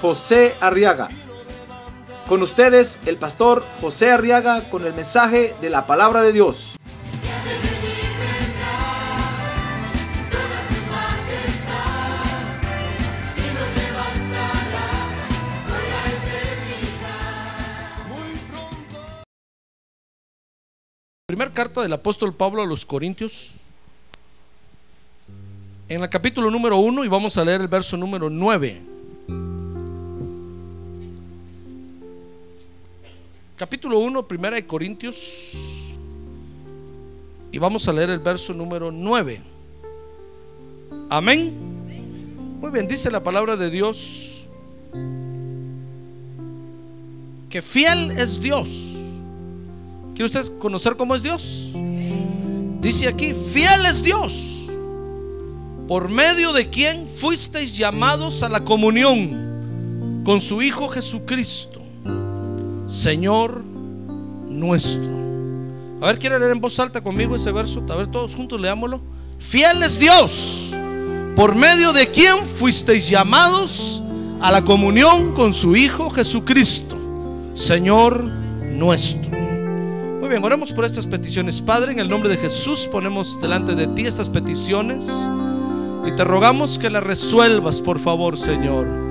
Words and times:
José 0.00 0.54
Arriaga. 0.60 1.08
Con 2.28 2.42
ustedes, 2.42 2.98
el 3.06 3.18
pastor 3.18 3.64
José 3.80 4.10
Arriaga 4.10 4.68
con 4.68 4.84
el 4.84 4.92
mensaje 4.92 5.54
de 5.60 5.70
la 5.70 5.86
palabra 5.86 6.22
de 6.22 6.32
Dios. 6.32 6.74
Primer 21.26 21.52
carta 21.52 21.82
del 21.82 21.92
apóstol 21.92 22.34
Pablo 22.34 22.62
a 22.62 22.66
los 22.66 22.86
Corintios. 22.86 23.54
En 25.88 26.02
el 26.02 26.08
capítulo 26.08 26.50
número 26.50 26.78
1 26.78 27.04
y 27.04 27.08
vamos 27.08 27.36
a 27.36 27.44
leer 27.44 27.60
el 27.60 27.68
verso 27.68 27.96
número 27.96 28.30
9. 28.30 28.95
Capítulo 33.56 33.98
1, 34.00 34.28
primera 34.28 34.56
de 34.56 34.66
Corintios. 34.66 35.54
Y 37.50 37.58
vamos 37.58 37.88
a 37.88 37.92
leer 37.92 38.10
el 38.10 38.18
verso 38.18 38.52
número 38.52 38.92
9. 38.92 39.40
Amén. 41.08 41.54
Muy 42.60 42.70
bien, 42.70 42.86
dice 42.86 43.10
la 43.10 43.22
palabra 43.22 43.56
de 43.56 43.70
Dios 43.70 44.36
que 47.48 47.62
fiel 47.62 48.10
es 48.10 48.38
Dios. 48.38 48.96
¿Quiere 50.14 50.26
usted 50.26 50.58
conocer 50.58 50.94
cómo 50.96 51.14
es 51.14 51.22
Dios? 51.22 51.72
Dice 52.82 53.08
aquí, 53.08 53.32
fiel 53.32 53.86
es 53.86 54.02
Dios, 54.02 54.66
por 55.88 56.10
medio 56.10 56.52
de 56.52 56.68
quien 56.68 57.08
fuisteis 57.08 57.74
llamados 57.74 58.42
a 58.42 58.50
la 58.50 58.62
comunión 58.62 60.22
con 60.24 60.42
su 60.42 60.60
Hijo 60.60 60.88
Jesucristo, 60.88 61.75
Señor 62.86 63.62
nuestro. 64.48 65.16
A 66.00 66.06
ver, 66.06 66.18
¿quiere 66.18 66.38
leer 66.38 66.52
en 66.52 66.60
voz 66.60 66.78
alta 66.78 67.00
conmigo 67.02 67.34
ese 67.34 67.52
verso? 67.52 67.84
A 67.88 67.96
ver, 67.96 68.08
todos 68.08 68.34
juntos 68.34 68.60
leámoslo. 68.60 69.00
Fiel 69.38 69.82
es 69.82 69.98
Dios, 69.98 70.72
por 71.34 71.54
medio 71.54 71.92
de 71.92 72.10
quien 72.10 72.44
fuisteis 72.46 73.08
llamados 73.08 74.02
a 74.40 74.52
la 74.52 74.62
comunión 74.64 75.34
con 75.34 75.52
su 75.52 75.76
Hijo 75.76 76.10
Jesucristo, 76.10 76.96
Señor 77.52 78.24
nuestro. 78.24 79.30
Muy 80.20 80.28
bien, 80.28 80.44
oremos 80.44 80.72
por 80.72 80.84
estas 80.84 81.06
peticiones. 81.06 81.60
Padre, 81.60 81.92
en 81.92 81.98
el 81.98 82.08
nombre 82.08 82.28
de 82.28 82.36
Jesús 82.36 82.88
ponemos 82.90 83.40
delante 83.40 83.74
de 83.74 83.86
ti 83.88 84.06
estas 84.06 84.28
peticiones 84.28 85.04
y 86.06 86.12
te 86.16 86.24
rogamos 86.24 86.78
que 86.78 86.90
las 86.90 87.02
resuelvas, 87.02 87.80
por 87.80 87.98
favor, 87.98 88.38
Señor. 88.38 89.05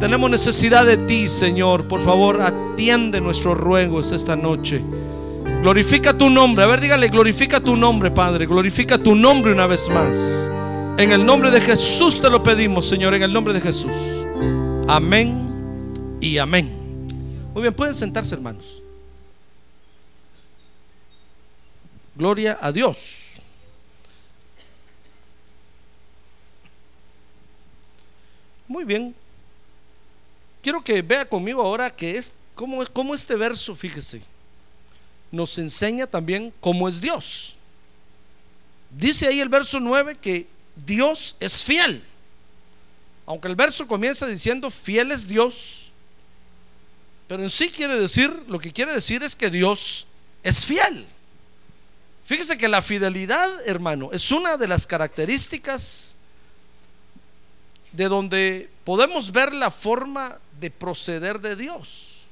Tenemos 0.00 0.30
necesidad 0.30 0.86
de 0.86 0.96
ti, 0.96 1.26
Señor. 1.26 1.88
Por 1.88 2.04
favor, 2.04 2.40
atiende 2.40 3.20
nuestros 3.20 3.58
ruegos 3.58 4.12
esta 4.12 4.36
noche. 4.36 4.80
Glorifica 5.60 6.16
tu 6.16 6.30
nombre. 6.30 6.62
A 6.62 6.68
ver, 6.68 6.80
dígale, 6.80 7.08
glorifica 7.08 7.60
tu 7.60 7.76
nombre, 7.76 8.12
Padre. 8.12 8.46
Glorifica 8.46 8.96
tu 8.96 9.16
nombre 9.16 9.52
una 9.52 9.66
vez 9.66 9.88
más. 9.88 10.48
En 10.98 11.10
el 11.10 11.26
nombre 11.26 11.50
de 11.50 11.60
Jesús 11.60 12.20
te 12.20 12.30
lo 12.30 12.44
pedimos, 12.44 12.86
Señor, 12.86 13.12
en 13.14 13.22
el 13.24 13.32
nombre 13.32 13.52
de 13.52 13.60
Jesús. 13.60 13.92
Amén 14.86 16.18
y 16.20 16.38
amén. 16.38 16.70
Muy 17.52 17.62
bien, 17.62 17.74
pueden 17.74 17.94
sentarse, 17.94 18.36
hermanos. 18.36 18.82
Gloria 22.14 22.56
a 22.60 22.70
Dios. 22.70 23.34
Muy 28.68 28.84
bien. 28.84 29.14
Quiero 30.68 30.84
que 30.84 31.00
vea 31.00 31.26
conmigo 31.26 31.62
ahora 31.62 31.88
que 31.88 32.18
es 32.18 32.30
cómo, 32.54 32.84
cómo 32.92 33.14
este 33.14 33.34
verso, 33.36 33.74
fíjese, 33.74 34.20
nos 35.32 35.56
enseña 35.56 36.06
también 36.06 36.52
cómo 36.60 36.86
es 36.86 37.00
Dios. 37.00 37.54
Dice 38.90 39.26
ahí 39.26 39.40
el 39.40 39.48
verso 39.48 39.80
9 39.80 40.18
que 40.20 40.46
Dios 40.76 41.36
es 41.40 41.62
fiel. 41.62 42.04
Aunque 43.24 43.48
el 43.48 43.56
verso 43.56 43.88
comienza 43.88 44.26
diciendo 44.26 44.70
fiel 44.70 45.10
es 45.10 45.26
Dios, 45.26 45.90
pero 47.28 47.42
en 47.42 47.48
sí 47.48 47.70
quiere 47.70 47.98
decir, 47.98 48.30
lo 48.46 48.58
que 48.58 48.70
quiere 48.70 48.92
decir 48.92 49.22
es 49.22 49.34
que 49.34 49.48
Dios 49.48 50.06
es 50.42 50.66
fiel. 50.66 51.06
Fíjese 52.26 52.58
que 52.58 52.68
la 52.68 52.82
fidelidad, 52.82 53.48
hermano, 53.66 54.10
es 54.12 54.30
una 54.30 54.58
de 54.58 54.68
las 54.68 54.86
características 54.86 56.16
de 57.92 58.04
donde 58.08 58.68
podemos 58.84 59.32
ver 59.32 59.54
la 59.54 59.70
forma 59.70 60.38
de 60.58 60.70
proceder 60.70 61.40
de 61.40 61.56
Dios. 61.56 62.22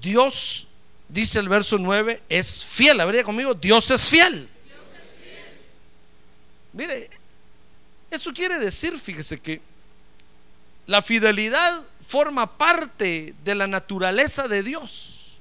Dios, 0.00 0.66
dice 1.08 1.38
el 1.38 1.48
verso 1.48 1.78
9, 1.78 2.22
es 2.28 2.64
fiel. 2.64 3.00
A 3.00 3.22
conmigo, 3.22 3.54
Dios 3.54 3.90
es 3.90 4.08
fiel. 4.08 4.48
Mire, 6.72 7.08
eso 8.10 8.32
quiere 8.32 8.58
decir, 8.58 8.98
fíjese 8.98 9.40
que 9.40 9.60
la 10.86 11.02
fidelidad 11.02 11.82
forma 12.06 12.56
parte 12.58 13.34
de 13.44 13.54
la 13.54 13.66
naturaleza 13.66 14.46
de 14.46 14.62
Dios. 14.62 15.38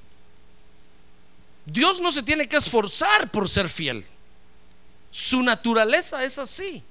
Dios 1.66 2.00
no 2.00 2.12
se 2.12 2.24
tiene 2.24 2.48
que 2.48 2.58
esforzar 2.58 3.30
por 3.32 3.50
ser 3.50 3.70
fiel. 3.70 4.06
Su 5.12 5.42
naturaleza 5.44 6.24
es 6.24 6.38
así. 6.38 6.84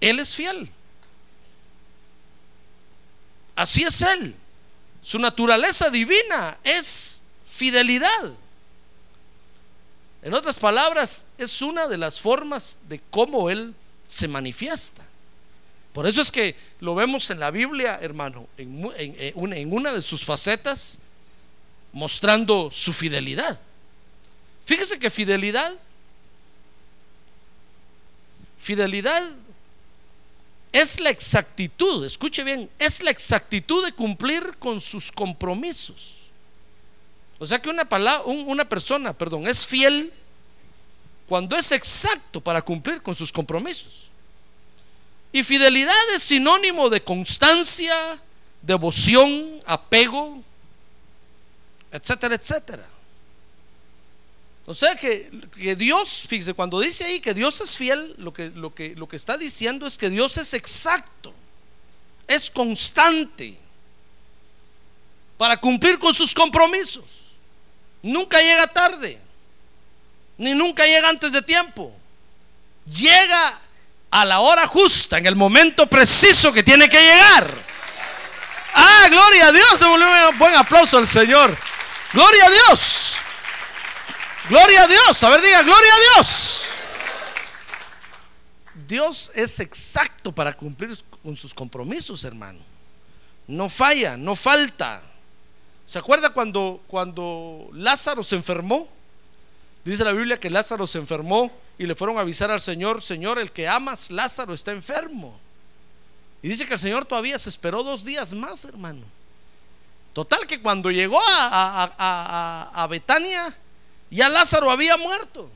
Él 0.00 0.18
es 0.18 0.34
fiel. 0.34 0.70
Así 3.56 3.82
es 3.82 4.02
Él. 4.02 4.34
Su 5.02 5.18
naturaleza 5.18 5.90
divina 5.90 6.58
es 6.64 7.22
fidelidad. 7.44 8.32
En 10.22 10.32
otras 10.32 10.58
palabras, 10.58 11.26
es 11.36 11.60
una 11.60 11.86
de 11.86 11.98
las 11.98 12.18
formas 12.18 12.78
de 12.88 13.00
cómo 13.10 13.50
Él 13.50 13.74
se 14.08 14.26
manifiesta. 14.26 15.02
Por 15.92 16.06
eso 16.06 16.22
es 16.22 16.32
que 16.32 16.56
lo 16.80 16.94
vemos 16.94 17.30
en 17.30 17.38
la 17.38 17.50
Biblia, 17.50 17.98
hermano, 18.00 18.48
en, 18.56 19.72
una 19.72 19.92
de 19.92 20.02
sus 20.02 20.24
facetas, 20.24 20.98
mostrando 21.92 22.70
su 22.72 22.92
fidelidad. 22.92 23.60
Fíjese 24.64 24.98
que 24.98 25.10
fidelidad, 25.10 25.74
fidelidad 28.58 29.22
es 30.74 30.98
la 30.98 31.10
exactitud, 31.10 32.04
escuche 32.04 32.42
bien, 32.42 32.68
es 32.80 33.00
la 33.00 33.12
exactitud 33.12 33.84
de 33.84 33.92
cumplir 33.92 34.56
con 34.58 34.80
sus 34.80 35.12
compromisos. 35.12 36.24
O 37.38 37.46
sea 37.46 37.62
que 37.62 37.68
una, 37.68 37.84
palabra, 37.84 38.24
una 38.24 38.68
persona, 38.68 39.12
perdón, 39.12 39.46
es 39.46 39.64
fiel 39.64 40.12
cuando 41.28 41.56
es 41.56 41.70
exacto 41.70 42.40
para 42.40 42.60
cumplir 42.60 43.00
con 43.02 43.14
sus 43.14 43.30
compromisos. 43.30 44.10
Y 45.30 45.44
fidelidad 45.44 45.94
es 46.12 46.24
sinónimo 46.24 46.90
de 46.90 47.04
constancia, 47.04 48.20
devoción, 48.60 49.62
apego, 49.66 50.42
etcétera, 51.92 52.34
etcétera. 52.34 52.88
O 54.66 54.72
sea 54.72 54.94
que, 54.94 55.30
Dios, 55.76 56.24
fíjese, 56.26 56.54
cuando 56.54 56.80
dice 56.80 57.04
ahí 57.04 57.20
que 57.20 57.34
Dios 57.34 57.60
es 57.60 57.76
fiel, 57.76 58.14
lo 58.18 58.32
que, 58.32 58.50
lo, 58.50 58.74
que, 58.74 58.94
lo 58.96 59.06
que 59.06 59.16
está 59.16 59.36
diciendo 59.36 59.86
es 59.86 59.98
que 59.98 60.08
Dios 60.08 60.38
es 60.38 60.54
exacto, 60.54 61.34
es 62.26 62.50
constante 62.50 63.58
para 65.36 65.58
cumplir 65.58 65.98
con 65.98 66.14
sus 66.14 66.32
compromisos. 66.32 67.04
Nunca 68.02 68.40
llega 68.40 68.66
tarde, 68.68 69.20
ni 70.38 70.54
nunca 70.54 70.86
llega 70.86 71.10
antes 71.10 71.30
de 71.32 71.42
tiempo. 71.42 71.94
Llega 72.86 73.58
a 74.10 74.24
la 74.24 74.40
hora 74.40 74.66
justa, 74.66 75.18
en 75.18 75.26
el 75.26 75.36
momento 75.36 75.86
preciso 75.86 76.52
que 76.52 76.62
tiene 76.62 76.88
que 76.88 77.00
llegar. 77.00 77.64
Ah, 78.74 79.08
gloria 79.10 79.48
a 79.48 79.52
Dios, 79.52 79.80
un 79.82 80.38
buen 80.38 80.54
aplauso 80.54 80.98
al 80.98 81.06
Señor. 81.06 81.56
Gloria 82.12 82.46
a 82.46 82.50
Dios. 82.50 83.16
Gloria 84.48 84.82
a 84.82 84.86
Dios. 84.86 85.24
A 85.24 85.30
ver, 85.30 85.40
diga, 85.40 85.62
gloria 85.62 85.94
a 85.94 86.00
Dios. 86.00 86.66
Dios 88.86 89.32
es 89.34 89.60
exacto 89.60 90.32
para 90.32 90.52
cumplir 90.52 90.98
con 91.22 91.36
sus 91.36 91.54
compromisos, 91.54 92.24
hermano. 92.24 92.58
No 93.46 93.68
falla, 93.68 94.16
no 94.16 94.36
falta. 94.36 95.00
¿Se 95.86 95.98
acuerda 95.98 96.30
cuando, 96.30 96.82
cuando 96.86 97.68
Lázaro 97.72 98.22
se 98.22 98.36
enfermó? 98.36 98.88
Dice 99.84 100.04
la 100.04 100.12
Biblia 100.12 100.38
que 100.38 100.50
Lázaro 100.50 100.86
se 100.86 100.98
enfermó 100.98 101.50
y 101.78 101.86
le 101.86 101.94
fueron 101.94 102.18
a 102.18 102.20
avisar 102.20 102.50
al 102.50 102.60
Señor, 102.60 103.02
Señor, 103.02 103.38
el 103.38 103.52
que 103.52 103.68
amas, 103.68 104.10
Lázaro 104.10 104.54
está 104.54 104.72
enfermo. 104.72 105.38
Y 106.42 106.48
dice 106.48 106.66
que 106.66 106.74
el 106.74 106.78
Señor 106.78 107.06
todavía 107.06 107.38
se 107.38 107.48
esperó 107.48 107.82
dos 107.82 108.04
días 108.04 108.34
más, 108.34 108.64
hermano. 108.66 109.02
Total 110.12 110.46
que 110.46 110.60
cuando 110.60 110.90
llegó 110.90 111.20
a, 111.20 111.90
a, 111.98 112.82
a 112.82 112.86
Betania, 112.86 113.54
ya 114.14 114.28
Lázaro 114.28 114.70
había 114.70 114.96
muerto. 114.96 115.50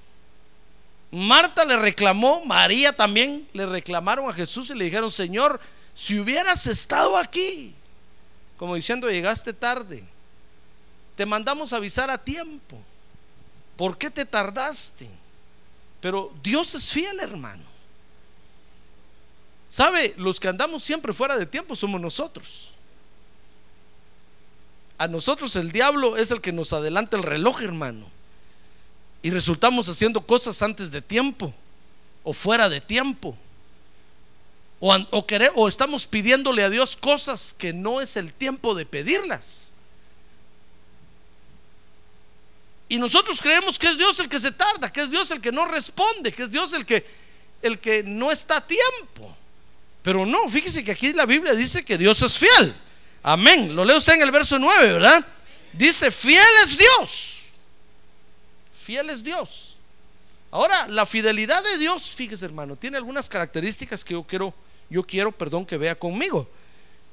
Marta 1.10 1.64
le 1.64 1.76
reclamó, 1.76 2.44
María 2.44 2.94
también 2.94 3.48
le 3.52 3.66
reclamaron 3.66 4.28
a 4.28 4.34
Jesús 4.34 4.70
y 4.70 4.74
le 4.74 4.84
dijeron, 4.84 5.10
Señor, 5.10 5.60
si 5.94 6.18
hubieras 6.18 6.66
estado 6.66 7.16
aquí, 7.16 7.74
como 8.56 8.74
diciendo, 8.74 9.08
llegaste 9.08 9.52
tarde, 9.52 10.04
te 11.16 11.24
mandamos 11.24 11.72
avisar 11.72 12.10
a 12.10 12.18
tiempo. 12.18 12.82
¿Por 13.76 13.96
qué 13.96 14.10
te 14.10 14.24
tardaste? 14.24 15.08
Pero 16.00 16.32
Dios 16.42 16.74
es 16.74 16.90
fiel, 16.90 17.20
hermano. 17.20 17.62
¿Sabe? 19.70 20.14
Los 20.16 20.40
que 20.40 20.48
andamos 20.48 20.82
siempre 20.82 21.12
fuera 21.12 21.36
de 21.36 21.46
tiempo 21.46 21.76
somos 21.76 22.00
nosotros. 22.00 22.70
A 24.98 25.06
nosotros 25.06 25.54
el 25.56 25.70
diablo 25.70 26.16
es 26.16 26.32
el 26.32 26.40
que 26.40 26.52
nos 26.52 26.72
adelanta 26.72 27.16
el 27.16 27.22
reloj, 27.22 27.62
hermano. 27.62 28.17
Y 29.22 29.30
resultamos 29.30 29.88
haciendo 29.88 30.20
cosas 30.20 30.62
antes 30.62 30.90
de 30.90 31.02
tiempo 31.02 31.52
o 32.22 32.32
fuera 32.32 32.68
de 32.68 32.80
tiempo. 32.80 33.36
O, 34.80 34.94
o, 34.94 35.26
o 35.54 35.68
estamos 35.68 36.06
pidiéndole 36.06 36.62
a 36.62 36.70
Dios 36.70 36.96
cosas 36.96 37.52
que 37.52 37.72
no 37.72 38.00
es 38.00 38.16
el 38.16 38.32
tiempo 38.32 38.74
de 38.74 38.86
pedirlas. 38.86 39.72
Y 42.88 42.98
nosotros 42.98 43.40
creemos 43.40 43.78
que 43.78 43.88
es 43.88 43.98
Dios 43.98 44.18
el 44.20 44.28
que 44.28 44.40
se 44.40 44.52
tarda, 44.52 44.90
que 44.90 45.02
es 45.02 45.10
Dios 45.10 45.30
el 45.30 45.40
que 45.40 45.52
no 45.52 45.66
responde, 45.66 46.32
que 46.32 46.44
es 46.44 46.50
Dios 46.50 46.72
el 46.72 46.86
que, 46.86 47.04
el 47.60 47.78
que 47.78 48.02
no 48.02 48.30
está 48.30 48.58
a 48.58 48.66
tiempo. 48.66 49.36
Pero 50.02 50.24
no, 50.24 50.48
fíjese 50.48 50.82
que 50.82 50.92
aquí 50.92 51.12
la 51.12 51.26
Biblia 51.26 51.54
dice 51.54 51.84
que 51.84 51.98
Dios 51.98 52.22
es 52.22 52.38
fiel. 52.38 52.74
Amén. 53.22 53.74
Lo 53.74 53.84
lee 53.84 53.94
usted 53.94 54.14
en 54.14 54.22
el 54.22 54.30
verso 54.30 54.58
9, 54.58 54.92
¿verdad? 54.92 55.26
Dice, 55.72 56.10
fiel 56.10 56.46
es 56.64 56.78
Dios. 56.78 57.37
Fiel 58.88 59.10
es 59.10 59.22
Dios. 59.22 59.76
Ahora, 60.50 60.88
la 60.88 61.04
fidelidad 61.04 61.62
de 61.62 61.76
Dios, 61.76 62.10
fíjese 62.10 62.46
hermano, 62.46 62.74
tiene 62.74 62.96
algunas 62.96 63.28
características 63.28 64.02
que 64.02 64.14
yo 64.14 64.22
quiero, 64.22 64.54
yo 64.88 65.02
quiero, 65.02 65.30
perdón, 65.30 65.66
que 65.66 65.76
vea 65.76 65.94
conmigo. 65.94 66.48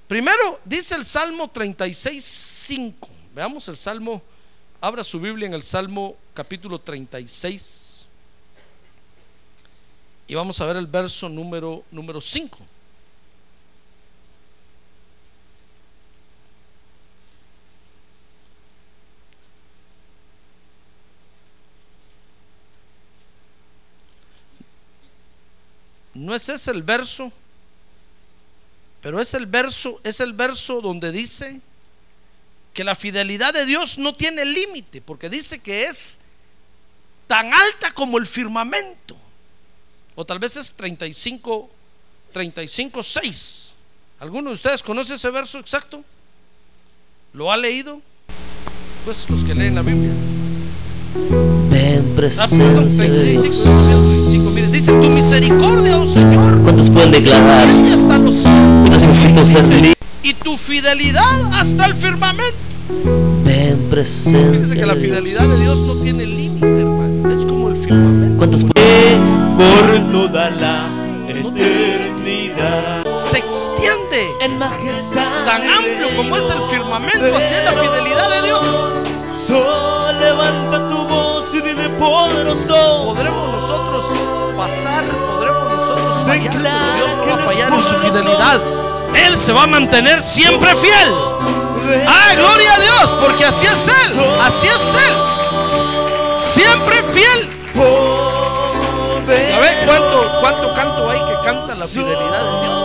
Primero, 0.07 0.61
dice 0.63 0.95
el 0.95 1.05
Salmo 1.05 1.49
36, 1.49 2.23
5. 2.23 3.09
Veamos 3.33 3.67
el 3.67 3.75
Salmo 3.75 4.23
Abra 4.79 5.03
su 5.03 5.19
Biblia 5.19 5.47
en 5.47 5.53
el 5.53 5.63
Salmo 5.63 6.15
capítulo 6.33 6.79
36 6.79 8.07
y 10.27 10.35
vamos 10.35 10.61
a 10.61 10.65
ver 10.67 10.77
el 10.77 10.87
verso 10.87 11.27
número, 11.27 11.83
número 11.91 12.21
5. 12.21 12.57
No 26.15 26.33
es 26.33 26.49
ese 26.49 26.71
el 26.71 26.81
verso, 26.81 27.31
pero 29.01 29.21
es 29.21 29.33
el 29.33 29.45
verso, 29.45 29.99
es 30.03 30.19
el 30.21 30.33
verso 30.33 30.81
donde 30.81 31.11
dice 31.11 31.61
que 32.73 32.83
la 32.83 32.95
fidelidad 32.95 33.53
de 33.53 33.65
Dios 33.65 33.97
no 33.97 34.15
tiene 34.15 34.45
límite, 34.45 35.01
porque 35.01 35.29
dice 35.29 35.59
que 35.59 35.85
es 35.85 36.19
tan 37.27 37.53
alta 37.53 37.93
como 37.93 38.17
el 38.17 38.25
firmamento. 38.25 39.15
O 40.15 40.25
tal 40.25 40.39
vez 40.39 40.55
es 40.55 40.73
35, 40.73 41.69
35, 42.31 43.03
6. 43.03 43.71
¿Alguno 44.19 44.49
de 44.49 44.55
ustedes 44.55 44.81
conoce 44.81 45.15
ese 45.15 45.29
verso 45.29 45.59
exacto? 45.59 46.03
¿Lo 47.33 47.51
ha 47.51 47.57
leído? 47.57 48.01
Pues 49.03 49.29
los 49.29 49.43
que 49.43 49.53
leen 49.53 49.75
la 49.75 49.81
Biblia. 49.81 50.13
Ven 51.75 52.05
presencia 52.15 53.03
de 53.03 53.19
35, 53.19 53.53
Dios. 53.53 54.01
35, 54.31 54.49
mire, 54.51 54.67
dice 54.69 54.93
tu 54.93 55.09
misericordia, 55.09 55.97
oh 55.97 56.07
Señor. 56.07 56.57
¿Cuántos 56.61 56.89
pueden 56.89 57.11
declarar? 57.11 57.67
hasta 57.93 58.17
los 58.17 58.35
cielos. 58.35 58.89
Necesito 58.89 59.45
ser 59.45 59.65
libre. 59.65 59.93
Y 60.23 60.33
tu 60.35 60.55
fidelidad 60.55 61.51
hasta 61.51 61.87
el 61.87 61.93
firmamento. 61.93 62.55
Ven 63.43 63.77
Fíjese 63.77 63.89
presencia 63.89 64.75
que 64.77 64.85
la 64.85 64.95
fidelidad 64.95 65.45
de 65.49 65.59
Dios 65.59 65.81
no 65.81 65.95
tiene 65.95 66.25
límite, 66.25 66.79
hermano. 66.79 67.29
Es 67.29 67.45
como 67.45 67.67
el 67.67 67.75
firmamento. 67.75 68.37
¿Cuántos 68.37 68.63
pueden? 68.63 69.21
Por 69.57 70.11
toda 70.13 70.51
la 70.51 70.87
eternidad. 71.27 73.05
Se 73.13 73.39
extiende 73.39 74.21
En 74.39 74.57
majestad. 74.57 75.43
tan 75.45 75.61
amplio 75.61 76.07
como 76.15 76.37
es 76.37 76.49
el 76.49 76.61
firmamento, 76.69 77.35
así 77.35 77.53
es 77.53 77.65
la 77.65 77.73
fidelidad 77.73 78.29
de 78.29 78.47
Dios. 78.47 78.61
Poderoso. 82.09 83.05
Podremos 83.05 83.53
nosotros 83.53 84.05
pasar, 84.57 85.03
podremos 85.03 85.73
nosotros 85.73 86.15
fallar, 86.25 86.53
pero 86.53 86.69
Dios 86.95 87.09
no 87.17 87.25
va 87.27 87.33
a 87.33 87.45
fallar 87.45 87.73
en 87.73 87.83
su 87.83 87.95
fidelidad. 87.95 88.61
Él 89.27 89.37
se 89.37 89.53
va 89.53 89.63
a 89.63 89.67
mantener 89.67 90.21
siempre 90.21 90.75
fiel. 90.75 91.13
¡Ah, 92.07 92.33
gloria 92.35 92.73
a 92.73 92.79
Dios! 92.79 93.15
Porque 93.21 93.45
así 93.45 93.65
es 93.65 93.87
Él, 93.87 94.19
así 94.41 94.67
es 94.67 94.95
Él. 94.95 95.13
Siempre 96.33 97.03
fiel. 97.03 97.51
¿Ya 99.27 99.59
ve 99.59 99.85
cuánto, 99.85 100.39
cuánto 100.41 100.73
canto 100.73 101.09
hay 101.09 101.19
que 101.19 101.33
canta 101.45 101.75
la 101.75 101.87
fidelidad 101.87 102.43
de 102.43 102.61
Dios? 102.61 102.83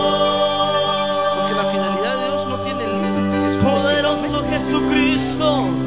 Porque 1.35 1.53
la 1.55 1.63
fidelidad 1.65 2.15
de 2.17 2.29
Dios 2.29 2.47
no 2.47 2.55
tiene 2.57 2.87
límite. 2.87 3.47
Es 3.47 3.57
como 3.57 3.77
el 3.77 3.83
Poderoso. 3.83 4.43
Jesucristo. 4.49 5.80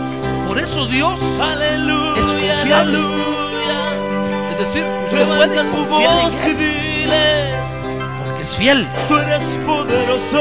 Eso 0.65 0.87
Dios, 0.87 1.21
Aleluya. 1.41 2.21
Es 2.21 2.27
confiable. 2.29 2.75
aleluya. 2.75 4.51
es 4.53 4.59
decir, 4.59 4.85
usted 5.05 5.27
puede 5.27 5.71
confiar 5.71 6.33
en 6.33 6.61
Él 6.61 7.55
porque 8.25 8.43
es 8.43 8.57
fiel. 8.57 8.89
Tú 9.07 9.19
eres 9.19 9.45
poderoso. 9.67 10.39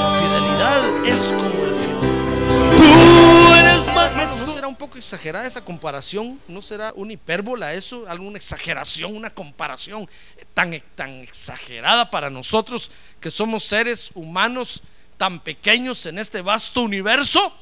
Su 0.00 0.22
fidelidad 0.22 1.04
es 1.04 1.20
como 1.32 1.64
el 1.64 1.74
firmamento. 1.74 2.76
Tú 2.76 3.54
eres 3.54 3.86
¿No 3.88 3.94
majestuoso. 3.94 4.52
será 4.54 4.68
un 4.68 4.76
poco 4.76 4.98
exagerada 4.98 5.46
esa 5.48 5.64
comparación? 5.64 6.38
¿No 6.46 6.62
será 6.62 6.92
una 6.94 7.12
hipérbola 7.12 7.74
eso? 7.74 8.04
¿Alguna 8.08 8.38
exageración, 8.38 9.16
una 9.16 9.30
comparación 9.30 10.08
tan, 10.54 10.80
tan 10.94 11.10
exagerada 11.10 12.08
para 12.08 12.30
nosotros 12.30 12.90
que 13.20 13.32
somos 13.32 13.64
seres 13.64 14.12
humanos 14.14 14.82
tan 15.16 15.40
pequeños 15.40 16.06
en 16.06 16.18
este 16.18 16.40
vasto 16.40 16.82
universo? 16.82 17.52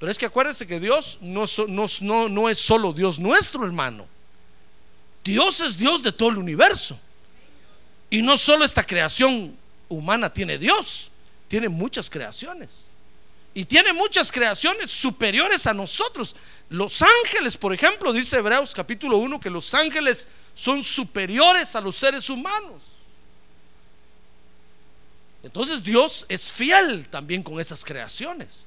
Pero 0.00 0.10
es 0.10 0.16
que 0.16 0.24
acuérdense 0.24 0.66
que 0.66 0.80
Dios 0.80 1.18
no, 1.20 1.44
es 1.44 2.58
solo 2.58 2.94
Dios 2.94 3.18
nuestro, 3.18 3.66
hermano. 3.66 4.08
Dios 5.22 5.60
es 5.60 5.76
Dios 5.76 6.02
de 6.02 6.10
todo 6.10 6.30
el 6.30 6.38
universo. 6.38 6.98
Y 8.08 8.22
no 8.22 8.38
solo 8.38 8.64
esta 8.64 8.82
creación 8.82 9.54
humana 9.90 10.32
tiene 10.32 10.56
Dios, 10.56 11.10
tiene 11.48 11.68
muchas 11.68 12.08
creaciones. 12.08 12.70
Y 13.52 13.66
tiene 13.66 13.92
muchas 13.92 14.32
creaciones 14.32 14.90
superiores 14.90 15.66
a 15.66 15.74
nosotros. 15.74 16.34
Los 16.70 17.02
ángeles, 17.02 17.58
por 17.58 17.74
ejemplo, 17.74 18.10
dice 18.14 18.38
Hebreos 18.38 18.72
capítulo 18.72 19.18
1 19.18 19.38
que 19.38 19.50
los 19.50 19.74
ángeles 19.74 20.28
son 20.54 20.82
superiores 20.82 21.76
a 21.76 21.80
los 21.82 21.94
seres 21.96 22.30
humanos. 22.30 22.80
Entonces 25.42 25.82
Dios 25.82 26.24
es 26.30 26.50
fiel 26.50 27.06
también 27.10 27.42
con 27.42 27.60
esas 27.60 27.84
creaciones. 27.84 28.66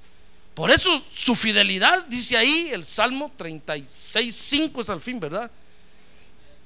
Por 0.55 0.69
eso 0.71 1.03
su 1.13 1.35
fidelidad, 1.35 2.05
dice 2.05 2.37
ahí 2.37 2.69
el 2.71 2.85
Salmo 2.85 3.31
36, 3.35 4.35
5 4.35 4.81
es 4.81 4.89
al 4.89 5.01
fin, 5.01 5.19
¿verdad? 5.19 5.49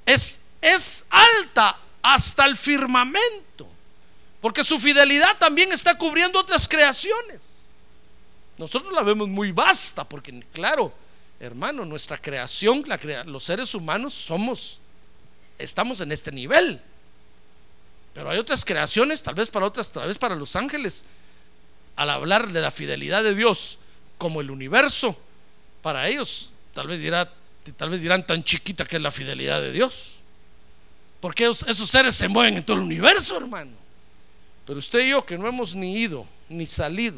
Es, 0.06 0.42
es 0.62 1.06
alta 1.10 1.78
hasta 2.02 2.46
el 2.46 2.58
firmamento. 2.58 3.68
Porque 4.42 4.64
su 4.64 4.80
fidelidad 4.80 5.38
también 5.38 5.72
está 5.72 5.98
cubriendo 5.98 6.40
otras 6.40 6.68
creaciones. 6.68 7.40
Nosotros 8.58 8.94
la 8.94 9.04
vemos 9.04 9.28
muy 9.30 9.52
vasta, 9.52 10.04
porque 10.04 10.44
claro, 10.52 10.94
hermano, 11.40 11.86
nuestra 11.86 12.18
creación, 12.18 12.84
la 12.88 12.98
crea- 12.98 13.24
los 13.24 13.44
seres 13.44 13.74
humanos 13.74 14.14
somos, 14.14 14.80
estamos 15.58 16.02
en 16.02 16.12
este 16.12 16.32
nivel. 16.32 16.82
Pero 18.14 18.30
hay 18.30 18.38
otras 18.40 18.66
creaciones, 18.66 19.22
tal 19.24 19.36
vez 19.36 19.50
para 19.50 19.66
otras, 19.66 19.92
tal 19.92 20.08
vez 20.08 20.18
para 20.18 20.36
los 20.36 20.56
ángeles, 20.56 21.06
al 21.98 22.10
hablar 22.12 22.52
de 22.52 22.62
la 22.62 22.72
fidelidad 22.72 23.24
de 23.24 23.36
Dios 23.36 23.80
como 24.18 24.40
el 24.40 24.50
universo, 24.50 25.20
para 25.82 26.08
ellos 26.08 26.54
tal 26.74 26.88
vez, 26.88 27.00
dirá, 27.00 27.32
tal 27.76 27.90
vez 27.90 28.02
dirán 28.02 28.26
tan 28.26 28.44
chiquita 28.44 28.86
que 28.86 28.98
es 28.98 29.02
la 29.02 29.12
fidelidad 29.12 29.60
de 29.62 29.72
Dios. 29.72 30.20
Porque 31.20 31.46
esos, 31.46 31.90
seres 31.90 32.16
se 32.16 32.28
mueven 32.28 32.56
en 32.58 32.64
todo 32.64 32.78
el 32.78 32.84
universo, 32.84 33.36
hermano. 33.38 33.76
Pero 34.66 34.78
usted 34.78 35.00
y 35.06 35.10
yo 35.10 35.26
que 35.26 35.38
no 35.38 35.48
hemos 35.48 35.74
ni 35.74 35.98
ido 35.98 36.28
ni 36.50 36.68
salir 36.68 37.16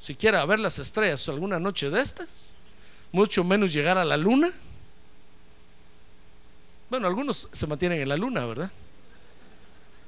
siquiera 0.00 0.40
a 0.40 0.46
ver 0.46 0.60
las 0.60 0.78
estrellas 0.78 1.28
alguna 1.28 1.58
noche 1.58 1.90
de 1.90 2.00
estas, 2.00 2.54
mucho 3.10 3.42
menos 3.42 3.72
llegar 3.72 3.98
a 3.98 4.04
la 4.04 4.16
luna. 4.16 4.50
Bueno, 6.88 7.08
algunos 7.08 7.48
se 7.52 7.66
mantienen 7.66 8.00
en 8.00 8.08
la 8.08 8.16
luna, 8.16 8.44
¿verdad? 8.44 8.70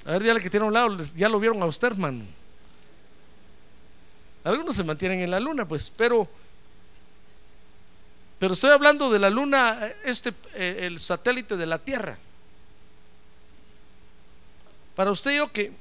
A 0.06 0.12
ver, 0.12 0.22
dígale 0.22 0.40
que 0.40 0.50
tiene 0.50 0.64
a 0.64 0.68
un 0.68 0.74
lado, 0.74 0.96
ya 1.16 1.28
lo 1.28 1.40
vieron 1.40 1.60
a 1.62 1.66
usted, 1.66 1.88
hermano. 1.88 2.24
Algunos 4.44 4.76
se 4.76 4.84
mantienen 4.84 5.20
en 5.20 5.30
la 5.30 5.40
luna, 5.40 5.66
pues, 5.66 5.90
pero 5.96 6.28
pero 8.38 8.54
estoy 8.54 8.72
hablando 8.72 9.10
de 9.10 9.18
la 9.18 9.30
luna, 9.30 9.90
este 10.04 10.34
eh, 10.54 10.80
el 10.82 11.00
satélite 11.00 11.56
de 11.56 11.66
la 11.66 11.78
Tierra. 11.78 12.18
Para 14.94 15.12
usted 15.12 15.32
y 15.32 15.36
yo 15.36 15.50
que, 15.50 15.72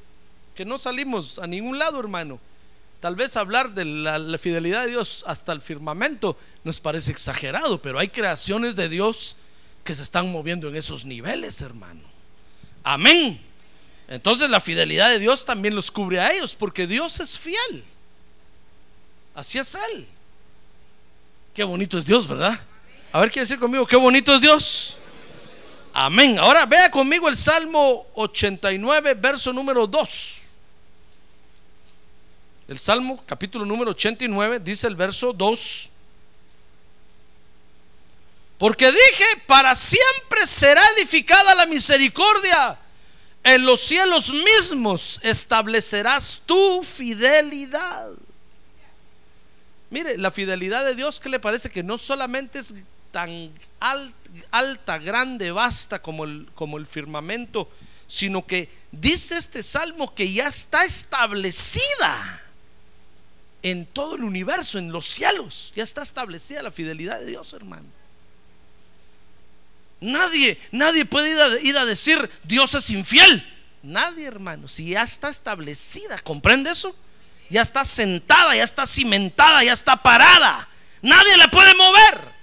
que 0.55 0.63
no 0.63 0.77
salimos 0.77 1.39
a 1.39 1.47
ningún 1.47 1.77
lado, 1.77 1.99
hermano. 1.99 2.39
Tal 2.99 3.17
vez 3.17 3.35
hablar 3.35 3.71
de 3.71 3.83
la 3.83 4.37
fidelidad 4.37 4.83
de 4.83 4.91
Dios 4.91 5.25
hasta 5.27 5.51
el 5.51 5.61
firmamento 5.61 6.37
nos 6.63 6.79
parece 6.79 7.11
exagerado, 7.11 7.81
pero 7.81 7.99
hay 7.99 8.07
creaciones 8.07 8.77
de 8.77 8.87
Dios 8.87 9.35
que 9.83 9.93
se 9.93 10.03
están 10.03 10.31
moviendo 10.31 10.69
en 10.69 10.77
esos 10.77 11.03
niveles, 11.03 11.61
hermano. 11.61 11.99
Amén. 12.81 13.41
Entonces 14.07 14.49
la 14.49 14.61
fidelidad 14.61 15.09
de 15.09 15.19
Dios 15.19 15.43
también 15.43 15.75
los 15.75 15.91
cubre 15.91 16.21
a 16.21 16.31
ellos, 16.31 16.55
porque 16.55 16.87
Dios 16.87 17.19
es 17.19 17.37
fiel. 17.37 17.83
Así 19.35 19.57
es 19.57 19.75
Él. 19.75 20.07
Qué 21.53 21.63
bonito 21.63 21.97
es 21.97 22.05
Dios, 22.05 22.27
¿verdad? 22.27 22.59
A 23.11 23.19
ver, 23.19 23.31
¿qué 23.31 23.41
decir 23.41 23.59
conmigo? 23.59 23.85
Qué 23.85 23.95
bonito 23.95 24.33
es 24.33 24.41
Dios. 24.41 24.97
Amén. 25.93 26.39
Ahora 26.39 26.65
vea 26.65 26.89
conmigo 26.89 27.29
el 27.29 27.37
Salmo 27.37 28.07
89, 28.15 29.13
verso 29.13 29.53
número 29.53 29.85
2. 29.85 30.39
El 32.67 32.79
Salmo 32.79 33.21
capítulo 33.25 33.65
número 33.65 33.91
89 33.91 34.59
dice 34.59 34.87
el 34.87 34.95
verso 34.95 35.31
2. 35.31 35.89
Porque 38.57 38.91
dije, 38.91 39.25
para 39.45 39.75
siempre 39.75 40.45
será 40.45 40.81
edificada 40.97 41.53
la 41.53 41.65
misericordia. 41.65 42.79
En 43.43 43.65
los 43.65 43.81
cielos 43.81 44.29
mismos 44.29 45.19
establecerás 45.21 46.41
tu 46.45 46.81
fidelidad. 46.83 48.11
Mire, 49.93 50.17
la 50.17 50.31
fidelidad 50.31 50.83
de 50.83 50.95
Dios, 50.95 51.19
¿qué 51.19 51.29
le 51.29 51.39
parece? 51.39 51.69
Que 51.69 51.83
no 51.83 51.99
solamente 51.99 52.57
es 52.57 52.73
tan 53.11 53.51
al- 53.79 54.11
alta, 54.49 54.97
grande, 54.97 55.51
vasta 55.51 56.01
como 56.01 56.23
el, 56.23 56.49
como 56.55 56.79
el 56.79 56.87
firmamento, 56.87 57.69
sino 58.07 58.43
que 58.43 58.69
dice 58.91 59.37
este 59.37 59.61
salmo 59.61 60.15
que 60.15 60.33
ya 60.33 60.47
está 60.47 60.83
establecida 60.83 62.41
en 63.61 63.85
todo 63.85 64.15
el 64.15 64.23
universo, 64.23 64.79
en 64.79 64.91
los 64.91 65.05
cielos. 65.05 65.71
Ya 65.75 65.83
está 65.83 66.01
establecida 66.01 66.63
la 66.63 66.71
fidelidad 66.71 67.19
de 67.19 67.27
Dios, 67.27 67.53
hermano. 67.53 67.85
Nadie, 70.01 70.59
nadie 70.71 71.05
puede 71.05 71.29
ir 71.29 71.37
a, 71.39 71.59
ir 71.61 71.77
a 71.77 71.85
decir 71.85 72.29
Dios 72.45 72.73
es 72.73 72.89
infiel. 72.89 73.47
Nadie, 73.83 74.25
hermano. 74.25 74.67
Si 74.67 74.89
ya 74.89 75.03
está 75.03 75.29
establecida, 75.29 76.17
¿comprende 76.19 76.71
eso? 76.71 76.95
Ya 77.53 77.61
está 77.61 77.85
sentada, 77.85 78.55
ya 78.55 78.63
está 78.63 78.83
cimentada, 78.87 79.63
ya 79.63 79.73
está 79.73 79.95
parada. 79.95 80.67
Nadie 81.03 81.37
la 81.37 81.51
puede 81.51 81.75
mover. 81.75 82.33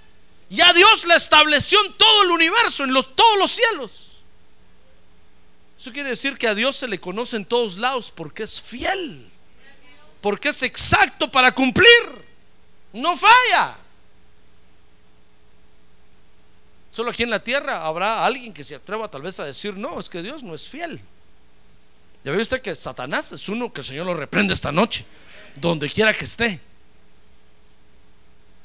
Ya 0.49 0.71
Dios 0.71 1.03
la 1.03 1.17
estableció 1.17 1.85
en 1.85 1.91
todo 1.97 2.23
el 2.23 2.31
universo, 2.31 2.85
en 2.85 2.93
los, 2.93 3.13
todos 3.13 3.37
los 3.37 3.51
cielos. 3.51 3.91
Eso 5.77 5.91
quiere 5.91 6.11
decir 6.11 6.37
que 6.37 6.47
a 6.47 6.55
Dios 6.55 6.77
se 6.77 6.87
le 6.87 7.01
conoce 7.01 7.35
en 7.35 7.43
todos 7.43 7.75
lados 7.75 8.09
porque 8.09 8.43
es 8.43 8.61
fiel. 8.61 9.29
Porque 10.21 10.47
es 10.47 10.63
exacto 10.63 11.29
para 11.29 11.51
cumplir. 11.51 12.25
No 12.93 13.17
falla. 13.17 13.75
Solo 16.89 17.11
aquí 17.11 17.23
en 17.23 17.31
la 17.31 17.43
tierra 17.43 17.85
habrá 17.85 18.25
alguien 18.25 18.53
que 18.53 18.63
se 18.63 18.75
atreva 18.75 19.11
tal 19.11 19.23
vez 19.23 19.41
a 19.41 19.43
decir, 19.43 19.75
no, 19.75 19.99
es 19.99 20.07
que 20.07 20.21
Dios 20.21 20.41
no 20.41 20.55
es 20.55 20.69
fiel. 20.69 21.01
Ya 22.23 22.31
ve 22.31 22.41
usted 22.41 22.61
que 22.61 22.75
Satanás 22.75 23.31
es 23.31 23.49
uno 23.49 23.71
que 23.73 23.81
el 23.81 23.87
Señor 23.87 24.05
lo 24.05 24.13
reprende 24.13 24.53
esta 24.53 24.71
noche, 24.71 25.05
donde 25.55 25.89
quiera 25.89 26.13
que 26.13 26.25
esté. 26.25 26.59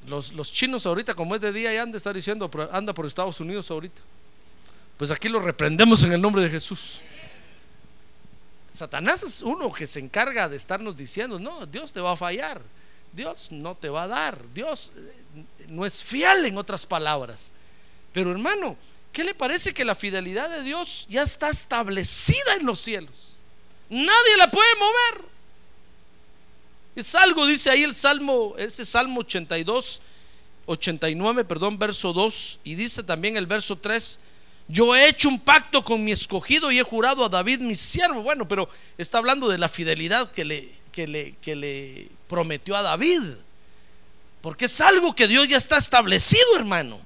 Los, 0.06 0.32
los 0.32 0.52
chinos 0.52 0.86
ahorita, 0.86 1.14
como 1.14 1.34
es 1.34 1.40
de 1.40 1.52
día, 1.52 1.72
ya 1.72 1.82
han 1.82 1.90
de 1.90 1.98
estar 1.98 2.14
diciendo, 2.14 2.50
"Pero 2.50 2.68
anda 2.72 2.92
por 2.92 3.06
Estados 3.06 3.40
Unidos 3.40 3.70
ahorita. 3.70 4.00
Pues 4.96 5.10
aquí 5.10 5.28
lo 5.28 5.40
reprendemos 5.40 6.02
en 6.04 6.12
el 6.12 6.20
nombre 6.20 6.42
de 6.42 6.50
Jesús. 6.50 7.00
Satanás 8.72 9.22
es 9.22 9.42
uno 9.42 9.72
que 9.72 9.86
se 9.86 10.00
encarga 10.00 10.48
de 10.48 10.56
estarnos 10.56 10.96
diciendo, 10.96 11.38
no, 11.38 11.64
Dios 11.66 11.92
te 11.92 12.00
va 12.00 12.12
a 12.12 12.16
fallar, 12.16 12.60
Dios 13.12 13.50
no 13.50 13.74
te 13.74 13.88
va 13.88 14.02
a 14.02 14.08
dar, 14.08 14.38
Dios 14.52 14.92
eh, 14.96 15.46
no 15.68 15.86
es 15.86 16.04
fiel 16.04 16.44
en 16.44 16.58
otras 16.58 16.84
palabras. 16.84 17.52
Pero 18.12 18.30
hermano, 18.30 18.76
¿qué 19.12 19.24
le 19.24 19.34
parece 19.34 19.72
que 19.72 19.84
la 19.84 19.94
fidelidad 19.94 20.50
de 20.50 20.62
Dios 20.62 21.06
ya 21.08 21.22
está 21.22 21.48
establecida 21.48 22.54
en 22.58 22.66
los 22.66 22.80
cielos? 22.80 23.35
Nadie 23.88 24.36
la 24.36 24.50
puede 24.50 24.74
mover. 24.76 25.24
Es 26.96 27.14
algo, 27.14 27.46
dice 27.46 27.70
ahí 27.70 27.82
el 27.82 27.94
Salmo, 27.94 28.54
ese 28.56 28.84
Salmo 28.86 29.20
82, 29.20 30.00
89, 30.64 31.44
perdón, 31.44 31.78
verso 31.78 32.12
2, 32.12 32.60
y 32.64 32.74
dice 32.74 33.02
también 33.02 33.36
el 33.36 33.46
verso 33.46 33.76
3, 33.76 34.18
yo 34.68 34.96
he 34.96 35.08
hecho 35.08 35.28
un 35.28 35.38
pacto 35.38 35.84
con 35.84 36.02
mi 36.02 36.10
escogido 36.10 36.72
y 36.72 36.78
he 36.78 36.82
jurado 36.82 37.24
a 37.24 37.28
David 37.28 37.60
mi 37.60 37.74
siervo. 37.74 38.22
Bueno, 38.22 38.48
pero 38.48 38.68
está 38.98 39.18
hablando 39.18 39.48
de 39.48 39.58
la 39.58 39.68
fidelidad 39.68 40.32
que 40.32 40.44
le, 40.44 40.68
que 40.90 41.06
le, 41.06 41.34
que 41.40 41.54
le 41.54 42.08
prometió 42.28 42.76
a 42.76 42.82
David. 42.82 43.22
Porque 44.40 44.64
es 44.64 44.80
algo 44.80 45.14
que 45.14 45.28
Dios 45.28 45.46
ya 45.46 45.56
está 45.56 45.76
establecido, 45.76 46.56
hermano. 46.56 47.00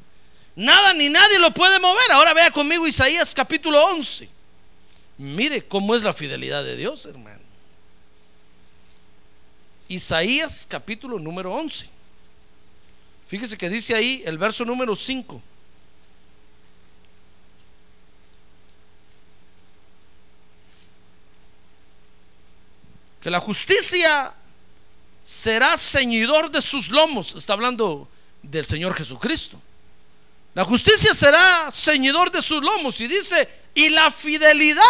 Nada 0.57 0.95
ni 0.95 1.09
nadie 1.11 1.39
lo 1.39 1.53
puede 1.53 1.79
mover. 1.81 2.13
Ahora 2.13 2.33
vea 2.33 2.51
conmigo 2.51 2.87
Isaías 2.87 3.35
capítulo 3.35 3.83
11. 3.89 4.29
Mire 5.21 5.67
cómo 5.69 5.95
es 5.95 6.03
la 6.03 6.15
fidelidad 6.15 6.65
de 6.65 6.77
Dios, 6.77 7.05
hermano. 7.05 7.43
Isaías 9.87 10.67
capítulo 10.67 11.19
número 11.19 11.53
11. 11.53 11.87
Fíjese 13.29 13.59
que 13.59 13.69
dice 13.69 13.95
ahí 13.95 14.23
el 14.25 14.39
verso 14.39 14.65
número 14.65 14.97
5. 14.97 15.43
Que 23.21 23.31
la 23.31 23.41
justicia 23.41 24.33
será 25.23 25.77
ceñidor 25.77 26.51
de 26.51 26.63
sus 26.63 26.89
lomos. 26.89 27.35
Está 27.35 27.53
hablando 27.53 28.09
del 28.43 28.65
Señor 28.65 28.95
Jesucristo. 28.95 29.61
La 30.55 30.65
justicia 30.65 31.13
será 31.13 31.71
ceñidor 31.71 32.31
de 32.31 32.41
sus 32.41 32.63
lomos. 32.63 32.99
Y 33.03 33.07
dice, 33.07 33.60
y 33.75 33.91
la 33.91 34.11
fidelidad 34.11 34.83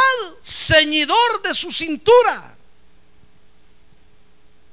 ceñidor 0.43 1.43
de 1.43 1.55
su 1.55 1.71
cintura. 1.71 2.57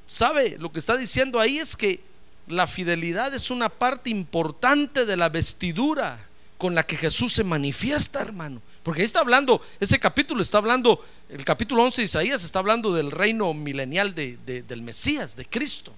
¿Sabe? 0.06 0.58
Lo 0.58 0.72
que 0.72 0.80
está 0.80 0.96
diciendo 0.96 1.40
ahí 1.40 1.58
es 1.58 1.76
que 1.76 2.00
la 2.48 2.66
fidelidad 2.66 3.34
es 3.34 3.52
una 3.52 3.70
parte 3.70 4.10
importante 4.10 5.06
de 5.06 5.18
la 5.18 5.30
vestidura 5.30 6.26
con 6.58 6.74
la 6.74 6.84
que 6.84 6.96
Jesús 6.96 7.34
se 7.34 7.44
manifiesta, 7.44 8.22
hermano. 8.22 8.62
Porque 8.84 9.02
ahí 9.02 9.06
está 9.06 9.20
hablando, 9.20 9.62
ese 9.82 10.00
capítulo 10.00 10.42
está 10.42 10.60
hablando, 10.60 11.06
el 11.30 11.44
capítulo 11.44 11.84
11 11.84 12.02
de 12.02 12.06
Isaías 12.06 12.44
está 12.44 12.60
hablando 12.60 12.94
del 12.94 13.12
reino 13.12 13.54
milenial 13.54 14.16
de, 14.16 14.38
de, 14.46 14.62
del 14.64 14.82
Mesías, 14.82 15.36
de 15.36 15.46
Cristo. 15.46 15.94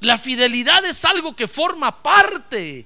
La 0.00 0.18
fidelidad 0.18 0.84
es 0.84 1.04
algo 1.04 1.34
que 1.34 1.48
forma 1.48 2.02
parte 2.02 2.84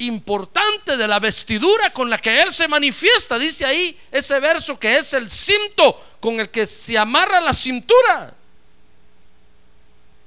importante 0.00 0.96
de 0.96 1.08
la 1.08 1.18
vestidura 1.18 1.92
con 1.92 2.08
la 2.08 2.18
que 2.18 2.40
Él 2.40 2.50
se 2.50 2.68
manifiesta. 2.68 3.38
Dice 3.38 3.64
ahí 3.64 3.98
ese 4.10 4.38
verso 4.40 4.78
que 4.78 4.96
es 4.96 5.12
el 5.12 5.30
cinto 5.30 6.16
con 6.20 6.40
el 6.40 6.50
que 6.50 6.66
se 6.66 6.96
amarra 6.96 7.40
la 7.40 7.52
cintura, 7.52 8.34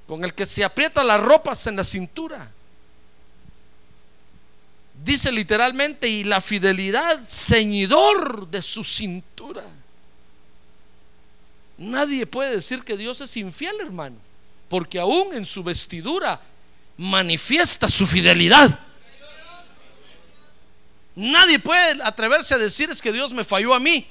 con 0.08 0.24
el 0.24 0.34
que 0.34 0.46
se 0.46 0.64
aprieta 0.64 1.04
las 1.04 1.20
ropas 1.20 1.66
en 1.68 1.76
la 1.76 1.84
cintura. 1.84 2.52
Dice 5.04 5.32
literalmente, 5.32 6.08
y 6.08 6.24
la 6.24 6.40
fidelidad 6.40 7.20
ceñidor 7.28 8.48
de 8.48 8.62
su 8.62 8.84
cintura. 8.84 9.64
Nadie 11.78 12.26
puede 12.26 12.56
decir 12.56 12.84
que 12.84 12.96
Dios 12.96 13.20
es 13.22 13.36
infiel, 13.36 13.76
hermano, 13.82 14.18
porque 14.70 15.00
aún 15.00 15.34
en 15.34 15.46
su 15.46 15.64
vestidura 15.64 16.40
manifiesta 16.96 17.90
su 17.90 18.06
fidelidad. 18.06 18.80
Nadie 21.16 21.60
puede 21.60 22.02
atreverse 22.04 22.56
a 22.56 22.58
decir 22.58 22.90
es 22.90 23.02
que 23.02 23.12
Dios 23.12 23.34
me 23.34 23.44
falló 23.44 23.74
a 23.74 23.80
mí, 23.80 24.08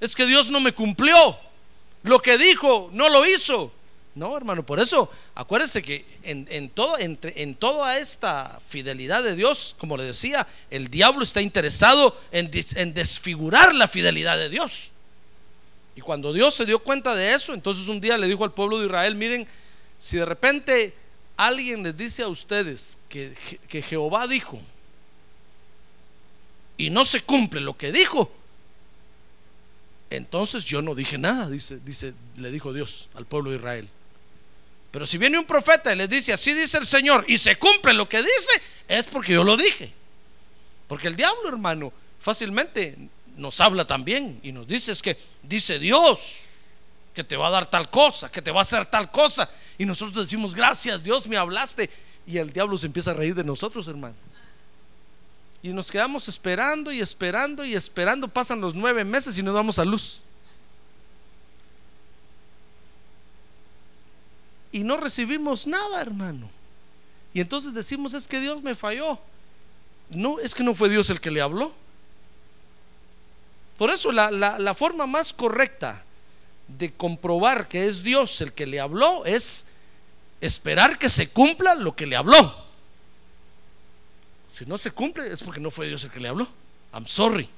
es 0.00 0.14
que 0.14 0.26
Dios 0.26 0.48
no 0.50 0.60
me 0.60 0.72
cumplió, 0.72 1.36
lo 2.02 2.20
que 2.20 2.38
dijo 2.38 2.90
no 2.92 3.08
lo 3.08 3.26
hizo. 3.26 3.72
No, 4.14 4.36
hermano, 4.36 4.66
por 4.66 4.80
eso 4.80 5.08
acuérdense 5.36 5.80
que 5.80 6.04
en, 6.24 6.46
en 6.50 6.70
todo, 6.70 6.96
en 6.98 7.54
toda 7.54 7.98
esta 7.98 8.58
fidelidad 8.66 9.22
de 9.22 9.36
Dios, 9.36 9.76
como 9.78 9.96
le 9.96 10.02
decía, 10.02 10.44
el 10.70 10.88
diablo 10.88 11.22
está 11.22 11.40
interesado 11.40 12.20
en, 12.32 12.50
en 12.74 12.94
desfigurar 12.94 13.74
la 13.76 13.86
fidelidad 13.86 14.36
de 14.36 14.48
Dios. 14.48 14.90
Y 15.94 16.00
cuando 16.00 16.32
Dios 16.32 16.54
se 16.56 16.64
dio 16.64 16.80
cuenta 16.80 17.14
de 17.14 17.32
eso, 17.32 17.54
entonces 17.54 17.86
un 17.86 18.00
día 18.00 18.18
le 18.18 18.26
dijo 18.26 18.42
al 18.42 18.52
pueblo 18.52 18.80
de 18.80 18.86
Israel, 18.86 19.14
miren, 19.14 19.46
si 20.00 20.16
de 20.16 20.24
repente 20.24 20.94
alguien 21.36 21.84
les 21.84 21.96
dice 21.96 22.24
a 22.24 22.28
ustedes 22.28 22.98
que, 23.08 23.36
que 23.68 23.82
Jehová 23.82 24.26
dijo 24.26 24.60
y 26.78 26.88
no 26.88 27.04
se 27.04 27.20
cumple 27.22 27.60
lo 27.60 27.76
que 27.76 27.92
dijo, 27.92 28.32
entonces 30.10 30.64
yo 30.64 30.80
no 30.80 30.94
dije 30.94 31.18
nada, 31.18 31.50
dice, 31.50 31.78
dice, 31.84 32.14
le 32.36 32.50
dijo 32.50 32.72
Dios 32.72 33.08
al 33.14 33.26
pueblo 33.26 33.50
de 33.50 33.56
Israel. 33.56 33.88
Pero 34.90 35.04
si 35.04 35.18
viene 35.18 35.38
un 35.38 35.44
profeta 35.44 35.92
y 35.92 35.96
les 35.96 36.08
dice, 36.08 36.32
así 36.32 36.54
dice 36.54 36.78
el 36.78 36.86
Señor, 36.86 37.24
y 37.28 37.36
se 37.36 37.56
cumple 37.56 37.92
lo 37.92 38.08
que 38.08 38.18
dice, 38.22 38.62
es 38.86 39.06
porque 39.06 39.34
yo 39.34 39.44
lo 39.44 39.56
dije. 39.56 39.92
Porque 40.86 41.08
el 41.08 41.16
diablo, 41.16 41.48
hermano, 41.48 41.92
fácilmente 42.18 42.96
nos 43.36 43.60
habla 43.60 43.86
también 43.86 44.40
y 44.42 44.52
nos 44.52 44.66
dice 44.66 44.90
es 44.92 45.02
que 45.02 45.16
dice 45.42 45.78
Dios 45.78 46.44
que 47.14 47.22
te 47.22 47.36
va 47.36 47.48
a 47.48 47.50
dar 47.50 47.68
tal 47.68 47.90
cosa, 47.90 48.30
que 48.30 48.40
te 48.40 48.50
va 48.50 48.60
a 48.60 48.62
hacer 48.62 48.86
tal 48.86 49.10
cosa. 49.10 49.50
Y 49.76 49.84
nosotros 49.84 50.24
decimos, 50.24 50.54
gracias 50.54 51.02
Dios, 51.02 51.26
me 51.26 51.36
hablaste. 51.36 51.90
Y 52.26 52.38
el 52.38 52.52
diablo 52.52 52.78
se 52.78 52.86
empieza 52.86 53.10
a 53.10 53.14
reír 53.14 53.34
de 53.34 53.44
nosotros, 53.44 53.88
hermano. 53.88 54.14
Y 55.62 55.72
nos 55.72 55.90
quedamos 55.90 56.28
esperando 56.28 56.92
y 56.92 57.00
esperando 57.00 57.64
y 57.64 57.74
esperando. 57.74 58.28
Pasan 58.28 58.60
los 58.60 58.74
nueve 58.74 59.04
meses 59.04 59.36
y 59.38 59.42
nos 59.42 59.54
damos 59.54 59.78
a 59.78 59.84
luz. 59.84 60.22
Y 64.70 64.80
no 64.80 64.96
recibimos 64.96 65.66
nada, 65.66 66.00
hermano. 66.00 66.48
Y 67.34 67.40
entonces 67.40 67.74
decimos, 67.74 68.14
es 68.14 68.28
que 68.28 68.40
Dios 68.40 68.62
me 68.62 68.74
falló. 68.74 69.18
No, 70.10 70.38
es 70.38 70.54
que 70.54 70.62
no 70.62 70.74
fue 70.74 70.88
Dios 70.88 71.10
el 71.10 71.20
que 71.20 71.30
le 71.30 71.40
habló. 71.40 71.74
Por 73.76 73.90
eso 73.90 74.12
la, 74.12 74.30
la 74.30 74.74
forma 74.74 75.06
más 75.06 75.32
correcta 75.32 76.02
de 76.68 76.92
comprobar 76.92 77.68
que 77.68 77.86
es 77.86 78.02
Dios 78.02 78.40
el 78.40 78.52
que 78.52 78.66
le 78.66 78.80
habló 78.80 79.24
es 79.24 79.68
esperar 80.40 80.98
que 80.98 81.08
se 81.08 81.30
cumpla 81.30 81.74
lo 81.74 81.96
que 81.96 82.06
le 82.06 82.16
habló. 82.16 82.67
Si 84.52 84.64
no 84.66 84.78
se 84.78 84.90
cumple 84.90 85.32
es 85.32 85.42
porque 85.42 85.60
no 85.60 85.70
fue 85.70 85.88
Dios 85.88 86.04
el 86.04 86.10
que 86.10 86.20
le 86.20 86.28
habló. 86.28 86.48
I'm 86.92 87.06
sorry. 87.06 87.48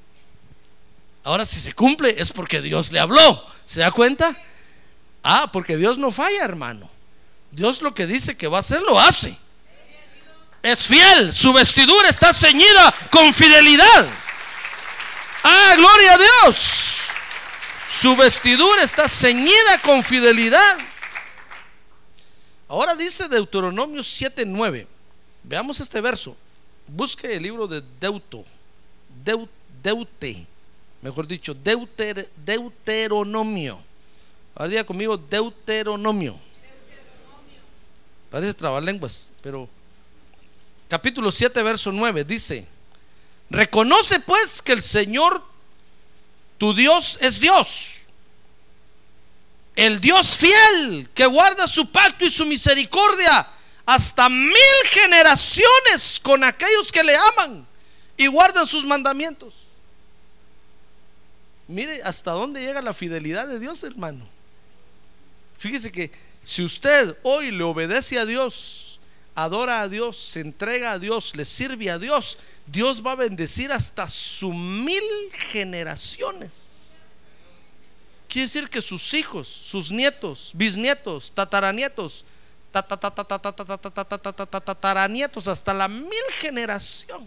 Ahora 1.24 1.44
si 1.44 1.60
se 1.60 1.72
cumple 1.72 2.20
es 2.20 2.30
porque 2.30 2.60
Dios 2.60 2.92
le 2.92 3.00
habló. 3.00 3.44
¿Se 3.64 3.80
da 3.80 3.90
cuenta? 3.90 4.36
Ah, 5.22 5.50
porque 5.52 5.76
Dios 5.76 5.98
no 5.98 6.10
falla, 6.10 6.44
hermano. 6.44 6.88
Dios 7.50 7.82
lo 7.82 7.94
que 7.94 8.06
dice 8.06 8.36
que 8.36 8.48
va 8.48 8.58
a 8.58 8.60
hacer, 8.60 8.80
lo 8.82 8.98
hace. 8.98 9.36
Es 10.62 10.86
fiel. 10.86 11.32
Su 11.32 11.52
vestidura 11.52 12.08
está 12.08 12.32
ceñida 12.32 12.94
con 13.10 13.32
fidelidad. 13.34 14.06
Ah, 15.42 15.74
gloria 15.76 16.14
a 16.14 16.18
Dios. 16.18 17.00
Su 17.88 18.14
vestidura 18.16 18.82
está 18.82 19.08
ceñida 19.08 19.80
con 19.82 20.04
fidelidad. 20.04 20.78
Ahora 22.68 22.94
dice 22.94 23.28
Deuteronomio 23.28 24.02
7:9. 24.02 24.86
Veamos 25.42 25.80
este 25.80 26.00
verso. 26.00 26.36
Busque 26.92 27.34
el 27.36 27.42
libro 27.42 27.68
de 27.68 27.82
Deuto, 28.00 28.44
Deute, 29.82 30.46
mejor 31.02 31.26
dicho, 31.26 31.54
Deuter, 31.54 32.28
Deuteronomio. 32.44 33.78
Ahora 34.54 34.84
conmigo 34.84 35.16
Deuteronomio. 35.16 36.36
Parece 38.30 38.54
trabalenguas, 38.54 39.32
pero 39.40 39.68
capítulo 40.88 41.30
7, 41.30 41.62
verso 41.62 41.92
9 41.92 42.24
dice: 42.24 42.66
Reconoce 43.50 44.20
pues 44.20 44.60
que 44.60 44.72
el 44.72 44.82
Señor 44.82 45.42
tu 46.58 46.74
Dios 46.74 47.18
es 47.20 47.40
Dios. 47.40 48.00
El 49.76 50.00
Dios 50.00 50.36
fiel 50.36 51.08
que 51.14 51.24
guarda 51.26 51.66
su 51.66 51.90
pacto 51.90 52.24
y 52.24 52.30
su 52.30 52.44
misericordia 52.44 53.48
hasta 53.90 54.28
mil 54.28 54.54
generaciones 54.88 56.20
con 56.22 56.44
aquellos 56.44 56.92
que 56.92 57.02
le 57.02 57.16
aman 57.16 57.66
y 58.16 58.28
guardan 58.28 58.64
sus 58.64 58.84
mandamientos. 58.84 59.52
Mire 61.66 62.00
hasta 62.04 62.30
dónde 62.30 62.60
llega 62.60 62.82
la 62.82 62.92
fidelidad 62.92 63.48
de 63.48 63.58
Dios, 63.58 63.82
hermano. 63.82 64.24
Fíjese 65.58 65.90
que 65.90 66.12
si 66.40 66.62
usted 66.62 67.16
hoy 67.24 67.50
le 67.50 67.64
obedece 67.64 68.16
a 68.20 68.24
Dios, 68.24 69.00
adora 69.34 69.80
a 69.80 69.88
Dios, 69.88 70.16
se 70.16 70.38
entrega 70.38 70.92
a 70.92 70.98
Dios, 71.00 71.34
le 71.34 71.44
sirve 71.44 71.90
a 71.90 71.98
Dios, 71.98 72.38
Dios 72.66 73.04
va 73.04 73.12
a 73.12 73.16
bendecir 73.16 73.72
hasta 73.72 74.08
su 74.08 74.52
mil 74.52 75.02
generaciones. 75.32 76.50
Quiere 78.28 78.46
decir 78.46 78.70
que 78.70 78.82
sus 78.82 79.14
hijos, 79.14 79.48
sus 79.48 79.90
nietos, 79.90 80.52
bisnietos, 80.54 81.32
tataranietos, 81.34 82.24
tataranietos 84.60 85.48
hasta 85.48 85.74
la 85.74 85.88
mil 85.88 86.12
generación 86.38 87.26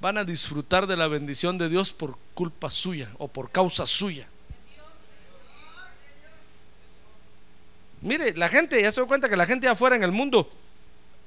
van 0.00 0.18
a 0.18 0.24
disfrutar 0.24 0.86
de 0.86 0.96
la 0.96 1.08
bendición 1.08 1.58
de 1.58 1.68
Dios 1.68 1.92
por 1.92 2.16
culpa 2.34 2.70
suya 2.70 3.10
o 3.18 3.28
por 3.28 3.50
causa 3.50 3.84
suya. 3.86 4.26
Mire, 8.00 8.34
la 8.34 8.48
gente, 8.48 8.80
ya 8.80 8.90
se 8.90 9.02
da 9.02 9.06
cuenta 9.06 9.28
que 9.28 9.36
la 9.36 9.44
gente 9.44 9.68
afuera 9.68 9.94
en 9.94 10.02
el 10.02 10.12
mundo 10.12 10.50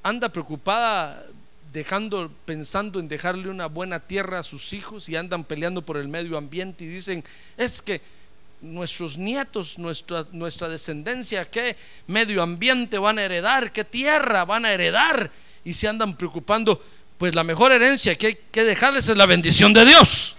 anda 0.01 0.29
preocupada 0.29 1.23
dejando, 1.71 2.31
pensando 2.45 2.99
en 2.99 3.07
dejarle 3.07 3.49
una 3.49 3.67
buena 3.67 3.99
tierra 3.99 4.39
a 4.39 4.43
sus 4.43 4.73
hijos 4.73 5.07
y 5.07 5.15
andan 5.15 5.43
peleando 5.43 5.83
por 5.83 5.97
el 5.97 6.07
medio 6.07 6.37
ambiente 6.37 6.83
y 6.83 6.87
dicen, 6.87 7.23
es 7.57 7.81
que 7.81 8.01
nuestros 8.63 9.17
nietos, 9.17 9.77
nuestra, 9.77 10.25
nuestra 10.31 10.69
descendencia, 10.69 11.49
qué 11.49 11.75
medio 12.07 12.41
ambiente 12.41 12.97
van 12.97 13.19
a 13.19 13.23
heredar, 13.23 13.71
qué 13.71 13.83
tierra 13.83 14.45
van 14.45 14.65
a 14.65 14.71
heredar. 14.71 15.29
Y 15.65 15.73
se 15.73 15.87
andan 15.87 16.15
preocupando, 16.15 16.81
pues 17.17 17.35
la 17.35 17.43
mejor 17.43 17.71
herencia 17.71 18.15
que 18.15 18.27
hay 18.27 18.37
que 18.51 18.63
dejarles 18.63 19.07
es 19.07 19.17
la 19.17 19.25
bendición 19.25 19.73
de 19.73 19.85
Dios. 19.85 20.37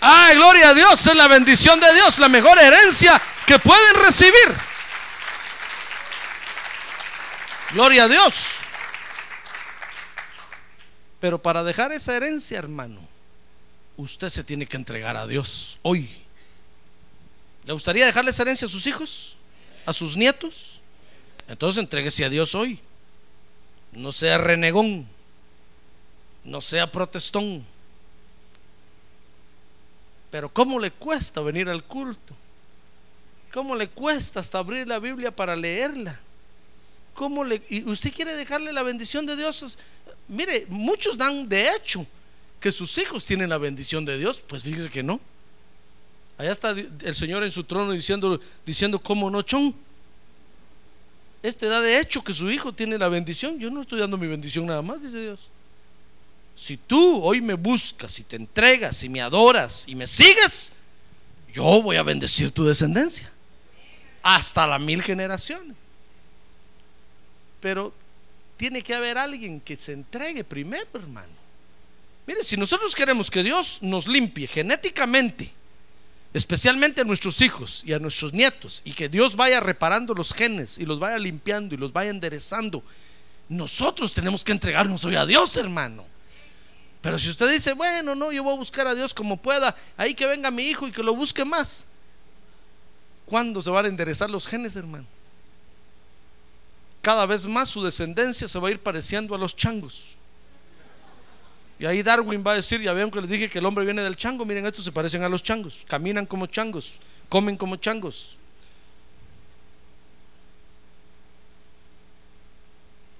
Ay, 0.00 0.36
gloria 0.36 0.70
a 0.70 0.74
Dios, 0.74 1.06
es 1.06 1.16
la 1.16 1.28
bendición 1.28 1.80
de 1.80 1.92
Dios, 1.94 2.18
la 2.18 2.28
mejor 2.28 2.58
herencia 2.58 3.20
que 3.46 3.58
pueden 3.58 3.96
recibir. 3.96 4.54
Gloria 7.72 8.04
a 8.04 8.08
Dios. 8.08 8.46
Pero 11.20 11.40
para 11.40 11.64
dejar 11.64 11.90
esa 11.92 12.14
herencia, 12.14 12.58
hermano, 12.58 13.00
usted 13.96 14.28
se 14.28 14.44
tiene 14.44 14.66
que 14.66 14.76
entregar 14.76 15.16
a 15.16 15.26
Dios 15.26 15.78
hoy. 15.82 16.23
¿Le 17.66 17.72
gustaría 17.72 18.06
dejarles 18.06 18.38
herencia 18.38 18.66
a 18.66 18.70
sus 18.70 18.86
hijos? 18.86 19.36
¿A 19.86 19.92
sus 19.92 20.16
nietos? 20.16 20.80
Entonces 21.48 21.82
entréguese 21.82 22.24
a 22.24 22.30
Dios 22.30 22.54
hoy. 22.54 22.78
No 23.92 24.12
sea 24.12 24.38
renegón. 24.38 25.06
No 26.44 26.60
sea 26.60 26.90
protestón. 26.90 27.64
Pero 30.30 30.48
¿cómo 30.48 30.78
le 30.78 30.90
cuesta 30.90 31.40
venir 31.40 31.68
al 31.68 31.84
culto? 31.84 32.34
¿Cómo 33.52 33.76
le 33.76 33.88
cuesta 33.88 34.40
hasta 34.40 34.58
abrir 34.58 34.88
la 34.88 34.98
Biblia 34.98 35.34
para 35.34 35.54
leerla? 35.54 36.18
¿Cómo 37.14 37.44
le, 37.44 37.62
y 37.70 37.88
usted 37.88 38.12
quiere 38.12 38.34
dejarle 38.34 38.72
la 38.72 38.82
bendición 38.82 39.24
de 39.26 39.36
Dios? 39.36 39.78
Mire, 40.26 40.66
muchos 40.68 41.16
dan 41.16 41.48
de 41.48 41.68
hecho 41.70 42.04
que 42.60 42.72
sus 42.72 42.98
hijos 42.98 43.24
tienen 43.24 43.50
la 43.50 43.58
bendición 43.58 44.04
de 44.04 44.18
Dios. 44.18 44.42
Pues 44.46 44.64
fíjese 44.64 44.90
que 44.90 45.04
no. 45.04 45.20
Allá 46.36 46.52
está 46.52 46.70
el 46.70 47.14
Señor 47.14 47.44
en 47.44 47.52
su 47.52 47.64
trono 47.64 47.92
diciendo, 47.92 48.40
diciendo 48.66 48.98
¿cómo 48.98 49.30
no, 49.30 49.42
chon? 49.42 49.74
Este 51.42 51.66
da 51.66 51.80
de 51.80 52.00
hecho 52.00 52.24
que 52.24 52.32
su 52.32 52.50
hijo 52.50 52.72
tiene 52.72 52.98
la 52.98 53.08
bendición. 53.08 53.58
Yo 53.58 53.70
no 53.70 53.82
estoy 53.82 54.00
dando 54.00 54.16
mi 54.16 54.26
bendición 54.26 54.66
nada 54.66 54.82
más, 54.82 55.02
dice 55.02 55.20
Dios. 55.20 55.40
Si 56.56 56.76
tú 56.76 57.22
hoy 57.22 57.40
me 57.40 57.54
buscas 57.54 58.18
y 58.18 58.24
te 58.24 58.36
entregas 58.36 59.02
y 59.02 59.08
me 59.08 59.20
adoras 59.20 59.84
y 59.86 59.94
me 59.94 60.06
sigues, 60.06 60.72
yo 61.52 61.82
voy 61.82 61.96
a 61.96 62.02
bendecir 62.02 62.50
tu 62.50 62.64
descendencia. 62.64 63.30
Hasta 64.22 64.66
las 64.66 64.80
mil 64.80 65.02
generaciones. 65.02 65.76
Pero 67.60 67.92
tiene 68.56 68.82
que 68.82 68.94
haber 68.94 69.18
alguien 69.18 69.60
que 69.60 69.76
se 69.76 69.92
entregue 69.92 70.44
primero, 70.44 70.86
hermano. 70.94 71.32
Mire, 72.26 72.42
si 72.42 72.56
nosotros 72.56 72.94
queremos 72.94 73.30
que 73.30 73.42
Dios 73.42 73.78
nos 73.82 74.06
limpie 74.06 74.46
genéticamente, 74.46 75.52
especialmente 76.34 77.00
a 77.00 77.04
nuestros 77.04 77.40
hijos 77.40 77.82
y 77.86 77.92
a 77.92 78.00
nuestros 78.00 78.32
nietos, 78.32 78.82
y 78.84 78.92
que 78.92 79.08
Dios 79.08 79.36
vaya 79.36 79.60
reparando 79.60 80.12
los 80.14 80.34
genes 80.34 80.78
y 80.78 80.84
los 80.84 80.98
vaya 80.98 81.16
limpiando 81.16 81.74
y 81.74 81.78
los 81.78 81.92
vaya 81.92 82.10
enderezando, 82.10 82.82
nosotros 83.48 84.12
tenemos 84.12 84.42
que 84.42 84.50
entregarnos 84.50 85.04
hoy 85.04 85.14
a 85.14 85.24
Dios, 85.24 85.56
hermano. 85.56 86.04
Pero 87.00 87.18
si 87.20 87.30
usted 87.30 87.48
dice, 87.50 87.72
bueno, 87.74 88.16
no, 88.16 88.32
yo 88.32 88.42
voy 88.42 88.54
a 88.54 88.58
buscar 88.58 88.86
a 88.88 88.94
Dios 88.94 89.14
como 89.14 89.36
pueda, 89.36 89.76
ahí 89.96 90.14
que 90.14 90.26
venga 90.26 90.50
mi 90.50 90.64
hijo 90.64 90.88
y 90.88 90.92
que 90.92 91.04
lo 91.04 91.14
busque 91.14 91.44
más, 91.44 91.86
¿cuándo 93.26 93.62
se 93.62 93.70
van 93.70 93.84
a 93.84 93.88
enderezar 93.88 94.28
los 94.28 94.46
genes, 94.46 94.74
hermano? 94.74 95.06
Cada 97.00 97.26
vez 97.26 97.46
más 97.46 97.68
su 97.68 97.82
descendencia 97.82 98.48
se 98.48 98.58
va 98.58 98.68
a 98.68 98.70
ir 98.72 98.80
pareciendo 98.80 99.36
a 99.36 99.38
los 99.38 99.54
changos. 99.54 100.16
Y 101.84 101.86
ahí 101.86 102.02
Darwin 102.02 102.42
va 102.42 102.52
a 102.52 102.54
decir, 102.54 102.80
ya 102.80 102.94
ven 102.94 103.10
que 103.10 103.20
les 103.20 103.28
dije 103.28 103.50
que 103.50 103.58
el 103.58 103.66
hombre 103.66 103.84
viene 103.84 104.00
del 104.00 104.16
chango, 104.16 104.46
miren, 104.46 104.64
estos 104.64 104.86
se 104.86 104.90
parecen 104.90 105.22
a 105.22 105.28
los 105.28 105.42
changos, 105.42 105.84
caminan 105.86 106.24
como 106.24 106.46
changos, 106.46 106.94
comen 107.28 107.58
como 107.58 107.76
changos. 107.76 108.38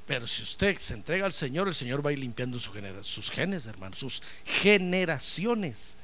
Pero 0.07 0.27
si 0.27 0.43
usted 0.43 0.79
se 0.79 0.95
entrega 0.95 1.27
al 1.27 1.35
Señor, 1.35 1.69
el 1.69 1.75
Señor 1.75 2.03
va 2.03 2.09
a 2.09 2.15
ir 2.15 2.21
limpiando 2.21 2.59
su 2.59 2.73
genera- 2.73 3.03
sus 3.03 3.31
genes, 3.31 3.67
hermano, 3.67 3.95
sus 3.97 4.23
generaciones. 4.47 5.97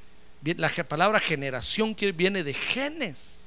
La 0.43 0.69
palabra 0.69 1.19
generación 1.19 1.95
viene 2.15 2.43
de 2.43 2.53
genes. 2.53 3.39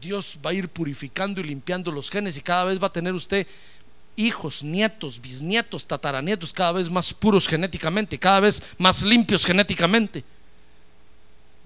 Dios 0.00 0.38
va 0.46 0.50
a 0.50 0.54
ir 0.54 0.68
purificando 0.68 1.40
y 1.40 1.44
limpiando 1.44 1.90
los 1.90 2.08
genes 2.08 2.36
y 2.36 2.40
cada 2.40 2.62
vez 2.62 2.80
va 2.80 2.86
a 2.86 2.92
tener 2.92 3.14
usted 3.14 3.48
hijos, 4.18 4.64
nietos, 4.64 5.20
bisnietos, 5.20 5.86
tataranietos, 5.86 6.52
cada 6.52 6.72
vez 6.72 6.90
más 6.90 7.14
puros 7.14 7.46
genéticamente, 7.46 8.18
cada 8.18 8.40
vez 8.40 8.74
más 8.76 9.02
limpios 9.02 9.46
genéticamente. 9.46 10.24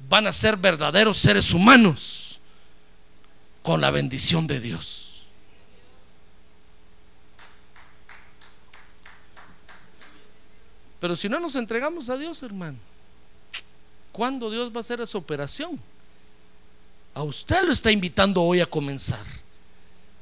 Van 0.08 0.26
a 0.26 0.32
ser 0.32 0.56
verdaderos 0.56 1.16
seres 1.16 1.54
humanos 1.54 2.38
con 3.62 3.80
la 3.80 3.90
bendición 3.90 4.46
de 4.46 4.60
Dios. 4.60 5.22
Pero 11.00 11.16
si 11.16 11.28
no 11.28 11.40
nos 11.40 11.56
entregamos 11.56 12.10
a 12.10 12.18
Dios, 12.18 12.42
hermano, 12.42 12.78
¿cuándo 14.12 14.50
Dios 14.50 14.70
va 14.70 14.76
a 14.76 14.80
hacer 14.80 15.00
esa 15.00 15.16
operación? 15.16 15.80
A 17.14 17.22
usted 17.22 17.64
lo 17.64 17.72
está 17.72 17.90
invitando 17.90 18.42
hoy 18.42 18.60
a 18.60 18.66
comenzar. 18.66 19.24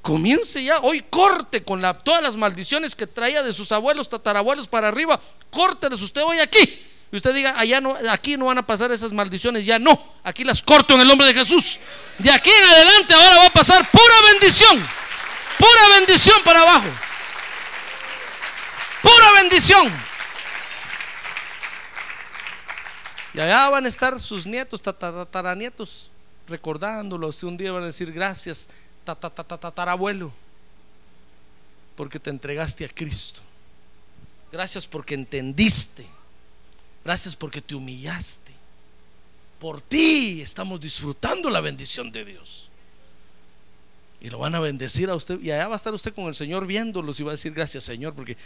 Comience 0.02 0.62
ya, 0.64 0.78
hoy 0.78 1.02
corte 1.10 1.62
con 1.62 1.82
la, 1.82 1.92
todas 1.96 2.22
las 2.22 2.36
maldiciones 2.36 2.96
que 2.96 3.06
traía 3.06 3.42
de 3.42 3.52
sus 3.52 3.70
abuelos, 3.70 4.08
tatarabuelos 4.08 4.66
para 4.66 4.88
arriba, 4.88 5.20
córtelas 5.50 6.00
usted 6.00 6.22
hoy 6.22 6.38
aquí. 6.38 6.86
Y 7.12 7.16
usted 7.16 7.34
diga, 7.34 7.58
allá 7.58 7.80
no, 7.80 7.96
aquí 8.08 8.36
no 8.36 8.46
van 8.46 8.58
a 8.58 8.66
pasar 8.66 8.92
esas 8.92 9.12
maldiciones, 9.12 9.66
ya 9.66 9.78
no, 9.78 10.00
aquí 10.22 10.44
las 10.44 10.62
corto 10.62 10.94
en 10.94 11.00
el 11.00 11.08
nombre 11.08 11.26
de 11.26 11.34
Jesús. 11.34 11.78
De 12.18 12.30
aquí 12.30 12.50
en 12.50 12.64
adelante 12.70 13.12
ahora 13.14 13.36
va 13.36 13.46
a 13.46 13.52
pasar 13.52 13.86
pura 13.90 14.14
bendición, 14.32 14.86
pura 15.58 15.88
bendición 15.98 16.36
para 16.44 16.62
abajo, 16.62 16.86
pura 19.02 19.32
bendición. 19.42 19.92
Y 23.34 23.40
allá 23.40 23.68
van 23.70 23.86
a 23.86 23.88
estar 23.88 24.18
sus 24.20 24.46
nietos, 24.46 24.80
tata- 24.82 25.12
tataranietos, 25.12 26.10
recordándolos. 26.48 27.42
Y 27.42 27.46
un 27.46 27.56
día 27.56 27.70
van 27.72 27.84
a 27.84 27.86
decir 27.86 28.12
gracias, 28.12 28.68
tatarabuelo, 29.04 30.32
porque 31.96 32.18
te 32.18 32.30
entregaste 32.30 32.84
a 32.84 32.88
Cristo. 32.88 33.40
Gracias 34.52 34.86
porque 34.86 35.14
entendiste. 35.14 36.06
Gracias 37.04 37.36
porque 37.36 37.60
te 37.60 37.74
humillaste. 37.74 38.52
Por 39.58 39.80
ti 39.80 40.40
estamos 40.40 40.80
disfrutando 40.80 41.50
la 41.50 41.60
bendición 41.60 42.10
de 42.10 42.24
Dios. 42.24 42.70
Y 44.20 44.28
lo 44.28 44.38
van 44.38 44.54
a 44.54 44.60
bendecir 44.60 45.08
a 45.08 45.14
usted. 45.14 45.40
Y 45.40 45.50
allá 45.50 45.68
va 45.68 45.74
a 45.74 45.76
estar 45.76 45.94
usted 45.94 46.14
con 46.14 46.26
el 46.26 46.34
Señor 46.34 46.66
viéndolos 46.66 47.20
y 47.20 47.22
va 47.22 47.30
a 47.30 47.34
decir 47.34 47.52
gracias 47.52 47.84
Señor 47.84 48.14
porque 48.14 48.36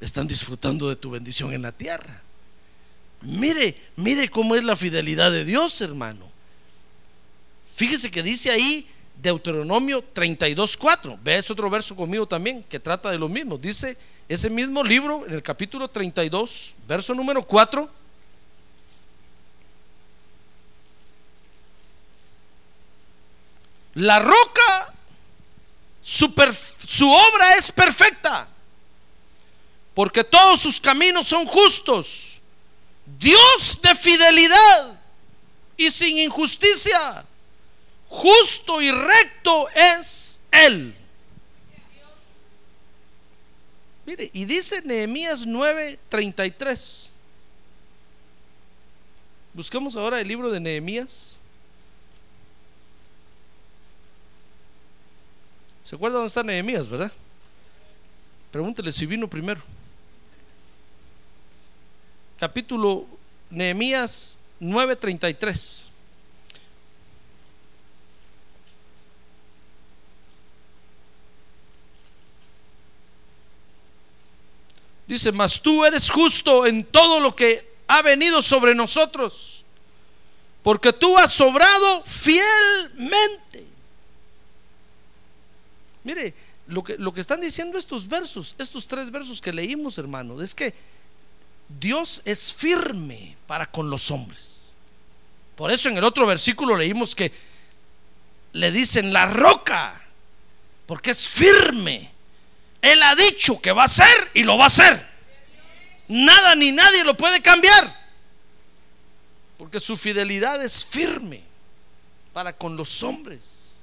están 0.00 0.26
disfrutando 0.26 0.88
de 0.88 0.96
tu 0.96 1.10
bendición 1.10 1.52
en 1.52 1.62
la 1.62 1.72
tierra. 1.72 2.22
Mire, 3.22 3.76
mire 3.96 4.28
cómo 4.30 4.54
es 4.54 4.64
la 4.64 4.76
fidelidad 4.76 5.30
de 5.30 5.44
Dios, 5.44 5.80
hermano. 5.80 6.30
Fíjese 7.74 8.10
que 8.10 8.22
dice 8.22 8.50
ahí 8.50 8.88
Deuteronomio 9.20 10.02
32:4. 10.14 11.18
Ve 11.22 11.38
ese 11.38 11.52
otro 11.52 11.68
verso 11.68 11.96
conmigo 11.96 12.26
también 12.26 12.62
que 12.62 12.78
trata 12.78 13.10
de 13.10 13.18
lo 13.18 13.28
mismo. 13.28 13.58
Dice 13.58 13.96
ese 14.28 14.48
mismo 14.48 14.84
libro 14.84 15.26
en 15.26 15.34
el 15.34 15.42
capítulo 15.42 15.88
32, 15.88 16.74
verso 16.86 17.14
número 17.14 17.42
4. 17.42 17.90
La 23.94 24.20
roca, 24.20 24.94
su, 26.00 26.32
su 26.86 27.10
obra 27.10 27.56
es 27.56 27.72
perfecta, 27.72 28.46
porque 29.94 30.22
todos 30.22 30.60
sus 30.60 30.80
caminos 30.80 31.26
son 31.26 31.44
justos. 31.46 32.40
Dios 33.18 33.80
de 33.82 33.94
fidelidad 33.96 35.00
y 35.76 35.90
sin 35.90 36.18
injusticia, 36.18 37.24
justo 38.08 38.80
y 38.80 38.90
recto 38.90 39.68
es 39.70 40.40
Él. 40.50 40.94
Mire, 44.06 44.30
y 44.32 44.46
dice 44.46 44.80
Nehemías 44.82 45.46
9:33. 45.46 47.10
Busquemos 49.52 49.96
ahora 49.96 50.20
el 50.20 50.28
libro 50.28 50.50
de 50.50 50.60
Nehemías. 50.60 51.40
¿Se 55.84 55.96
acuerda 55.96 56.16
dónde 56.16 56.28
está 56.28 56.42
Nehemías, 56.42 56.88
verdad? 56.88 57.12
Pregúntele 58.50 58.92
si 58.92 59.04
vino 59.04 59.28
primero. 59.28 59.60
Capítulo 62.38 63.06
Nehemías 63.50 64.38
9:33. 64.60 65.87
Dice, 75.08 75.32
mas 75.32 75.60
tú 75.60 75.86
eres 75.86 76.10
justo 76.10 76.66
en 76.66 76.84
todo 76.84 77.18
lo 77.18 77.34
que 77.34 77.66
ha 77.88 78.02
venido 78.02 78.42
sobre 78.42 78.74
nosotros, 78.74 79.64
porque 80.62 80.92
tú 80.92 81.16
has 81.16 81.32
sobrado 81.32 82.04
fielmente. 82.04 83.66
Mire, 86.04 86.34
lo 86.66 86.84
que, 86.84 86.98
lo 86.98 87.14
que 87.14 87.22
están 87.22 87.40
diciendo 87.40 87.78
estos 87.78 88.06
versos, 88.06 88.54
estos 88.58 88.86
tres 88.86 89.10
versos 89.10 89.40
que 89.40 89.50
leímos, 89.50 89.96
hermano, 89.96 90.42
es 90.42 90.54
que 90.54 90.74
Dios 91.80 92.20
es 92.26 92.52
firme 92.52 93.34
para 93.46 93.64
con 93.64 93.88
los 93.88 94.10
hombres. 94.10 94.72
Por 95.56 95.70
eso 95.70 95.88
en 95.88 95.96
el 95.96 96.04
otro 96.04 96.26
versículo 96.26 96.76
leímos 96.76 97.14
que 97.14 97.32
le 98.52 98.70
dicen 98.70 99.12
la 99.14 99.24
roca, 99.24 100.02
porque 100.84 101.12
es 101.12 101.26
firme. 101.26 102.17
Él 102.82 103.02
ha 103.02 103.14
dicho 103.14 103.60
que 103.60 103.72
va 103.72 103.84
a 103.84 103.88
ser 103.88 104.30
y 104.34 104.44
lo 104.44 104.56
va 104.56 104.64
a 104.64 104.68
hacer. 104.68 105.08
Nada 106.08 106.54
ni 106.54 106.72
nadie 106.72 107.04
lo 107.04 107.14
puede 107.14 107.42
cambiar. 107.42 107.96
Porque 109.58 109.80
su 109.80 109.96
fidelidad 109.96 110.64
es 110.64 110.84
firme 110.84 111.42
para 112.32 112.52
con 112.52 112.76
los 112.76 113.02
hombres. 113.02 113.82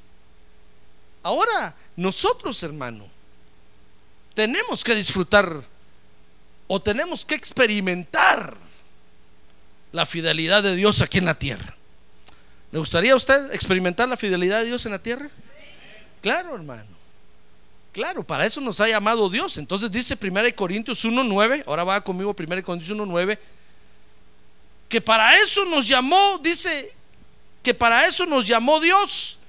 Ahora, 1.21 1.75
nosotros, 1.95 2.61
hermano, 2.63 3.09
tenemos 4.33 4.83
que 4.83 4.95
disfrutar 4.95 5.61
o 6.67 6.81
tenemos 6.81 7.25
que 7.25 7.35
experimentar 7.35 8.55
la 9.91 10.05
fidelidad 10.05 10.63
de 10.63 10.75
Dios 10.75 11.01
aquí 11.01 11.17
en 11.17 11.25
la 11.25 11.37
tierra. 11.37 11.75
¿Le 12.71 12.79
gustaría 12.79 13.13
a 13.13 13.15
usted 13.15 13.53
experimentar 13.53 14.09
la 14.09 14.17
fidelidad 14.17 14.59
de 14.59 14.65
Dios 14.65 14.85
en 14.85 14.91
la 14.91 14.99
tierra? 14.99 15.29
Claro, 16.21 16.55
hermano. 16.55 16.94
Claro, 17.95 18.27
para 18.27 18.45
eso 18.45 18.59
nos 18.59 18.81
ha 18.81 18.89
llamado 18.89 19.29
Dios. 19.29 19.55
Entonces 19.55 19.89
dice 19.89 20.17
1 20.21 20.53
Corintios 20.53 21.05
1.9, 21.05 21.63
ahora 21.65 21.85
va 21.85 22.01
conmigo 22.01 22.35
1 22.37 22.61
Corintios 22.61 22.97
1.9, 22.97 23.39
que 24.89 24.99
para 24.99 25.33
eso 25.37 25.63
nos 25.63 25.87
llamó, 25.87 26.37
dice, 26.43 26.93
que 27.63 27.73
para 27.73 28.05
eso 28.05 28.25
nos 28.25 28.45
llamó 28.45 28.81
Dios 28.81 29.39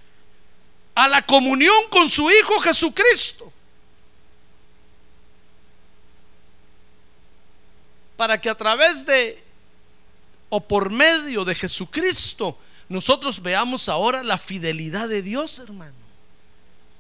a 0.95 1.09
la 1.09 1.27
comunión 1.27 1.75
con 1.91 2.09
su 2.09 2.31
Hijo 2.31 2.61
Jesucristo. 2.61 3.53
Para 8.17 8.41
que 8.41 8.49
a 8.49 8.55
través 8.55 9.05
de 9.05 9.43
o 10.51 10.61
por 10.61 10.91
medio 10.91 11.45
de 11.45 11.57
Jesucristo 11.57 12.57
nosotros 12.89 13.43
veamos 13.43 13.89
ahora 13.89 14.23
la 14.23 14.39
fidelidad 14.39 15.09
de 15.09 15.23
Dios, 15.23 15.59
hermano. 15.59 15.97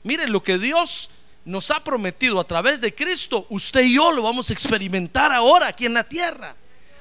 Miren 0.03 0.33
lo 0.33 0.43
que 0.43 0.59
Dios 0.59 1.11
nos 1.47 1.71
ha 1.71 1.83
prometido 1.83 2.39
a 2.39 2.45
través 2.45 2.81
de 2.81 2.95
Cristo, 2.95 3.47
usted 3.49 3.81
y 3.81 3.95
yo 3.95 4.13
lo 4.13 4.21
vamos 4.23 4.51
a 4.51 4.53
experimentar 4.53 5.33
ahora 5.33 5.69
aquí 5.69 5.87
en 5.87 5.95
la 5.95 6.05
tierra. 6.05 6.55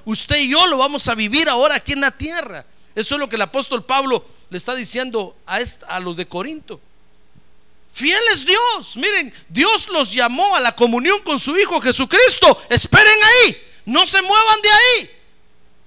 Usted 0.05 0.37
y 0.37 0.51
yo 0.51 0.67
lo 0.67 0.77
vamos 0.77 1.07
a 1.07 1.15
vivir 1.15 1.49
ahora 1.49 1.75
aquí 1.75 1.91
en 1.93 2.01
la 2.01 2.11
tierra. 2.11 2.65
Eso 2.95 3.15
es 3.15 3.19
lo 3.19 3.27
que 3.27 3.35
el 3.35 3.41
apóstol 3.41 3.83
Pablo 3.83 4.23
le 4.49 4.57
está 4.57 4.73
diciendo 4.75 5.35
a, 5.45 5.59
esta- 5.59 5.87
a 5.87 5.99
los 5.99 6.15
de 6.15 6.27
Corinto. 6.27 6.79
Fiel 7.91 8.21
es 8.33 8.45
Dios. 8.45 8.97
Miren, 8.97 9.33
Dios 9.49 9.87
los 9.89 10.13
llamó 10.13 10.55
a 10.55 10.59
la 10.59 10.75
comunión 10.75 11.19
con 11.23 11.39
su 11.39 11.57
Hijo 11.57 11.81
Jesucristo. 11.81 12.61
Esperen 12.69 13.17
ahí. 13.23 13.57
No 13.85 14.05
se 14.05 14.21
muevan 14.21 14.61
de 14.61 14.69
ahí. 14.69 15.09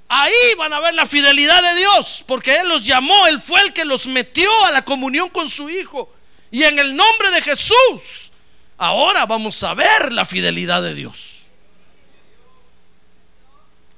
Ahí 0.09 0.55
van 0.57 0.73
a 0.73 0.81
ver 0.81 0.95
la 0.95 1.07
fidelidad 1.07 1.63
de 1.63 1.77
Dios. 1.79 2.25
Porque 2.27 2.57
Él 2.57 2.69
los 2.69 2.85
llamó. 2.85 3.27
Él 3.27 3.41
fue 3.41 3.61
el 3.61 3.73
que 3.73 3.85
los 3.85 4.07
metió 4.07 4.51
a 4.65 4.73
la 4.73 4.85
comunión 4.85 5.29
con 5.29 5.49
su 5.51 5.69
Hijo. 5.71 6.11
Y 6.51 6.63
en 6.65 6.79
el 6.79 6.97
nombre 6.97 7.31
de 7.31 7.43
Jesús, 7.43 8.28
ahora 8.79 9.27
vamos 9.27 9.63
a 9.65 9.75
ver 9.75 10.13
la 10.13 10.25
fidelidad 10.25 10.83
de 10.83 10.95
Dios. 10.95 11.35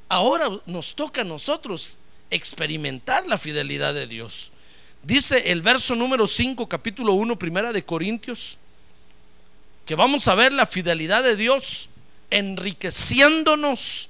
ahora 0.09 0.49
nos 0.67 0.97
toca 0.97 1.21
a 1.21 1.25
nosotros 1.25 1.97
experimentar 2.31 3.27
la 3.29 3.39
fidelidad 3.39 3.95
de 3.95 4.09
Dios. 4.09 4.51
Dice 5.05 5.53
el 5.53 5.63
verso 5.63 5.95
número 5.95 6.27
5, 6.27 6.69
capítulo 6.69 7.13
1, 7.13 7.39
primera 7.39 7.73
de 7.73 7.85
Corintios, 7.85 8.59
que 9.87 9.95
vamos 9.95 10.27
a 10.27 10.35
ver 10.35 10.53
la 10.53 10.67
fidelidad 10.67 11.23
de 11.23 11.37
Dios 11.37 11.91
enriqueciéndonos 12.31 14.09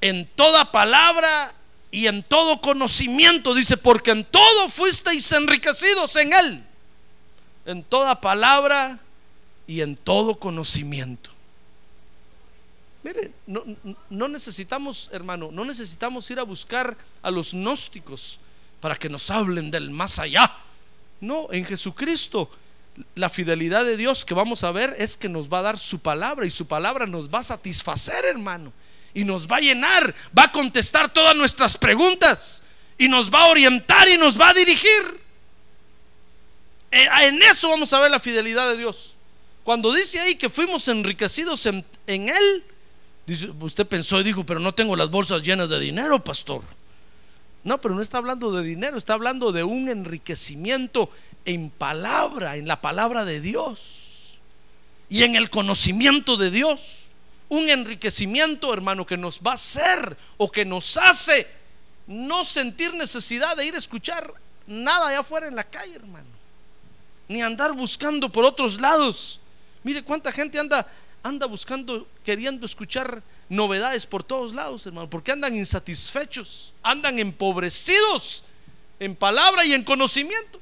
en 0.00 0.26
toda 0.26 0.72
palabra 0.72 1.54
y 1.90 2.06
en 2.06 2.22
todo 2.22 2.60
conocimiento. 2.60 3.54
Dice, 3.54 3.76
porque 3.76 4.10
en 4.10 4.24
todo 4.24 4.70
fuisteis 4.70 5.30
enriquecidos 5.32 6.16
en 6.16 6.32
Él. 6.32 6.64
En 7.66 7.82
toda 7.82 8.20
palabra 8.20 8.98
y 9.66 9.80
en 9.80 9.96
todo 9.96 10.38
conocimiento. 10.38 11.30
Mire, 13.02 13.32
no, 13.46 13.62
no, 14.08 14.28
necesitamos, 14.28 15.10
hermano, 15.12 15.50
no 15.52 15.64
necesitamos 15.64 16.30
ir 16.30 16.38
a 16.38 16.42
buscar 16.42 16.96
a 17.22 17.30
los 17.30 17.52
gnósticos 17.52 18.40
para 18.80 18.96
que 18.96 19.10
nos 19.10 19.30
hablen 19.30 19.70
del 19.70 19.90
más 19.90 20.18
allá. 20.18 20.50
No, 21.20 21.48
en 21.52 21.64
Jesucristo 21.64 22.50
la 23.14 23.28
fidelidad 23.28 23.84
de 23.84 23.96
Dios 23.96 24.24
que 24.24 24.34
vamos 24.34 24.62
a 24.64 24.70
ver 24.70 24.94
es 24.98 25.16
que 25.16 25.28
nos 25.28 25.48
va 25.48 25.58
a 25.58 25.62
dar 25.62 25.78
su 25.78 25.98
palabra 26.00 26.46
y 26.46 26.50
su 26.50 26.66
palabra 26.66 27.06
nos 27.06 27.28
va 27.28 27.40
a 27.40 27.42
satisfacer, 27.42 28.24
hermano. 28.24 28.72
Y 29.12 29.24
nos 29.24 29.46
va 29.46 29.56
a 29.56 29.60
llenar, 29.60 30.14
va 30.36 30.44
a 30.44 30.52
contestar 30.52 31.12
todas 31.12 31.36
nuestras 31.36 31.76
preguntas 31.78 32.62
y 32.98 33.08
nos 33.08 33.32
va 33.32 33.42
a 33.42 33.46
orientar 33.46 34.08
y 34.08 34.16
nos 34.16 34.40
va 34.40 34.50
a 34.50 34.54
dirigir. 34.54 35.20
Eh, 36.90 37.06
en 37.22 37.42
eso 37.42 37.68
vamos 37.68 37.92
a 37.92 38.00
ver 38.00 38.10
la 38.10 38.20
fidelidad 38.20 38.68
de 38.70 38.76
Dios. 38.76 39.13
Cuando 39.64 39.92
dice 39.92 40.20
ahí 40.20 40.36
que 40.36 40.50
fuimos 40.50 40.86
enriquecidos 40.88 41.64
en, 41.66 41.84
Él, 42.06 42.64
usted 43.60 43.86
pensó 43.86 44.20
y 44.20 44.24
dijo, 44.24 44.44
pero 44.44 44.60
no 44.60 44.74
tengo 44.74 44.94
las 44.94 45.10
bolsas 45.10 45.42
llenas 45.42 45.70
de 45.70 45.80
dinero, 45.80 46.22
pastor. 46.22 46.62
No, 47.64 47.80
pero 47.80 47.94
no 47.94 48.02
está 48.02 48.18
hablando 48.18 48.52
de 48.52 48.62
dinero, 48.62 48.98
está 48.98 49.14
hablando 49.14 49.50
de 49.50 49.64
un 49.64 49.88
enriquecimiento 49.88 51.08
en 51.46 51.70
palabra, 51.70 52.56
en 52.56 52.68
la 52.68 52.82
palabra 52.82 53.24
de 53.24 53.40
Dios 53.40 54.38
y 55.08 55.22
en 55.22 55.34
el 55.34 55.48
conocimiento 55.48 56.36
de 56.36 56.50
Dios. 56.50 57.06
Un 57.48 57.70
enriquecimiento, 57.70 58.72
hermano, 58.72 59.06
que 59.06 59.16
nos 59.16 59.40
va 59.40 59.52
a 59.52 59.54
hacer 59.54 60.16
o 60.36 60.52
que 60.52 60.66
nos 60.66 60.98
hace 60.98 61.46
no 62.06 62.44
sentir 62.44 62.92
necesidad 62.92 63.56
de 63.56 63.64
ir 63.64 63.74
a 63.74 63.78
escuchar 63.78 64.30
nada 64.66 65.08
allá 65.08 65.20
afuera 65.20 65.48
en 65.48 65.56
la 65.56 65.64
calle, 65.64 65.94
hermano. 65.96 66.28
Ni 67.28 67.40
andar 67.40 67.72
buscando 67.72 68.30
por 68.30 68.44
otros 68.44 68.78
lados. 68.78 69.40
Mire 69.84 70.02
cuánta 70.02 70.32
gente 70.32 70.58
anda 70.58 70.86
anda 71.24 71.46
buscando, 71.46 72.06
queriendo 72.22 72.66
escuchar 72.66 73.22
novedades 73.48 74.04
por 74.04 74.22
todos 74.22 74.52
lados, 74.52 74.84
hermano, 74.86 75.08
porque 75.08 75.32
andan 75.32 75.56
insatisfechos, 75.56 76.74
andan 76.82 77.18
empobrecidos 77.18 78.44
en 79.00 79.16
palabra 79.16 79.64
y 79.64 79.72
en 79.72 79.82
conocimiento. 79.82 80.60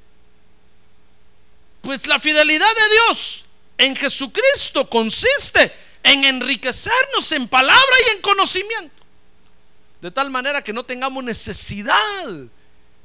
Pues 1.80 2.06
la 2.06 2.18
fidelidad 2.20 2.74
de 2.76 2.94
Dios 2.94 3.44
en 3.76 3.96
Jesucristo 3.96 4.88
consiste 4.88 5.72
en 6.04 6.24
enriquecernos 6.24 7.32
en 7.32 7.48
palabra 7.48 7.96
y 8.06 8.16
en 8.16 8.22
conocimiento. 8.22 9.02
De 10.00 10.12
tal 10.12 10.30
manera 10.30 10.62
que 10.62 10.72
no 10.72 10.84
tengamos 10.84 11.24
necesidad 11.24 12.28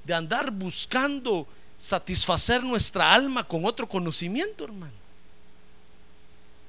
de 0.04 0.14
andar 0.14 0.52
buscando 0.52 1.48
satisfacer 1.80 2.64
nuestra 2.64 3.16
alma 3.16 3.44
con 3.44 3.66
otro 3.66 3.90
conocimiento, 3.90 4.66
hermano 4.66 5.07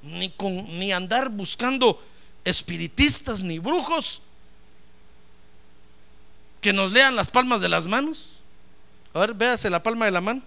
ni, 0.02 0.30
con, 0.30 0.54
ni 0.78 0.92
andar 0.92 1.28
buscando 1.28 2.02
espiritistas 2.44 3.42
ni 3.42 3.58
brujos 3.58 4.22
que 6.60 6.72
nos 6.72 6.92
lean 6.92 7.16
las 7.16 7.28
palmas 7.28 7.60
de 7.60 7.68
las 7.68 7.86
manos. 7.86 8.30
A 9.14 9.20
ver, 9.20 9.34
véase 9.34 9.70
la 9.70 9.82
palma 9.82 10.04
de 10.04 10.10
la 10.10 10.20
mano. 10.20 10.42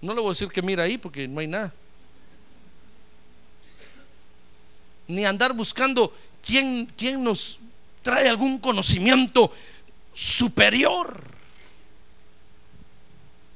No 0.00 0.14
le 0.14 0.20
voy 0.20 0.28
a 0.28 0.32
decir 0.32 0.48
que 0.48 0.62
mira 0.62 0.84
ahí 0.84 0.98
porque 0.98 1.26
no 1.26 1.40
hay 1.40 1.46
nada. 1.46 1.72
Ni 5.08 5.24
andar 5.24 5.52
buscando 5.52 6.14
quién, 6.44 6.86
quién 6.96 7.22
nos 7.22 7.60
trae 8.02 8.28
algún 8.28 8.58
conocimiento 8.58 9.52
superior. 10.14 11.22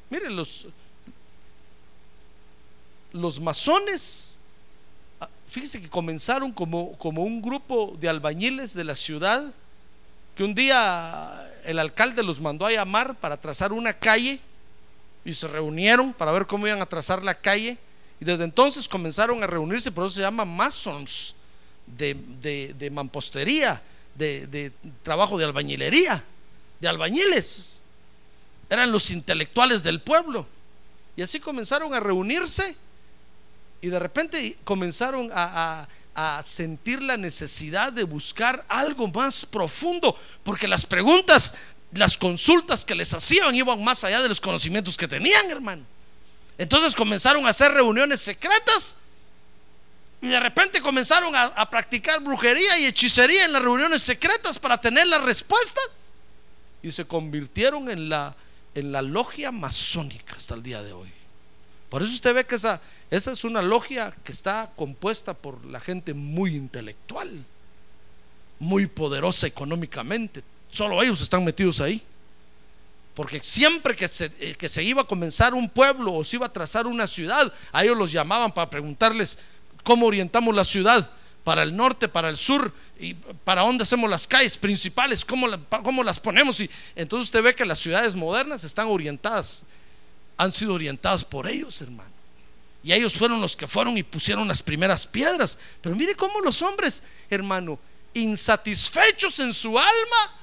Miren 0.08 0.34
los, 0.34 0.66
los 3.12 3.40
masones, 3.40 4.38
ah, 5.20 5.28
fíjese 5.48 5.80
que 5.80 5.88
comenzaron 5.88 6.52
como, 6.52 6.96
como 6.98 7.22
un 7.22 7.42
grupo 7.42 7.96
de 8.00 8.08
albañiles 8.08 8.74
de 8.74 8.84
la 8.84 8.94
ciudad, 8.94 9.44
que 10.34 10.44
un 10.44 10.54
día 10.54 11.50
el 11.64 11.78
alcalde 11.78 12.22
los 12.22 12.40
mandó 12.40 12.66
a 12.66 12.72
llamar 12.72 13.14
para 13.16 13.36
trazar 13.36 13.72
una 13.72 13.92
calle 13.92 14.40
y 15.24 15.34
se 15.34 15.48
reunieron 15.48 16.12
para 16.12 16.32
ver 16.32 16.46
cómo 16.46 16.66
iban 16.66 16.80
a 16.80 16.86
trazar 16.86 17.24
la 17.24 17.34
calle. 17.34 17.76
Y 18.20 18.24
desde 18.24 18.44
entonces 18.44 18.88
comenzaron 18.88 19.42
a 19.42 19.46
reunirse, 19.46 19.90
por 19.90 20.06
eso 20.06 20.16
se 20.16 20.20
llama 20.20 20.44
masons, 20.44 21.34
de, 21.86 22.74
de, 22.78 22.90
mampostería, 22.90 23.82
de, 24.14 24.46
de 24.46 24.72
trabajo 25.02 25.38
de 25.38 25.44
albañilería, 25.44 26.22
de 26.78 26.88
albañiles. 26.88 27.82
Eran 28.68 28.92
los 28.92 29.10
intelectuales 29.10 29.82
del 29.82 30.00
pueblo. 30.00 30.46
Y 31.16 31.22
así 31.22 31.40
comenzaron 31.40 31.92
a 31.94 32.00
reunirse 32.00 32.76
y 33.80 33.88
de 33.88 33.98
repente 33.98 34.58
comenzaron 34.64 35.30
a, 35.32 35.86
sentir 36.44 37.02
la 37.02 37.16
necesidad 37.16 37.94
de 37.94 38.04
buscar 38.04 38.62
algo 38.68 39.08
más 39.08 39.46
profundo, 39.46 40.14
porque 40.42 40.68
las 40.68 40.84
preguntas, 40.84 41.54
las 41.92 42.18
consultas 42.18 42.84
que 42.84 42.94
les 42.94 43.14
hacían 43.14 43.56
iban 43.56 43.82
más 43.82 44.04
allá 44.04 44.20
de 44.20 44.28
los 44.28 44.38
conocimientos 44.38 44.98
que 44.98 45.08
tenían, 45.08 45.50
hermano. 45.50 45.82
Entonces 46.58 46.94
comenzaron 46.94 47.46
a 47.46 47.50
hacer 47.50 47.72
reuniones 47.72 48.20
secretas 48.20 48.98
y 50.20 50.28
de 50.28 50.38
repente 50.40 50.82
comenzaron 50.82 51.34
a, 51.34 51.44
a, 51.44 51.70
practicar 51.70 52.20
brujería 52.20 52.78
y 52.80 52.84
hechicería 52.84 53.46
en 53.46 53.54
las 53.54 53.62
reuniones 53.62 54.02
secretas 54.02 54.58
para 54.58 54.78
tener 54.78 55.06
las 55.06 55.22
respuestas. 55.22 55.88
Y 56.82 56.92
se 56.92 57.06
convirtieron 57.06 57.90
en 57.90 58.10
la, 58.10 58.36
en 58.74 58.92
la 58.92 59.00
logia 59.00 59.50
masónica 59.50 60.34
hasta 60.36 60.54
el 60.54 60.62
día 60.62 60.82
de 60.82 60.92
hoy. 60.92 61.10
Por 61.90 62.02
eso 62.02 62.12
usted 62.12 62.32
ve 62.32 62.46
que 62.46 62.54
esa, 62.54 62.80
esa 63.10 63.32
es 63.32 63.44
una 63.44 63.60
logia 63.60 64.14
que 64.24 64.30
está 64.30 64.70
compuesta 64.76 65.34
por 65.34 65.66
la 65.66 65.80
gente 65.80 66.14
muy 66.14 66.54
intelectual, 66.54 67.44
muy 68.60 68.86
poderosa 68.86 69.48
económicamente. 69.48 70.44
Solo 70.70 71.02
ellos 71.02 71.20
están 71.20 71.44
metidos 71.44 71.80
ahí. 71.80 72.00
Porque 73.14 73.40
siempre 73.40 73.96
que 73.96 74.06
se, 74.06 74.30
eh, 74.38 74.54
que 74.56 74.68
se 74.68 74.84
iba 74.84 75.02
a 75.02 75.06
comenzar 75.06 75.52
un 75.52 75.68
pueblo 75.68 76.14
o 76.14 76.22
se 76.22 76.36
iba 76.36 76.46
a 76.46 76.52
trazar 76.52 76.86
una 76.86 77.08
ciudad, 77.08 77.52
a 77.72 77.82
ellos 77.82 77.98
los 77.98 78.12
llamaban 78.12 78.52
para 78.52 78.70
preguntarles 78.70 79.38
cómo 79.82 80.06
orientamos 80.06 80.54
la 80.54 80.64
ciudad, 80.64 81.10
para 81.42 81.64
el 81.64 81.74
norte, 81.74 82.08
para 82.08 82.28
el 82.28 82.36
sur, 82.36 82.72
y 83.00 83.14
para 83.14 83.62
dónde 83.62 83.82
hacemos 83.82 84.08
las 84.08 84.28
calles 84.28 84.56
principales, 84.56 85.24
cómo, 85.24 85.48
cómo 85.82 86.04
las 86.04 86.20
ponemos. 86.20 86.60
Y 86.60 86.70
entonces 86.94 87.24
usted 87.24 87.42
ve 87.42 87.54
que 87.54 87.64
las 87.64 87.80
ciudades 87.80 88.14
modernas 88.14 88.62
están 88.62 88.86
orientadas 88.86 89.64
han 90.40 90.52
sido 90.52 90.72
orientados 90.72 91.22
por 91.22 91.46
ellos, 91.46 91.82
hermano. 91.82 92.08
Y 92.82 92.94
ellos 92.94 93.12
fueron 93.12 93.42
los 93.42 93.54
que 93.54 93.66
fueron 93.66 93.98
y 93.98 94.02
pusieron 94.02 94.48
las 94.48 94.62
primeras 94.62 95.06
piedras. 95.06 95.58
Pero 95.82 95.94
mire 95.94 96.14
cómo 96.14 96.40
los 96.40 96.62
hombres, 96.62 97.02
hermano, 97.28 97.78
insatisfechos 98.14 99.38
en 99.40 99.52
su 99.52 99.78
alma, 99.78 100.34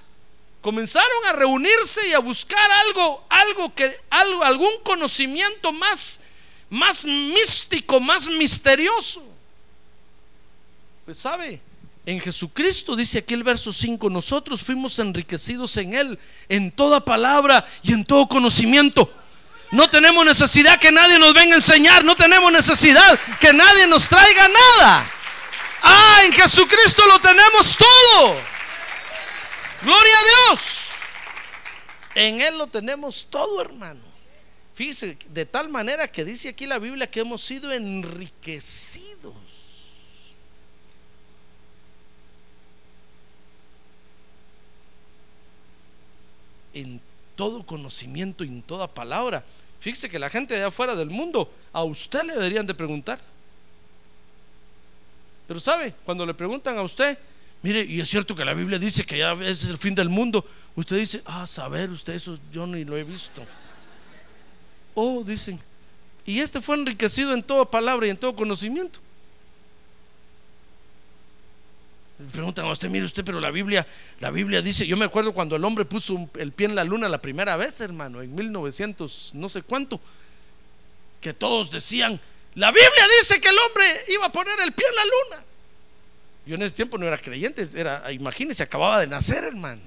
comenzaron 0.62 1.25
a 1.25 1.33
reunirse 1.33 2.10
y 2.10 2.13
a 2.13 2.19
buscar 2.19 2.69
algo, 2.86 3.25
algo 3.27 3.73
que, 3.73 3.91
algo, 4.12 4.43
algún 4.43 4.71
conocimiento 4.83 5.73
más, 5.73 6.19
más 6.69 7.03
místico, 7.03 7.99
más 7.99 8.27
misterioso. 8.27 9.25
Pues 11.05 11.17
sabe, 11.17 11.60
en 12.05 12.19
Jesucristo, 12.19 12.95
dice 12.95 13.17
aquí 13.17 13.33
el 13.33 13.43
verso 13.43 13.73
5, 13.73 14.12
nosotros 14.12 14.62
fuimos 14.62 14.99
enriquecidos 14.99 15.75
en 15.77 15.95
Él, 15.95 16.19
en 16.49 16.69
toda 16.69 17.03
palabra 17.03 17.67
y 17.81 17.93
en 17.93 18.05
todo 18.05 18.27
conocimiento. 18.27 19.12
No 19.71 19.89
tenemos 19.89 20.25
necesidad 20.25 20.80
que 20.80 20.91
nadie 20.91 21.19
nos 21.19 21.34
venga 21.34 21.53
a 21.53 21.58
enseñar. 21.58 22.03
No 22.06 22.15
tenemos 22.15 22.51
necesidad 22.51 23.19
que 23.39 23.51
nadie 23.53 23.88
nos 23.88 24.08
traiga 24.08 24.47
nada. 24.47 25.12
Ah, 25.82 26.21
en 26.25 26.34
Jesucristo 26.34 27.06
lo 27.06 27.19
tenemos 27.19 27.77
todo. 27.77 28.41
Gloria 29.82 30.19
a 30.19 30.23
Dios. 30.23 30.88
En 32.15 32.41
Él 32.41 32.58
lo 32.58 32.67
tenemos 32.67 33.27
todo, 33.30 33.62
hermano. 33.62 34.01
Fíjese, 34.73 35.17
de 35.30 35.45
tal 35.45 35.69
manera 35.69 36.08
que 36.08 36.23
dice 36.23 36.49
aquí 36.49 36.65
la 36.65 36.80
Biblia 36.80 37.10
que 37.10 37.19
hemos 37.19 37.43
sido 37.43 37.71
enriquecidos. 37.71 39.34
En 46.73 47.01
todo 47.38 47.65
conocimiento 47.65 48.43
y 48.43 48.50
en 48.50 48.62
toda 48.62 48.93
palabra. 48.93 49.45
Fíjese 49.80 50.10
que 50.10 50.19
la 50.19 50.30
gente 50.30 50.56
de 50.56 50.63
afuera 50.63 50.95
del 50.95 51.10
mundo 51.10 51.50
a 51.71 51.84
usted 51.84 52.23
le 52.23 52.34
deberían 52.34 52.67
de 52.67 52.73
preguntar. 52.73 53.21
Pero 55.47 55.62
sabe, 55.62 55.93
cuando 56.04 56.26
le 56.26 56.34
preguntan 56.34 56.78
a 56.78 56.82
usted, 56.82 57.17
mire, 57.62 57.86
y 57.86 58.02
es 58.02 58.10
cierto 58.10 58.36
que 58.36 58.43
la 58.43 58.54
Biblia 58.54 58.78
dice 58.78 59.06
que 59.06 59.19
ya 59.19 59.32
es 59.34 59.63
el 59.65 59.78
fin 59.78 59.95
del 59.95 60.10
mundo, 60.10 60.45
usted 60.76 60.97
dice, 60.97 61.21
ah, 61.26 61.47
saber 61.47 61.89
usted 61.89 62.13
eso, 62.15 62.38
yo 62.52 62.67
ni 62.67 62.84
lo 62.84 62.97
he 62.97 63.06
visto. 63.06 63.41
Oh, 64.93 65.23
dicen, 65.23 65.60
y 66.26 66.39
este 66.39 66.60
fue 66.60 66.76
enriquecido 66.76 67.34
en 67.34 67.43
toda 67.43 67.69
palabra 67.69 68.08
y 68.08 68.10
en 68.10 68.17
todo 68.17 68.36
conocimiento. 68.36 69.00
Le 72.07 72.07
preguntan 72.32 72.65
a 72.65 72.71
usted, 72.71 72.89
mire 72.89 73.06
usted, 73.06 73.23
pero 73.23 73.39
la 73.39 73.51
Biblia, 73.51 73.86
la 74.19 74.32
Biblia 74.32 74.62
dice, 74.62 74.88
yo 74.88 74.97
me 74.97 75.06
acuerdo 75.06 75.34
cuando 75.34 75.56
el 75.56 75.63
hombre 75.63 75.86
puso 75.86 76.30
el 76.38 76.51
pie 76.51 76.65
en 76.65 76.75
la 76.75 76.84
luna 76.84 77.08
la 77.08 77.21
primera 77.21 77.56
vez, 77.58 77.80
hermano, 77.82 78.21
en 78.21 78.34
1900, 78.34 79.32
no 79.36 79.49
sé 79.49 79.62
cuánto, 79.62 79.99
que 81.21 81.34
todos 81.34 81.69
decían, 81.69 82.19
la 82.56 82.71
Biblia 82.71 83.08
dice 83.19 83.39
que 83.39 83.49
el 83.49 83.58
hombre 83.58 83.86
iba 84.10 84.25
a 84.25 84.32
poner 84.32 84.60
el 84.62 84.73
pie 84.73 84.86
en 84.89 84.95
la 84.95 85.03
luna. 85.03 85.45
Yo 86.47 86.56
en 86.56 86.62
ese 86.63 86.73
tiempo 86.73 86.97
no 86.97 87.06
era 87.06 87.17
creyente, 87.17 87.67
era, 87.75 88.12
imagínese, 88.12 88.63
acababa 88.63 88.99
de 88.99 89.08
nacer, 89.08 89.43
hermano. 89.43 89.82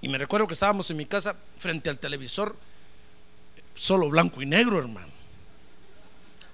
Y 0.00 0.08
me 0.08 0.16
recuerdo 0.16 0.46
que 0.46 0.54
estábamos 0.54 0.90
en 0.90 0.96
mi 0.96 1.04
casa 1.04 1.36
frente 1.58 1.90
al 1.90 1.98
televisor, 1.98 2.56
solo 3.74 4.08
blanco 4.08 4.40
y 4.40 4.46
negro, 4.46 4.78
hermano. 4.78 5.15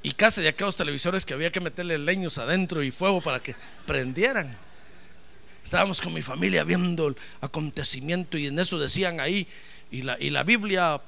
Y 0.02 0.12
casi 0.12 0.42
de 0.42 0.48
aquellos 0.48 0.76
televisores 0.76 1.24
que 1.24 1.34
había 1.34 1.52
que 1.52 1.60
meterle 1.60 1.98
leños 1.98 2.38
adentro 2.38 2.82
y 2.82 2.90
fuego 2.90 3.20
para 3.20 3.40
que 3.40 3.54
prendieran. 3.86 4.56
Estábamos 5.64 6.00
con 6.00 6.12
mi 6.12 6.22
familia 6.22 6.64
viendo 6.64 7.08
el 7.08 7.16
acontecimiento 7.40 8.36
y 8.36 8.46
en 8.48 8.58
eso 8.58 8.78
decían 8.78 9.20
ahí, 9.20 9.46
y 9.92 10.02
la, 10.02 10.16
y 10.18 10.30
la 10.30 10.42
Biblia 10.42 11.00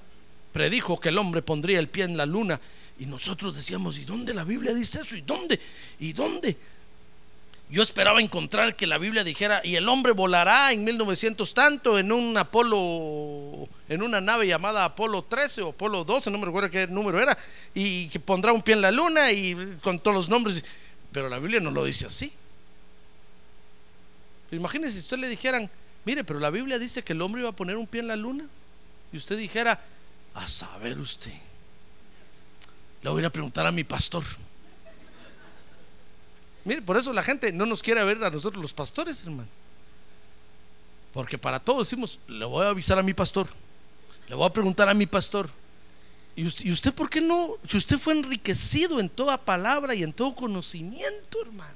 predijo 0.53 1.01
que 1.01 1.09
el 1.09 1.19
hombre 1.19 1.43
pondría 1.43 1.81
el 1.81 1.89
pie 1.89 2.05
en 2.05 2.17
la 2.17 2.27
luna. 2.27 2.61
Y 2.99 3.07
nosotros 3.07 3.57
decíamos, 3.57 3.99
¿y 3.99 4.05
dónde 4.05 4.33
la 4.33 4.45
Biblia 4.45 4.73
dice 4.73 5.01
eso? 5.01 5.17
¿Y 5.17 5.23
dónde? 5.23 5.59
¿Y 5.99 6.13
dónde? 6.13 6.57
Yo 7.71 7.83
esperaba 7.83 8.21
encontrar 8.21 8.77
que 8.77 8.87
la 8.87 8.99
Biblia 8.99 9.25
dijera, 9.25 9.61
y 9.65 9.75
el 9.75 9.89
hombre 9.89 10.13
volará 10.13 10.71
en 10.71 10.85
1900 10.85 11.55
tanto 11.55 11.99
en 11.99 12.13
un 12.13 12.37
Apolo, 12.37 13.69
en 13.89 14.03
una 14.03 14.21
nave 14.21 14.47
llamada 14.47 14.85
Apolo 14.85 15.23
13 15.23 15.63
o 15.63 15.69
Apolo 15.71 16.05
12, 16.05 16.31
no 16.31 16.39
me 16.39 16.47
recuerdo 16.47 16.71
qué 16.71 16.87
número 16.87 17.21
era, 17.21 17.37
y 17.75 18.09
que 18.09 18.21
pondrá 18.21 18.53
un 18.53 18.63
pie 18.63 18.75
en 18.75 18.81
la 18.81 18.93
luna 18.93 19.33
y 19.33 19.77
con 19.83 19.99
todos 19.99 20.17
los 20.17 20.29
nombres. 20.29 20.65
Pero 21.13 21.29
la 21.29 21.39
Biblia 21.39 21.61
no 21.61 21.71
lo 21.71 21.85
dice 21.85 22.07
así. 22.07 22.33
Imagínense 24.53 24.99
si 24.99 25.05
usted 25.05 25.19
le 25.19 25.29
dijeran, 25.29 25.69
mire, 26.05 26.23
pero 26.23 26.39
la 26.39 26.51
Biblia 26.51 26.79
dice 26.79 27.03
que 27.03 27.13
el 27.13 27.23
hombre 27.23 27.41
iba 27.41 27.51
a 27.51 27.57
poner 27.57 27.77
un 27.77 27.87
pie 27.87 28.01
en 28.01 28.09
la 28.09 28.17
luna, 28.17 28.47
y 29.13 29.17
usted 29.17 29.37
dijera, 29.37 29.81
a 30.35 30.49
saber 30.49 30.99
usted, 30.99 31.33
le 33.03 33.11
voy 33.11 33.25
a 33.25 33.31
preguntar 33.31 33.67
a 33.67 33.73
mi 33.73 33.85
pastor. 33.85 34.25
Mire, 36.65 36.83
por 36.83 36.97
eso 36.97 37.13
la 37.13 37.23
gente 37.23 37.53
no 37.53 37.67
nos 37.67 37.83
quiere 37.83 38.03
ver 38.05 38.23
a 38.25 38.31
nosotros 38.31 38.63
los 38.63 38.73
pastores, 38.73 39.23
hermano. 39.23 39.49
Porque 41.13 41.39
para 41.39 41.61
todos 41.61 41.89
decimos, 41.89 42.19
le 42.27 42.45
voy 42.45 42.65
a 42.65 42.71
avisar 42.71 42.99
a 42.99 43.03
mi 43.03 43.15
pastor, 43.15 43.49
le 44.29 44.35
voy 44.35 44.47
a 44.47 44.53
preguntar 44.53 44.89
a 44.89 44.95
mi 44.95 45.07
pastor. 45.07 45.49
¿Y 46.37 46.71
usted, 46.73 46.93
por 46.93 47.09
qué 47.09 47.21
no? 47.21 47.57
Si 47.69 47.77
usted 47.77 47.97
fue 47.97 48.13
enriquecido 48.15 48.99
en 48.99 49.09
toda 49.09 49.39
palabra 49.39 49.95
y 49.95 50.03
en 50.03 50.13
todo 50.13 50.35
conocimiento, 50.35 51.41
hermano. 51.43 51.75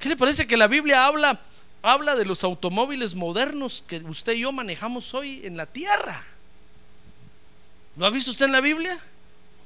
¿Qué 0.00 0.08
le 0.08 0.16
parece 0.16 0.46
que 0.46 0.56
la 0.56 0.66
Biblia 0.66 1.06
habla, 1.06 1.40
habla 1.82 2.16
de 2.16 2.24
los 2.24 2.42
automóviles 2.42 3.14
modernos 3.14 3.84
que 3.86 3.98
usted 3.98 4.32
y 4.32 4.40
yo 4.40 4.50
manejamos 4.50 5.14
hoy 5.14 5.46
en 5.46 5.56
la 5.56 5.66
tierra? 5.66 6.24
¿Lo 7.96 8.06
ha 8.06 8.10
visto 8.10 8.32
usted 8.32 8.46
en 8.46 8.52
la 8.52 8.60
Biblia? 8.60 8.98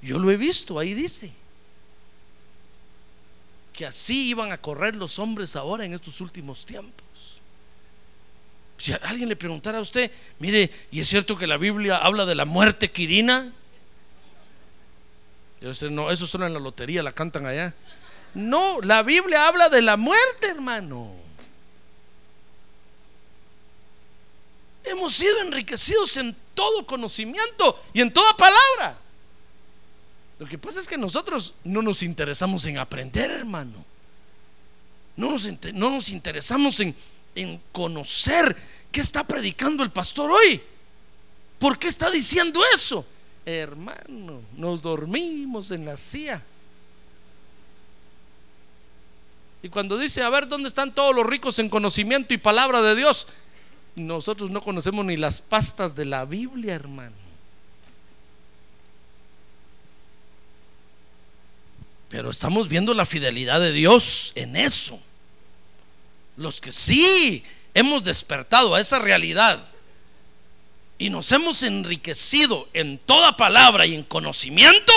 Yo 0.03 0.19
lo 0.19 0.31
he 0.31 0.37
visto, 0.37 0.79
ahí 0.79 0.93
dice 0.93 1.33
que 3.79 3.87
así 3.87 4.27
iban 4.27 4.51
a 4.51 4.59
correr 4.59 4.97
los 4.97 5.21
hombres 5.21 5.55
ahora 5.55 5.85
en 5.85 5.95
estos 5.95 6.21
últimos 6.21 6.67
tiempos. 6.67 7.08
Si 8.79 8.93
alguien 9.03 9.29
le 9.29 9.35
preguntara 9.35 9.79
a 9.79 9.81
usted, 9.81 10.11
mire, 10.39 10.71
¿y 10.93 11.01
es 11.01 11.09
cierto 11.09 11.37
que 11.37 11.49
la 11.49 11.57
Biblia 11.57 11.97
habla 11.97 12.25
de 12.25 12.37
la 12.37 12.45
muerte 12.45 12.93
quirina? 12.93 13.53
Y 15.61 15.67
usted, 15.67 15.91
no, 15.91 16.13
eso 16.13 16.29
suena 16.29 16.47
en 16.47 16.55
la 16.55 16.61
lotería, 16.61 17.03
la 17.03 17.13
cantan 17.13 17.45
allá. 17.47 17.75
No, 18.35 18.81
la 18.81 19.03
Biblia 19.03 19.49
habla 19.49 19.69
de 19.69 19.83
la 19.83 19.97
muerte, 19.97 20.49
hermano. 20.49 21.13
Hemos 24.85 25.13
sido 25.13 25.41
enriquecidos 25.41 26.17
en 26.17 26.35
todo 26.55 26.87
conocimiento 26.87 27.83
y 27.93 28.01
en 28.01 28.13
toda 28.13 28.37
palabra. 28.37 28.97
Lo 30.39 30.47
que 30.47 30.57
pasa 30.57 30.79
es 30.79 30.87
que 30.87 30.97
nosotros 30.97 31.55
no 31.65 31.83
nos 31.83 32.05
interesamos 32.05 32.65
en 32.67 32.79
aprender, 32.79 33.29
hermano. 33.29 33.85
No 35.17 35.33
nos, 35.33 35.49
no 35.75 35.91
nos 35.91 36.11
interesamos 36.11 36.79
en, 36.79 36.95
en 37.39 37.61
conocer 37.71 38.57
qué 38.91 39.01
está 39.01 39.25
predicando 39.25 39.85
el 39.85 39.93
pastor 39.93 40.31
hoy. 40.33 40.61
¿Por 41.59 41.79
qué 41.79 41.87
está 41.87 42.11
diciendo 42.11 42.61
eso? 42.75 43.07
Hermano, 43.47 44.43
nos 44.57 44.83
dormimos 44.83 45.71
en 45.71 45.85
la 45.85 45.97
silla. 45.97 46.43
Y 49.63 49.69
cuando 49.69 49.97
dice, 49.97 50.23
a 50.23 50.31
ver, 50.31 50.49
¿dónde 50.49 50.69
están 50.69 50.93
todos 50.93 51.15
los 51.15 51.27
ricos 51.27 51.59
en 51.61 51.69
conocimiento 51.69 52.35
y 52.35 52.39
palabra 52.39 52.83
de 52.83 52.97
Dios? 52.97 53.29
Nosotros 53.95 54.51
no 54.51 54.61
conocemos 54.61 55.05
ni 55.05 55.17
las 55.17 55.41
pastas 55.41 55.95
de 55.95 56.05
la 56.05 56.25
Biblia, 56.25 56.75
hermano. 56.75 57.17
Pero 62.09 62.31
estamos 62.31 62.69
viendo 62.69 62.95
la 62.95 63.07
fidelidad 63.07 63.61
de 63.61 63.73
Dios 63.73 64.33
en 64.35 64.57
eso. 64.57 65.01
Los 66.39 66.61
que 66.61 66.71
sí 66.71 67.45
hemos 67.75 68.05
despertado 68.05 68.75
a 68.75 68.81
esa 68.81 69.01
realidad 69.01 69.63
y 70.97 71.11
nos 71.11 71.33
hemos 71.33 71.65
enriquecido 71.65 72.69
en 72.73 72.97
toda 72.99 73.37
palabra 73.37 73.87
y 73.87 73.95
en 73.95 74.05
conocimiento, 74.05 74.93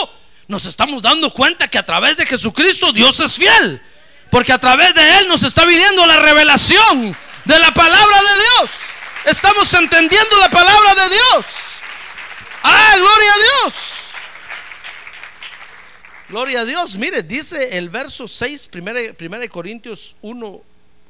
nos 0.47 0.65
estamos 0.65 1.01
dando 1.01 1.33
cuenta 1.33 1.67
que 1.67 1.79
a 1.79 1.85
través 1.85 2.15
de 2.15 2.27
Jesucristo 2.27 2.93
Dios 2.93 3.19
es 3.19 3.35
fiel. 3.35 3.81
Porque 4.29 4.53
a 4.53 4.59
través 4.59 4.93
de 4.93 5.17
Él 5.17 5.27
nos 5.29 5.41
está 5.41 5.65
viniendo 5.65 6.05
la 6.05 6.17
revelación 6.17 7.17
de 7.45 7.59
la 7.59 7.73
palabra 7.73 8.21
de 8.21 8.43
Dios. 8.43 8.71
Estamos 9.25 9.73
entendiendo 9.73 10.37
la 10.37 10.49
palabra 10.49 10.95
de 10.95 11.09
Dios. 11.09 11.45
Ah, 12.63 12.95
gloria 12.97 13.33
a 13.33 13.37
Dios. 13.37 13.73
Gloria 16.29 16.59
a 16.61 16.65
Dios. 16.65 16.95
Mire, 16.95 17.23
dice 17.23 17.77
el 17.77 17.89
verso 17.89 18.27
6, 18.27 18.69
1 19.19 19.49
Corintios 19.49 20.15
1, 20.21 20.61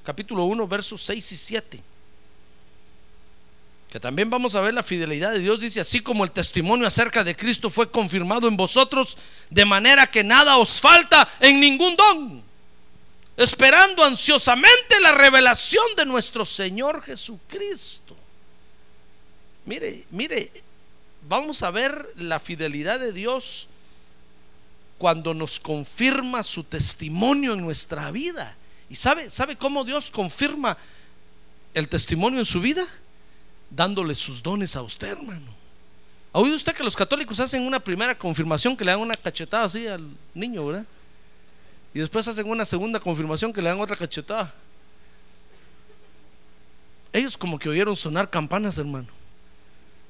capítulo 0.04 0.46
1, 0.46 0.68
versos 0.68 1.02
6 1.04 1.32
y 1.32 1.38
7. 1.38 1.84
Que 3.90 4.00
también 4.00 4.30
vamos 4.30 4.56
a 4.56 4.62
ver 4.62 4.74
la 4.74 4.84
fidelidad 4.84 5.34
de 5.34 5.40
Dios. 5.40 5.60
Dice, 5.60 5.82
así 5.82 6.00
como 6.00 6.24
el 6.24 6.32
testimonio 6.32 6.88
acerca 6.88 7.24
de 7.24 7.36
Cristo 7.36 7.70
fue 7.70 7.92
confirmado 7.92 8.48
en 8.48 8.56
vosotros, 8.56 9.18
de 9.50 9.66
manera 9.66 10.08
que 10.08 10.24
nada 10.24 10.58
os 10.58 10.80
falta 10.80 11.28
en 11.42 11.60
ningún 11.60 11.96
don. 11.96 12.44
Esperando 13.36 14.04
ansiosamente 14.06 15.00
la 15.02 15.12
revelación 15.12 15.84
de 15.98 16.06
nuestro 16.06 16.46
Señor 16.46 17.04
Jesucristo. 17.04 18.16
Mire, 19.66 20.06
mire, 20.12 20.52
vamos 21.28 21.62
a 21.62 21.72
ver 21.72 22.14
la 22.16 22.40
fidelidad 22.40 23.00
de 23.00 23.12
Dios 23.12 23.68
cuando 24.98 25.34
nos 25.34 25.60
confirma 25.60 26.44
su 26.44 26.64
testimonio 26.64 27.54
en 27.54 27.62
nuestra 27.62 28.12
vida. 28.12 28.56
¿Y 28.92 28.96
sabe, 28.98 29.30
sabe 29.30 29.56
cómo 29.56 29.86
Dios 29.86 30.12
confirma 30.12 30.78
el 31.74 31.88
testimonio 31.88 32.40
en 32.40 32.46
su 32.46 32.60
vida? 32.60 32.86
Dándole 33.70 34.14
sus 34.14 34.44
dones 34.44 34.76
a 34.76 34.82
usted, 34.82 35.14
hermano. 35.14 35.48
¿Ha 36.34 36.40
oído 36.40 36.58
usted 36.58 36.76
que 36.76 36.84
los 36.84 36.94
católicos 36.94 37.40
hacen 37.40 37.66
una 37.66 37.80
primera 37.80 38.18
confirmación 38.18 38.76
que 38.76 38.84
le 38.84 38.92
dan 38.92 39.00
una 39.00 39.14
cachetada 39.14 39.64
así 39.64 39.88
al 39.88 40.06
niño, 40.34 40.66
verdad? 40.66 40.86
Y 41.94 42.00
después 42.00 42.28
hacen 42.28 42.50
una 42.50 42.66
segunda 42.66 43.00
confirmación 43.00 43.54
que 43.54 43.62
le 43.62 43.70
dan 43.70 43.80
otra 43.80 43.96
cachetada. 43.96 44.54
Ellos 47.14 47.38
como 47.38 47.58
que 47.58 47.70
oyeron 47.70 47.96
sonar 47.96 48.30
campanas, 48.30 48.78
hermano. 48.78 49.08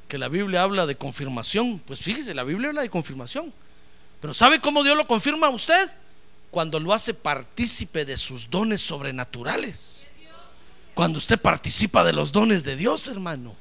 Que 0.08 0.18
la 0.18 0.28
Biblia 0.28 0.64
habla 0.64 0.88
de 0.88 0.97
confirmación. 0.97 1.80
Pues 1.86 1.99
fíjese, 1.99 2.34
la 2.34 2.43
Biblia 2.43 2.70
habla 2.70 2.82
de 2.82 2.89
confirmación. 2.89 3.53
Pero 4.20 4.34
¿sabe 4.34 4.60
cómo 4.60 4.84
Dios 4.84 4.97
lo 4.97 5.05
confirma 5.05 5.45
a 5.45 5.51
usted? 5.51 5.88
Cuando 6.52 6.80
lo 6.80 6.93
hace 6.93 7.14
partícipe 7.14 8.06
de 8.06 8.18
sus 8.18 8.49
dones 8.49 8.82
sobrenaturales. 8.82 10.08
Cuando 10.93 11.18
usted 11.18 11.39
participa 11.39 12.04
de 12.04 12.14
los 12.14 12.32
dones 12.32 12.64
de 12.64 12.76
Dios, 12.76 13.08
hermano. 13.08 13.56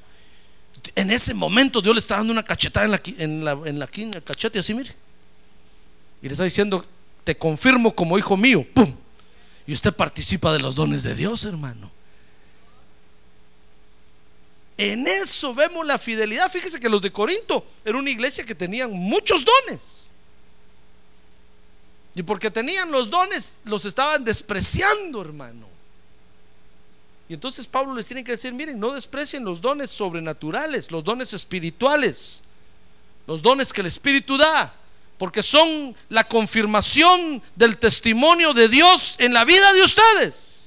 En 0.96 1.10
ese 1.10 1.32
momento 1.32 1.80
Dios 1.80 1.94
le 1.94 2.00
está 2.00 2.16
dando 2.16 2.32
una 2.32 2.42
cachetada 2.42 2.84
en 2.84 2.90
la, 2.90 3.00
en 3.04 3.44
la, 3.44 3.52
en 3.52 3.78
la 3.78 3.88
así, 4.58 4.74
mire. 4.74 4.94
Y 6.20 6.26
le 6.26 6.32
está 6.32 6.44
diciendo, 6.44 6.84
te 7.24 7.36
confirmo 7.36 7.94
como 7.94 8.18
hijo 8.18 8.36
mío. 8.36 8.66
¡Pum! 8.74 8.94
Y 9.66 9.72
usted 9.72 9.94
participa 9.94 10.52
de 10.52 10.58
los 10.58 10.74
dones 10.74 11.02
de 11.02 11.14
Dios, 11.14 11.44
hermano. 11.44 11.90
En 14.76 15.06
eso 15.06 15.54
vemos 15.54 15.86
la 15.86 15.98
fidelidad. 15.98 16.50
Fíjese 16.50 16.80
que 16.80 16.88
los 16.88 17.02
de 17.02 17.12
Corinto 17.12 17.64
era 17.84 17.98
una 17.98 18.10
iglesia 18.10 18.44
que 18.44 18.54
tenían 18.54 18.90
muchos 18.90 19.44
dones. 19.44 19.99
Y 22.14 22.22
porque 22.22 22.50
tenían 22.50 22.90
los 22.90 23.08
dones, 23.10 23.58
los 23.64 23.84
estaban 23.84 24.24
despreciando, 24.24 25.20
hermano. 25.20 25.66
Y 27.28 27.34
entonces 27.34 27.66
Pablo 27.66 27.94
les 27.94 28.08
tiene 28.08 28.24
que 28.24 28.32
decir, 28.32 28.52
miren, 28.52 28.80
no 28.80 28.92
desprecien 28.92 29.44
los 29.44 29.60
dones 29.60 29.88
sobrenaturales, 29.90 30.90
los 30.90 31.04
dones 31.04 31.32
espirituales, 31.32 32.42
los 33.28 33.40
dones 33.40 33.72
que 33.72 33.82
el 33.82 33.86
Espíritu 33.86 34.36
da, 34.36 34.74
porque 35.16 35.40
son 35.40 35.94
la 36.08 36.24
confirmación 36.24 37.40
del 37.54 37.78
testimonio 37.78 38.52
de 38.52 38.68
Dios 38.68 39.14
en 39.18 39.32
la 39.32 39.44
vida 39.44 39.72
de 39.72 39.82
ustedes. 39.82 40.62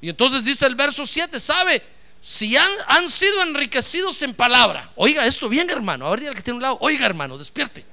Y 0.00 0.08
entonces 0.08 0.42
dice 0.42 0.64
el 0.64 0.76
verso 0.76 1.04
7, 1.04 1.38
¿sabe? 1.38 1.82
Si 2.22 2.56
han, 2.56 2.70
han 2.86 3.10
sido 3.10 3.42
enriquecidos 3.42 4.22
en 4.22 4.32
palabra, 4.32 4.90
oiga 4.96 5.26
esto 5.26 5.50
bien 5.50 5.68
hermano, 5.68 6.06
a 6.06 6.10
ver, 6.10 6.20
diga 6.20 6.32
que 6.32 6.40
tiene 6.40 6.56
un 6.56 6.62
lado, 6.62 6.78
oiga 6.80 7.04
hermano, 7.04 7.36
despierte. 7.36 7.84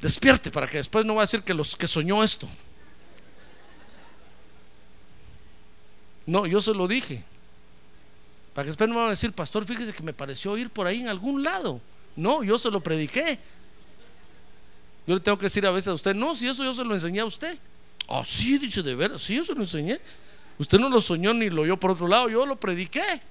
Despierte 0.00 0.50
para 0.50 0.66
que 0.66 0.76
después 0.76 1.04
no 1.04 1.16
va 1.16 1.22
a 1.22 1.24
decir 1.24 1.42
que 1.42 1.54
los 1.54 1.74
que 1.74 1.86
soñó 1.86 2.22
esto. 2.22 2.48
No, 6.26 6.46
yo 6.46 6.60
se 6.60 6.72
lo 6.72 6.86
dije. 6.86 7.22
Para 8.54 8.64
que 8.64 8.68
después 8.68 8.88
no 8.88 8.94
me 8.94 9.00
van 9.00 9.08
a 9.08 9.10
decir, 9.10 9.32
pastor, 9.32 9.64
fíjese 9.64 9.92
que 9.92 10.02
me 10.02 10.12
pareció 10.12 10.56
ir 10.56 10.70
por 10.70 10.86
ahí 10.86 11.00
en 11.00 11.08
algún 11.08 11.42
lado. 11.42 11.80
No, 12.14 12.42
yo 12.42 12.58
se 12.58 12.70
lo 12.70 12.80
prediqué. 12.80 13.38
Yo 15.06 15.14
le 15.14 15.20
tengo 15.20 15.38
que 15.38 15.46
decir 15.46 15.64
a 15.66 15.70
veces 15.70 15.88
a 15.88 15.94
usted, 15.94 16.14
no, 16.14 16.36
si 16.36 16.46
eso 16.46 16.62
yo 16.62 16.74
se 16.74 16.84
lo 16.84 16.92
enseñé 16.92 17.20
a 17.20 17.24
usted. 17.24 17.58
Ah, 18.08 18.22
sí, 18.24 18.58
dice 18.58 18.82
de 18.82 18.94
veras, 18.94 19.22
sí, 19.22 19.36
yo 19.36 19.44
se 19.44 19.54
lo 19.54 19.62
enseñé. 19.62 19.98
Usted 20.58 20.78
no 20.78 20.88
lo 20.88 21.00
soñó 21.00 21.32
ni 21.32 21.50
lo 21.50 21.62
oyó 21.62 21.76
por 21.76 21.92
otro 21.92 22.06
lado, 22.06 22.28
yo 22.28 22.44
lo 22.44 22.56
prediqué. 22.56 23.22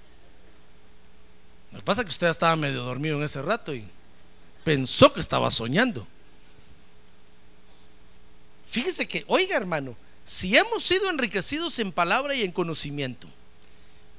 Lo 1.71 1.79
que 1.79 1.85
pasa 1.85 2.01
es 2.01 2.05
que 2.05 2.11
usted 2.11 2.27
estaba 2.27 2.55
medio 2.55 2.83
dormido 2.83 3.17
en 3.17 3.23
ese 3.23 3.41
rato 3.41 3.75
y 3.75 3.85
pensó 4.63 5.13
que 5.13 5.19
estaba 5.19 5.51
soñando. 5.51 6.07
Fíjese 8.69 9.07
que, 9.07 9.23
oiga 9.27 9.55
hermano, 9.55 9.95
si 10.25 10.57
hemos 10.57 10.83
sido 10.83 11.09
enriquecidos 11.09 11.79
en 11.79 11.91
palabra 11.91 12.35
y 12.35 12.43
en 12.43 12.51
conocimiento, 12.51 13.27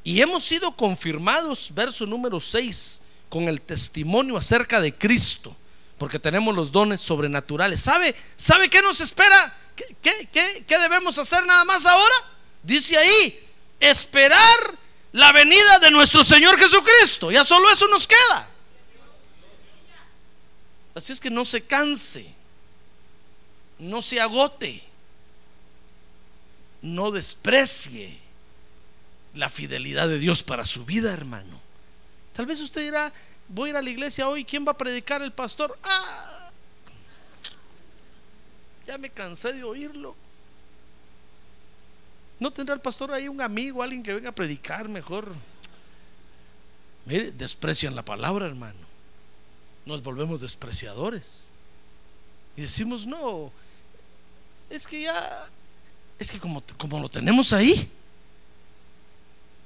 y 0.04 0.22
hemos 0.22 0.42
sido 0.42 0.72
confirmados, 0.72 1.70
verso 1.74 2.06
número 2.06 2.40
6, 2.40 3.02
con 3.28 3.46
el 3.46 3.60
testimonio 3.60 4.38
acerca 4.38 4.80
de 4.80 4.94
Cristo, 4.94 5.54
porque 5.98 6.18
tenemos 6.18 6.54
los 6.54 6.72
dones 6.72 7.02
sobrenaturales. 7.02 7.82
¿Sabe, 7.82 8.14
¿sabe 8.36 8.70
qué 8.70 8.80
nos 8.80 9.02
espera? 9.02 9.54
¿Qué, 9.76 9.96
qué, 10.00 10.28
qué, 10.32 10.64
qué 10.66 10.78
debemos 10.78 11.18
hacer 11.18 11.44
nada 11.44 11.64
más 11.64 11.84
ahora? 11.84 12.14
Dice 12.62 12.96
ahí, 12.96 13.38
esperar 13.80 14.78
la 15.12 15.30
venida 15.32 15.78
de 15.80 15.90
nuestro 15.90 16.24
Señor 16.24 16.58
Jesucristo. 16.58 17.30
Ya 17.30 17.44
solo 17.44 17.70
eso 17.70 17.86
nos 17.88 18.06
queda. 18.06 18.48
Así 20.94 21.12
es 21.12 21.20
que 21.20 21.30
no 21.30 21.44
se 21.44 21.62
canse 21.62 22.37
no 23.78 24.02
se 24.02 24.20
agote, 24.20 24.82
no 26.82 27.10
desprecie 27.10 28.18
la 29.34 29.48
fidelidad 29.48 30.08
de 30.08 30.18
Dios 30.18 30.42
para 30.42 30.64
su 30.64 30.84
vida, 30.84 31.12
hermano. 31.12 31.60
Tal 32.32 32.46
vez 32.46 32.60
usted 32.60 32.82
dirá, 32.82 33.12
voy 33.48 33.68
a 33.68 33.70
ir 33.70 33.76
a 33.76 33.82
la 33.82 33.90
iglesia 33.90 34.28
hoy, 34.28 34.44
¿quién 34.44 34.66
va 34.66 34.72
a 34.72 34.76
predicar 34.76 35.22
el 35.22 35.32
pastor? 35.32 35.78
Ah, 35.82 36.50
ya 38.86 38.98
me 38.98 39.10
cansé 39.10 39.52
de 39.52 39.64
oírlo. 39.64 40.16
¿No 42.40 42.52
tendrá 42.52 42.74
el 42.74 42.80
pastor 42.80 43.12
ahí 43.12 43.28
un 43.28 43.40
amigo, 43.40 43.82
alguien 43.82 44.02
que 44.02 44.14
venga 44.14 44.30
a 44.30 44.34
predicar 44.34 44.88
mejor? 44.88 45.32
Mire, 47.04 47.32
desprecian 47.32 47.96
la 47.96 48.04
palabra, 48.04 48.46
hermano. 48.46 48.78
Nos 49.86 50.02
volvemos 50.02 50.40
despreciadores. 50.40 51.48
Y 52.56 52.62
decimos, 52.62 53.06
no, 53.06 53.50
es 54.70 54.86
que 54.86 55.02
ya, 55.02 55.48
es 56.18 56.30
que 56.30 56.38
como, 56.38 56.62
como 56.76 57.00
lo 57.00 57.08
tenemos 57.08 57.52
ahí, 57.52 57.90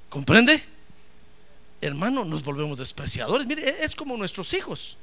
¿comprende? 0.09 0.63
Hermano, 1.81 2.23
nos 2.23 2.43
volvemos 2.43 2.77
despreciadores. 2.77 3.45
Mire, 3.47 3.67
e, 3.67 3.83
es 3.83 3.95
como 3.95 4.15
nuestros 4.15 4.53
hijos. 4.53 4.97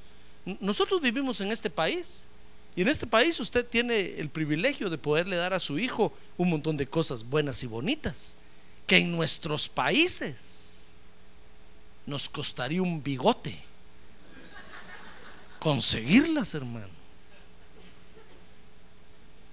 Nosotros 0.61 1.01
vivimos 1.01 1.40
en 1.40 1.53
este 1.53 1.68
país 1.68 2.26
y 2.74 2.82
en 2.82 2.88
este 2.88 3.07
país 3.07 3.38
usted 3.40 3.66
tiene 3.66 4.18
el 4.18 4.30
privilegio 4.30 4.88
de 4.88 4.96
poderle 4.96 5.36
dar 5.36 5.53
a 5.53 5.61
su 5.61 5.78
hijo 5.78 6.12
un 6.38 6.51
montón 6.51 6.76
de 6.76 6.86
cosas 6.86 7.24
buenas 7.24 7.62
y 7.62 7.66
bonitas 7.66 8.36
que 8.86 8.96
en 8.96 9.12
nuestros 9.12 9.68
países 9.68 10.96
nos 12.07 12.28
costaría 12.28 12.80
un 12.80 13.03
bigote 13.03 13.70
conseguirlas, 15.61 16.55
hermano. 16.55 16.99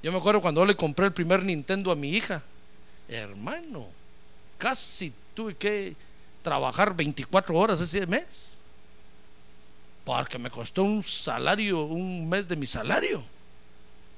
Yo 0.03 0.11
me 0.11 0.17
acuerdo 0.17 0.41
cuando 0.41 0.65
le 0.65 0.75
compré 0.75 1.05
el 1.05 1.13
primer 1.13 1.43
Nintendo 1.43 1.91
a 1.91 1.95
mi 1.95 2.09
hija. 2.09 2.41
Hermano, 3.07 3.87
casi 4.57 5.13
tuve 5.33 5.55
que 5.55 5.95
trabajar 6.41 6.95
24 6.95 7.55
horas 7.55 7.81
ese 7.81 8.05
mes. 8.05 8.57
Porque 10.03 10.37
me 10.37 10.49
costó 10.49 10.83
un 10.83 11.03
salario, 11.03 11.83
un 11.83 12.29
mes 12.29 12.47
de 12.47 12.55
mi 12.55 12.65
salario. 12.65 13.23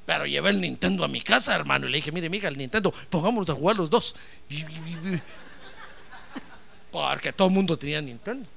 Pero 0.05 0.25
llevé 0.25 0.49
el 0.49 0.61
Nintendo 0.61 1.03
a 1.03 1.07
mi 1.07 1.21
casa, 1.21 1.55
hermano. 1.55 1.87
Y 1.87 1.91
le 1.91 1.97
dije, 1.97 2.11
mire, 2.11 2.29
mija, 2.29 2.47
el 2.47 2.57
Nintendo, 2.57 2.93
pongámonos 3.09 3.49
a 3.49 3.53
jugar 3.53 3.75
los 3.75 3.89
dos. 3.89 4.15
Porque 6.91 7.31
todo 7.31 7.47
el 7.47 7.53
mundo 7.53 7.77
tenía 7.77 8.01
Nintendo. 8.01 8.47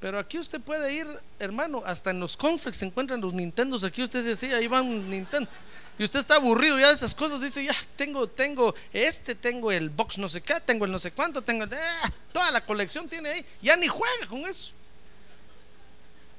Pero 0.00 0.18
aquí 0.18 0.38
usted 0.38 0.60
puede 0.60 0.92
ir, 0.92 1.06
hermano, 1.40 1.82
hasta 1.84 2.10
en 2.10 2.20
los 2.20 2.36
conflicts 2.36 2.78
se 2.78 2.86
encuentran 2.86 3.20
los 3.20 3.34
Nintendos. 3.34 3.82
Aquí 3.82 4.02
usted 4.02 4.24
decía, 4.24 4.56
ahí 4.56 4.68
van 4.68 5.10
Nintendo. 5.10 5.50
Y 5.98 6.04
usted 6.04 6.20
está 6.20 6.36
aburrido 6.36 6.78
ya 6.78 6.88
de 6.88 6.94
esas 6.94 7.12
cosas. 7.14 7.40
Dice, 7.40 7.64
ya 7.64 7.74
tengo, 7.96 8.28
tengo 8.28 8.74
este, 8.92 9.34
tengo 9.34 9.72
el 9.72 9.90
box 9.90 10.18
no 10.18 10.28
sé 10.28 10.40
qué, 10.40 10.60
tengo 10.60 10.84
el 10.84 10.92
no 10.92 11.00
sé 11.00 11.10
cuánto, 11.10 11.42
tengo 11.42 11.64
ah, 11.64 12.12
toda 12.32 12.52
la 12.52 12.64
colección 12.64 13.08
tiene 13.08 13.30
ahí. 13.30 13.46
Ya 13.60 13.74
ni 13.76 13.88
juega 13.88 14.26
con 14.28 14.38
eso. 14.46 14.70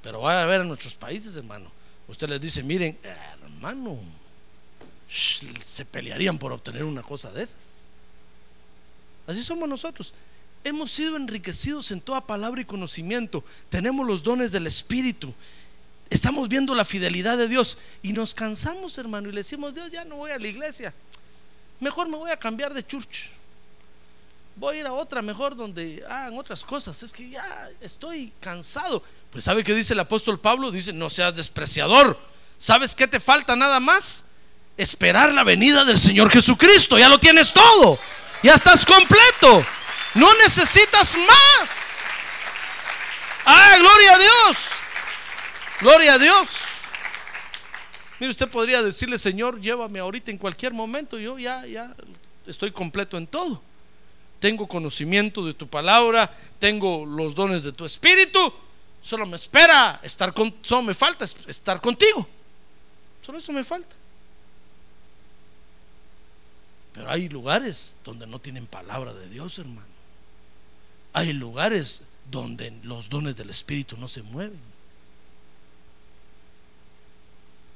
Pero 0.01 0.22
va 0.22 0.41
a 0.41 0.45
ver 0.45 0.62
en 0.62 0.68
nuestros 0.70 0.95
países, 0.95 1.36
hermano. 1.36 1.70
Usted 2.07 2.30
les 2.30 2.39
dice, 2.39 2.64
miren, 2.64 2.97
hermano, 3.43 3.99
se 5.10 5.84
pelearían 5.84 6.38
por 6.38 6.53
obtener 6.53 6.86
una 6.86 7.03
cosa 7.03 7.30
de 7.32 7.43
esas. 7.43 7.60
Así 9.28 9.43
somos 9.43 9.68
nosotros. 9.68 10.14
Hemos 10.64 10.91
sido 10.91 11.16
enriquecidos 11.16 11.91
en 11.91 12.01
toda 12.01 12.22
palabra 12.22 12.62
y 12.62 12.66
conocimiento. 12.66 13.43
Tenemos 13.70 14.05
los 14.05 14.24
dones 14.24 14.51
del 14.51 14.68
Espíritu. 14.68 15.34
Estamos 16.10 16.49
viendo 16.49 16.76
la 16.76 16.86
fidelidad 16.86 17.38
de 17.38 17.47
Dios 17.47 17.78
y 18.01 18.14
nos 18.14 18.34
cansamos, 18.34 18.97
hermano, 18.97 19.30
y 19.30 19.32
le 19.32 19.41
decimos, 19.41 19.74
Dios, 19.74 19.91
ya 19.91 20.03
no 20.05 20.18
voy 20.18 20.32
a 20.32 20.39
la 20.39 20.47
iglesia. 20.47 20.93
Mejor 21.80 22.10
me 22.10 22.18
voy 22.18 22.32
a 22.32 22.38
cambiar 22.38 22.74
de 22.74 22.86
church. 22.86 23.30
Voy 24.55 24.76
a 24.76 24.80
ir 24.82 24.88
a 24.88 24.91
otra 24.91 25.22
mejor 25.22 25.55
donde 25.55 26.03
hagan 26.10 26.38
otras 26.38 26.66
cosas. 26.66 27.01
Es 27.03 27.14
que 27.14 27.30
ya 27.30 27.70
estoy 27.80 28.34
cansado. 28.41 29.01
Pues 29.32 29.45
¿sabe 29.45 29.64
qué 29.64 29.74
dice 29.74 29.93
el 29.93 29.99
apóstol 29.99 30.39
Pablo? 30.39 30.72
Dice, 30.72 30.91
no 30.91 31.10
seas 31.10 31.34
despreciador. 31.36 32.20
¿Sabes 32.57 32.93
qué 32.95 33.07
te 33.07 33.22
falta 33.22 33.55
nada 33.55 33.80
más? 33.80 34.26
Esperar 34.76 35.34
la 35.34 35.45
venida 35.45 35.86
del 35.86 35.97
Señor 35.97 36.30
Jesucristo. 36.30 36.99
Ya 36.99 37.07
lo 37.07 37.20
tienes 37.20 37.53
todo. 37.53 37.97
Ya 38.43 38.55
estás 38.55 38.86
completo. 38.86 39.66
No 40.16 40.34
necesitas 40.36 41.16
más. 41.18 42.10
Ah, 43.45 43.76
gloria 43.80 44.16
a 44.16 44.18
Dios. 44.18 44.57
Gloria 45.82 46.14
a 46.14 46.20
Dios. 46.20 46.49
Mire, 48.20 48.32
usted 48.32 48.49
podría 48.49 48.84
decirle, 48.84 49.18
Señor, 49.18 49.62
llévame 49.62 49.99
ahorita 49.99 50.30
en 50.32 50.38
cualquier 50.38 50.74
momento. 50.74 51.18
Yo 51.18 51.39
ya, 51.39 51.66
ya 51.66 51.95
estoy 52.45 52.72
completo 52.72 53.18
en 53.18 53.28
todo. 53.28 53.62
Tengo 54.39 54.68
conocimiento 54.68 55.45
de 55.45 55.53
tu 55.53 55.68
palabra, 55.68 56.34
tengo 56.60 57.05
los 57.05 57.36
dones 57.36 57.64
de 57.64 57.72
tu 57.72 57.86
espíritu. 57.86 58.53
Solo 59.01 59.26
me 59.26 59.36
espera 59.36 59.99
estar 60.03 60.34
con, 60.34 60.53
solo 60.62 60.82
me 60.84 60.93
falta 60.93 61.26
estar 61.26 61.80
contigo. 61.80 62.28
Solo 63.26 63.38
eso 63.38 63.51
me 63.51 63.64
falta. 63.64 63.95
Pero 66.93 67.10
hay 67.10 67.30
lugares 67.30 67.95
donde 68.03 68.28
no 68.28 68.39
tienen 68.39 68.68
palabra 68.68 69.14
de 69.14 69.30
Dios, 69.30 69.57
hermano. 69.60 69.99
Hay 71.14 71.34
lugares 71.34 72.01
donde 72.30 72.72
los 72.84 73.10
dones 73.10 73.36
del 73.36 73.49
Espíritu 73.49 73.97
no 73.97 74.07
se 74.07 74.22
mueven. 74.22 74.60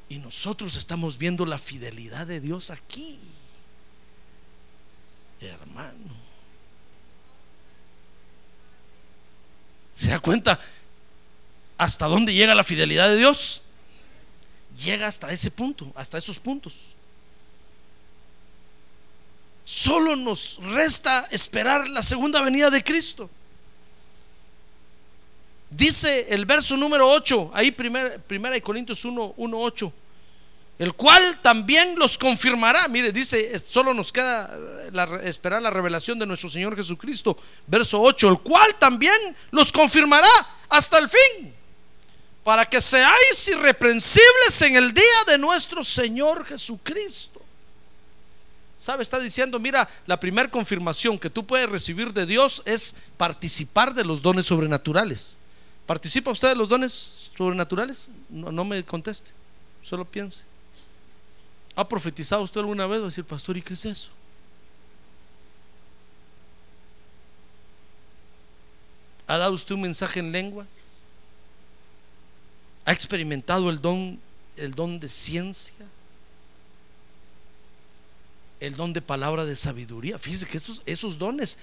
Y 0.10 0.18
nosotros 0.18 0.76
estamos 0.76 1.18
viendo 1.18 1.46
la 1.46 1.58
fidelidad 1.58 2.28
de 2.28 2.40
Dios 2.40 2.70
aquí. 2.70 3.20
Hermano. 5.42 6.24
¿Se 9.94 10.10
da 10.10 10.20
cuenta 10.20 10.60
hasta 11.78 12.08
dónde 12.08 12.34
llega 12.34 12.56
la 12.56 12.64
fidelidad 12.64 13.10
de 13.10 13.18
Dios? 13.18 13.64
Llega 14.84 15.08
hasta 15.08 15.32
ese 15.32 15.52
punto, 15.52 15.92
hasta 15.96 16.18
esos 16.18 16.40
puntos. 16.40 16.74
Solo 19.64 20.16
nos 20.16 20.60
resta 20.62 21.28
esperar 21.32 21.88
la 21.88 22.02
segunda 22.02 22.42
venida 22.42 22.70
de 22.70 22.84
Cristo. 22.84 23.30
Dice 25.70 26.28
el 26.30 26.46
verso 26.46 26.78
número 26.78 27.10
8, 27.10 27.52
ahí 27.54 27.72
primera, 27.72 28.18
primera 28.20 28.54
de 28.54 28.62
Corintios 28.62 29.04
1, 29.06 29.34
1, 29.38 29.58
8 29.58 29.94
el 30.80 30.94
cual 30.94 31.40
también 31.42 31.96
los 31.98 32.18
confirmará. 32.18 32.88
Mire, 32.88 33.12
dice, 33.12 33.60
solo 33.60 33.94
nos 33.94 34.12
queda 34.12 34.58
esperar 35.24 35.62
la 35.62 35.70
revelación 35.70 36.18
de 36.18 36.26
nuestro 36.26 36.50
Señor 36.50 36.76
Jesucristo. 36.76 37.38
Verso 37.68 38.02
8, 38.02 38.30
el 38.30 38.40
cual 38.40 38.76
también 38.80 39.16
los 39.52 39.72
confirmará 39.72 40.30
hasta 40.70 40.98
el 40.98 41.08
fin, 41.08 41.54
para 42.44 42.66
que 42.66 42.82
seáis 42.82 43.48
irreprensibles 43.48 44.62
en 44.64 44.76
el 44.76 44.94
día 44.94 45.24
de 45.28 45.38
nuestro 45.38 45.84
Señor 45.84 46.44
Jesucristo. 46.46 47.33
¿Sabe? 48.84 49.02
Está 49.02 49.18
diciendo, 49.18 49.60
mira, 49.60 49.88
la 50.06 50.20
primera 50.20 50.52
confirmación 50.52 51.18
que 51.18 51.30
tú 51.30 51.46
puedes 51.46 51.70
recibir 51.70 52.12
de 52.12 52.26
Dios 52.26 52.62
es 52.66 52.96
participar 53.16 53.94
de 53.94 54.04
los 54.04 54.22
dones 54.22 54.46
sobrenaturales. 54.46 55.38
¿Participa 55.86 56.32
usted 56.32 56.50
de 56.50 56.56
los 56.56 56.68
dones 56.68 57.32
sobrenaturales? 57.38 58.10
No, 58.28 58.66
me 58.66 58.84
conteste, 58.84 59.32
solo 59.82 60.04
piense. 60.04 60.42
¿Ha 61.78 61.88
profetizado 61.88 62.42
usted 62.42 62.60
alguna 62.60 62.86
vez? 62.86 63.00
Va 63.00 63.06
a 63.06 63.08
decir, 63.08 63.24
pastor, 63.24 63.56
¿y 63.56 63.62
qué 63.62 63.74
es 63.74 63.86
eso? 63.86 64.12
¿Ha 69.28 69.38
dado 69.38 69.54
usted 69.54 69.76
un 69.76 69.82
mensaje 69.84 70.20
en 70.20 70.34
lenguas? 70.34 70.68
¿Ha 72.84 72.92
experimentado 72.92 73.70
el 73.70 73.80
don, 73.80 74.20
el 74.58 74.76
don 74.76 75.00
de 75.00 75.08
ciencia? 75.08 75.86
¿El 78.64 78.78
don 78.78 78.94
de 78.94 79.02
palabra 79.02 79.44
de 79.44 79.58
sabiduría? 79.58 80.18
Fíjese 80.18 80.48
que 80.48 80.58
esos 80.86 81.18
dones 81.18 81.58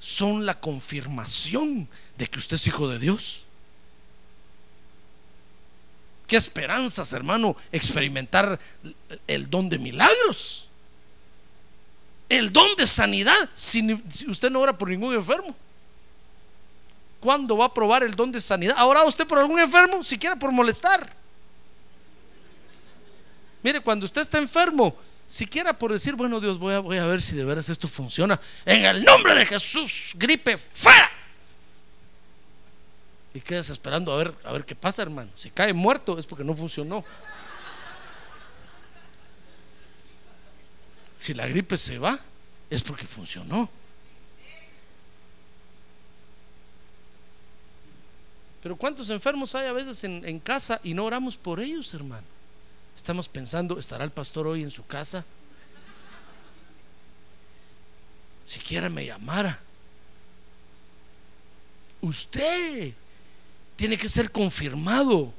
son 0.00 0.44
la 0.44 0.58
confirmación 0.58 1.88
de 2.16 2.28
que 2.28 2.40
usted 2.40 2.56
es 2.56 2.66
hijo 2.66 2.88
de 2.88 2.98
Dios. 2.98 3.44
Qué 6.26 6.34
esperanzas, 6.36 7.12
hermano, 7.12 7.54
experimentar 7.70 8.58
el 9.28 9.48
don 9.48 9.68
de 9.68 9.78
milagros. 9.78 10.66
El 12.28 12.52
don 12.52 12.74
de 12.76 12.86
sanidad. 12.88 13.48
Si, 13.54 13.80
ni- 13.80 14.02
si 14.10 14.28
usted 14.28 14.50
no 14.50 14.58
ora 14.58 14.76
por 14.76 14.88
ningún 14.88 15.14
enfermo. 15.14 15.54
¿Cuándo 17.20 17.56
va 17.56 17.66
a 17.66 17.72
probar 17.74 18.02
el 18.02 18.16
don 18.16 18.32
de 18.32 18.40
sanidad? 18.40 18.74
¿Ahora 18.76 19.04
usted 19.04 19.24
por 19.24 19.38
algún 19.38 19.60
enfermo? 19.60 20.02
Siquiera 20.02 20.34
por 20.34 20.50
molestar. 20.50 21.14
Mire, 23.62 23.78
cuando 23.80 24.04
usted 24.04 24.22
está 24.22 24.38
enfermo, 24.38 24.96
siquiera 25.26 25.78
por 25.78 25.92
decir, 25.92 26.14
bueno 26.14 26.40
Dios, 26.40 26.58
voy 26.58 26.74
a, 26.74 26.80
voy 26.80 26.98
a 26.98 27.06
ver 27.06 27.22
si 27.22 27.36
de 27.36 27.44
veras 27.44 27.68
esto 27.68 27.88
funciona. 27.88 28.40
En 28.64 28.84
el 28.84 29.04
nombre 29.04 29.34
de 29.34 29.46
Jesús, 29.46 30.12
gripe, 30.14 30.56
fuera. 30.56 31.10
Y 33.34 33.40
quedas 33.40 33.70
esperando 33.70 34.12
a 34.12 34.16
ver, 34.16 34.34
a 34.44 34.52
ver 34.52 34.64
qué 34.64 34.74
pasa, 34.74 35.02
hermano. 35.02 35.30
Si 35.36 35.50
cae 35.50 35.72
muerto 35.72 36.18
es 36.18 36.26
porque 36.26 36.44
no 36.44 36.54
funcionó. 36.54 37.04
Si 41.18 41.32
la 41.34 41.46
gripe 41.46 41.76
se 41.76 41.98
va, 41.98 42.18
es 42.68 42.82
porque 42.82 43.06
funcionó. 43.06 43.70
Pero 48.62 48.76
¿cuántos 48.76 49.10
enfermos 49.10 49.54
hay 49.54 49.66
a 49.66 49.72
veces 49.72 50.04
en, 50.04 50.24
en 50.24 50.38
casa 50.38 50.80
y 50.84 50.94
no 50.94 51.04
oramos 51.04 51.36
por 51.36 51.58
ellos, 51.58 51.92
hermano? 51.94 52.26
Estamos 52.96 53.28
pensando, 53.28 53.78
¿estará 53.78 54.04
el 54.04 54.10
pastor 54.10 54.46
hoy 54.46 54.62
en 54.62 54.70
su 54.70 54.86
casa? 54.86 55.24
Siquiera 58.46 58.88
me 58.88 59.06
llamara. 59.06 59.60
Usted 62.02 62.92
tiene 63.76 63.96
que 63.96 64.08
ser 64.08 64.30
confirmado 64.30 65.32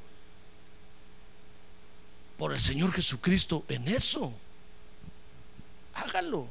por 2.36 2.52
el 2.52 2.60
Señor 2.60 2.92
Jesucristo 2.92 3.64
en 3.68 3.88
eso. 3.88 4.32
Hágalo. 5.94 6.48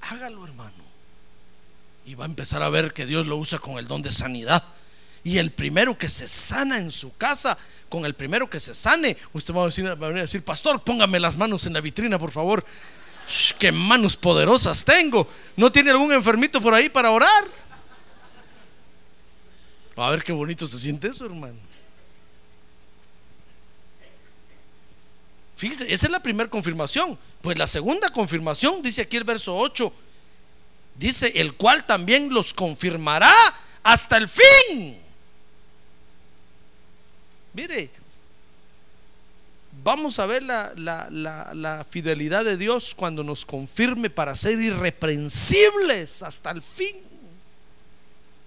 Hágalo, 0.00 0.44
hermano. 0.44 0.84
Y 2.04 2.14
va 2.14 2.24
a 2.24 2.28
empezar 2.28 2.62
a 2.62 2.68
ver 2.68 2.92
que 2.92 3.06
Dios 3.06 3.26
lo 3.26 3.36
usa 3.36 3.58
con 3.58 3.78
el 3.78 3.88
don 3.88 4.02
de 4.02 4.12
sanidad. 4.12 4.64
Y 5.24 5.38
el 5.38 5.52
primero 5.52 5.98
que 5.98 6.08
se 6.08 6.28
sana 6.28 6.78
en 6.78 6.90
su 6.90 7.16
casa, 7.16 7.58
con 7.88 8.04
el 8.04 8.14
primero 8.14 8.48
que 8.48 8.60
se 8.60 8.74
sane, 8.74 9.16
usted 9.32 9.54
va 9.54 9.62
a, 9.62 9.66
decir, 9.66 9.86
a 9.86 9.94
decir, 9.94 10.42
pastor, 10.42 10.82
póngame 10.82 11.20
las 11.20 11.36
manos 11.36 11.66
en 11.66 11.72
la 11.72 11.80
vitrina, 11.80 12.18
por 12.18 12.30
favor. 12.30 12.64
Qué 13.58 13.72
manos 13.72 14.16
poderosas 14.16 14.84
tengo. 14.84 15.28
¿No 15.56 15.70
tiene 15.70 15.90
algún 15.90 16.12
enfermito 16.12 16.60
por 16.60 16.74
ahí 16.74 16.88
para 16.88 17.10
orar? 17.10 17.44
A 19.96 20.10
ver 20.10 20.22
qué 20.22 20.32
bonito 20.32 20.66
se 20.66 20.78
siente 20.78 21.08
eso, 21.08 21.24
hermano. 21.24 21.56
Fíjese, 25.56 25.90
esa 25.92 26.06
es 26.06 26.12
la 26.12 26.20
primera 26.20 26.50
confirmación. 26.50 27.18
Pues 27.40 27.56
la 27.56 27.66
segunda 27.66 28.10
confirmación, 28.10 28.82
dice 28.82 29.02
aquí 29.02 29.16
el 29.16 29.24
verso 29.24 29.56
8, 29.56 29.92
dice, 30.96 31.32
el 31.36 31.54
cual 31.54 31.86
también 31.86 32.32
los 32.32 32.52
confirmará 32.52 33.32
hasta 33.82 34.18
el 34.18 34.28
fin. 34.28 35.05
Mire, 37.56 37.90
vamos 39.82 40.18
a 40.18 40.26
ver 40.26 40.42
la, 40.42 40.72
la- 40.76 41.08
la- 41.10 41.84
fidelidad 41.88 42.44
de 42.44 42.58
Dios 42.58 42.94
cuando 42.94 43.24
nos 43.24 43.46
confirme 43.46 44.10
para 44.10 44.34
ser 44.34 44.60
irreprensibles 44.60 46.22
hasta 46.22 46.50
el 46.50 46.60
fin. 46.60 46.96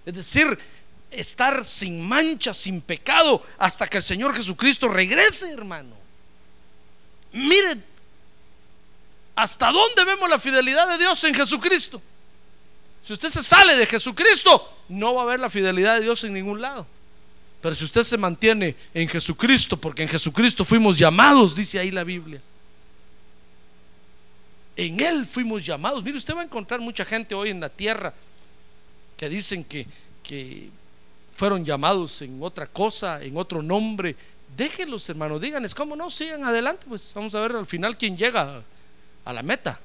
Es 0.05 0.13
decir, 0.13 0.57
estar 1.09 1.65
sin 1.65 2.07
mancha, 2.07 2.53
sin 2.53 2.81
pecado, 2.81 3.43
hasta 3.57 3.87
que 3.87 3.97
el 3.97 4.03
Señor 4.03 4.35
Jesucristo 4.35 4.87
regrese, 4.87 5.51
hermano. 5.51 5.95
Mire, 7.33 7.77
¿hasta 9.35 9.71
dónde 9.71 10.05
vemos 10.05 10.29
la 10.29 10.37
fidelidad 10.37 10.87
de 10.87 10.99
Dios 10.99 11.23
en 11.23 11.33
Jesucristo? 11.33 11.99
Si 13.01 13.13
usted 13.13 13.29
se 13.29 13.41
sale 13.41 13.75
de 13.75 13.87
Jesucristo, 13.87 14.77
no 14.89 15.15
va 15.15 15.23
a 15.23 15.25
ver 15.25 15.39
la 15.39 15.49
fidelidad 15.49 15.95
de 15.95 16.01
Dios 16.01 16.23
en 16.25 16.33
ningún 16.33 16.61
lado. 16.61 16.85
Pero 17.61 17.75
si 17.75 17.83
usted 17.83 18.03
se 18.03 18.17
mantiene 18.17 18.75
en 18.93 19.07
Jesucristo, 19.07 19.75
porque 19.75 20.03
en 20.03 20.09
Jesucristo 20.09 20.63
fuimos 20.63 20.97
llamados, 20.97 21.53
dice 21.53 21.79
ahí 21.79 21.91
la 21.91 22.03
Biblia. 22.03 22.41
En 24.77 24.99
Él 25.01 25.25
fuimos 25.25 25.65
llamados. 25.65 26.03
Mire, 26.03 26.17
usted 26.17 26.35
va 26.35 26.41
a 26.41 26.45
encontrar 26.45 26.79
mucha 26.79 27.03
gente 27.03 27.35
hoy 27.35 27.49
en 27.49 27.59
la 27.59 27.67
tierra 27.67 28.13
que 29.17 29.27
dicen 29.27 29.65
que, 29.65 29.85
que 30.23 30.69
fueron 31.35 31.65
llamados 31.65 32.21
en 32.21 32.41
otra 32.41 32.65
cosa, 32.65 33.21
en 33.21 33.35
otro 33.35 33.61
nombre. 33.61 34.15
Déjenlos, 34.55 35.09
hermanos, 35.09 35.41
díganles, 35.41 35.75
¿cómo 35.75 35.97
no? 35.97 36.09
Sigan 36.09 36.45
adelante, 36.45 36.85
pues 36.87 37.11
vamos 37.13 37.35
a 37.35 37.41
ver 37.41 37.57
al 37.57 37.65
final 37.65 37.97
quién 37.97 38.15
llega 38.15 38.63
a 39.25 39.33
la 39.33 39.43
meta. 39.43 39.77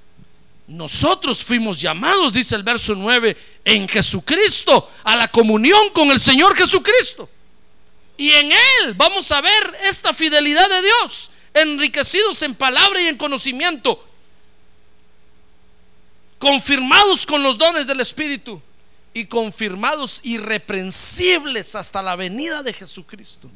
Nosotros 0.69 1.45
fuimos 1.45 1.81
llamados, 1.81 2.33
dice 2.33 2.55
el 2.55 2.63
verso 2.63 2.95
9, 2.95 3.37
en 3.65 3.89
Jesucristo, 3.89 4.89
a 5.03 5.17
la 5.17 5.27
comunión 5.27 5.91
con 5.93 6.11
el 6.13 6.21
Señor 6.21 6.55
Jesucristo. 6.57 7.29
Y 8.17 8.31
en 8.31 8.53
Él 8.53 8.95
vamos 8.95 9.31
a 9.33 9.41
ver 9.41 9.77
esta 9.83 10.13
fidelidad 10.13 10.69
de 10.69 10.83
Dios, 10.83 11.31
enriquecidos 11.53 12.43
en 12.43 12.55
palabra 12.55 13.01
y 13.01 13.07
en 13.07 13.17
conocimiento, 13.17 14.03
confirmados 16.39 17.27
con 17.27 17.43
los 17.43 17.59
dones 17.59 17.87
del 17.87 18.01
Espíritu 18.01 18.61
y 19.13 19.27
confirmados 19.27 20.21
irreprensibles 20.25 21.75
hasta 21.75 22.03
la 22.03 22.17
venida 22.17 22.63
de 22.63 22.73
Jesucristo. 22.73 23.51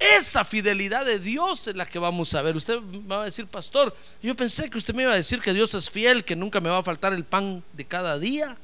Esa 0.00 0.44
fidelidad 0.44 1.04
de 1.04 1.18
Dios 1.18 1.66
es 1.66 1.76
la 1.76 1.84
que 1.84 1.98
vamos 1.98 2.32
a 2.34 2.40
ver. 2.40 2.56
Usted 2.56 2.80
me 2.80 3.06
va 3.06 3.22
a 3.22 3.24
decir, 3.26 3.46
pastor, 3.46 3.94
yo 4.22 4.34
pensé 4.34 4.70
que 4.70 4.78
usted 4.78 4.94
me 4.94 5.02
iba 5.02 5.12
a 5.12 5.16
decir 5.16 5.40
que 5.40 5.52
Dios 5.52 5.74
es 5.74 5.90
fiel, 5.90 6.24
que 6.24 6.34
nunca 6.34 6.58
me 6.58 6.70
va 6.70 6.78
a 6.78 6.82
faltar 6.82 7.12
el 7.12 7.24
pan 7.24 7.62
de 7.74 7.84
cada 7.84 8.18
día. 8.18 8.56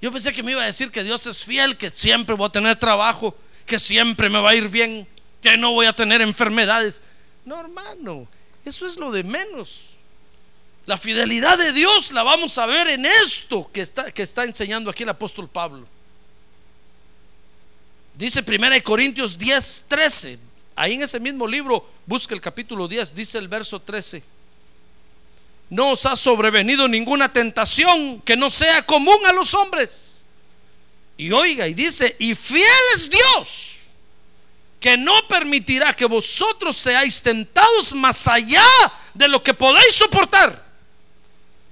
Yo 0.00 0.12
pensé 0.12 0.32
que 0.32 0.44
me 0.44 0.52
iba 0.52 0.62
a 0.62 0.66
decir 0.66 0.92
que 0.92 1.02
Dios 1.02 1.26
es 1.26 1.44
fiel, 1.44 1.76
que 1.76 1.90
siempre 1.90 2.36
voy 2.36 2.46
a 2.46 2.52
tener 2.52 2.76
trabajo, 2.78 3.36
que 3.66 3.78
siempre 3.78 4.28
me 4.28 4.40
va 4.40 4.50
a 4.50 4.54
ir 4.54 4.68
bien, 4.68 5.06
que 5.40 5.56
no 5.56 5.72
voy 5.72 5.86
a 5.86 5.92
tener 5.92 6.20
enfermedades. 6.22 7.02
No, 7.44 7.58
hermano, 7.58 8.28
eso 8.64 8.86
es 8.86 8.96
lo 8.96 9.10
de 9.10 9.24
menos. 9.24 9.90
La 10.86 10.96
fidelidad 10.96 11.58
de 11.58 11.72
Dios 11.72 12.12
la 12.12 12.22
vamos 12.22 12.58
a 12.58 12.66
ver 12.66 12.88
en 12.88 13.06
esto 13.06 13.70
que 13.72 13.82
está, 13.82 14.10
que 14.10 14.22
está 14.22 14.44
enseñando 14.44 14.90
aquí 14.90 15.04
el 15.04 15.08
apóstol 15.08 15.48
Pablo. 15.48 15.86
Dice 18.14 18.44
1 18.46 18.82
Corintios 18.82 19.38
10, 19.38 19.84
13. 19.88 20.38
Ahí 20.74 20.94
en 20.94 21.02
ese 21.02 21.20
mismo 21.20 21.46
libro, 21.46 21.88
busca 22.06 22.34
el 22.34 22.40
capítulo 22.40 22.88
10, 22.88 23.14
dice 23.14 23.38
el 23.38 23.48
verso 23.48 23.80
13. 23.80 24.22
No 25.70 25.92
os 25.92 26.04
ha 26.06 26.16
sobrevenido 26.16 26.88
ninguna 26.88 27.32
tentación 27.32 28.20
que 28.22 28.36
no 28.36 28.50
sea 28.50 28.84
común 28.84 29.18
a 29.26 29.32
los 29.32 29.54
hombres. 29.54 30.11
Y 31.22 31.30
oiga, 31.30 31.68
y 31.68 31.74
dice, 31.74 32.16
y 32.18 32.34
fiel 32.34 32.66
es 32.96 33.08
Dios, 33.08 33.76
que 34.80 34.96
no 34.96 35.28
permitirá 35.28 35.94
que 35.94 36.04
vosotros 36.04 36.76
seáis 36.76 37.22
tentados 37.22 37.94
más 37.94 38.26
allá 38.26 38.66
de 39.14 39.28
lo 39.28 39.40
que 39.40 39.54
podéis 39.54 39.94
soportar, 39.94 40.66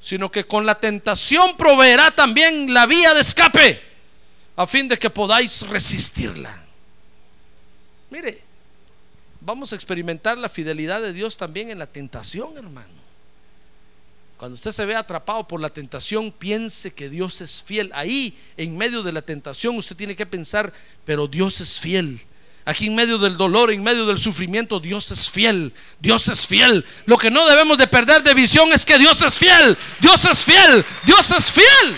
sino 0.01 0.31
que 0.31 0.47
con 0.47 0.65
la 0.65 0.79
tentación 0.79 1.57
proveerá 1.57 2.13
también 2.13 2.73
la 2.73 2.87
vía 2.87 3.13
de 3.13 3.23
escape, 3.23 3.83
a 4.55 4.69
fin 4.69 4.87
de 4.87 4.97
que 4.97 5.11
podáis 5.11 5.63
resistirla. 5.63 6.57
Mire, 8.11 8.45
vamos 9.41 9.73
a 9.73 9.75
experimentar 9.75 10.39
la 10.39 10.49
fidelidad 10.49 11.03
de 11.03 11.13
Dios 11.13 11.37
también 11.37 11.73
en 11.73 11.81
la 11.81 11.89
tentación, 11.89 12.57
hermano. 12.57 13.00
Cuando 14.41 14.55
usted 14.55 14.71
se 14.71 14.87
ve 14.87 14.97
atrapado 14.97 15.47
por 15.47 15.61
la 15.61 15.69
tentación, 15.69 16.33
piense 16.33 16.95
que 16.95 17.11
Dios 17.11 17.43
es 17.43 17.63
fiel. 17.63 17.91
Ahí, 17.93 18.35
en 18.57 18.75
medio 18.79 19.03
de 19.03 19.13
la 19.13 19.21
tentación, 19.21 19.77
usted 19.77 19.95
tiene 19.95 20.17
que 20.17 20.25
pensar, 20.25 20.73
pero 21.05 21.29
Dios 21.29 21.61
es 21.61 21.79
fiel. 21.79 22.19
Aquí 22.65 22.87
en 22.87 22.95
medio 22.97 23.19
del 23.19 23.37
dolor, 23.37 23.71
en 23.71 23.83
medio 23.83 24.07
del 24.07 24.17
sufrimiento, 24.17 24.81
Dios 24.81 25.11
es 25.11 25.31
fiel. 25.31 25.75
Dios 25.99 26.27
es 26.29 26.47
fiel. 26.47 26.87
Lo 27.05 27.19
que 27.19 27.31
no 27.31 27.47
debemos 27.47 27.77
de 27.77 27.87
perder 27.87 28.23
de 28.23 28.33
visión 28.33 28.73
es 28.73 28.87
que 28.87 28.97
Dios 28.99 29.21
es 29.21 29.35
fiel. 29.39 29.77
Dios 30.01 30.25
es 30.25 30.43
fiel. 30.43 30.87
Dios 31.05 31.31
es 31.33 31.53
fiel. 31.53 31.97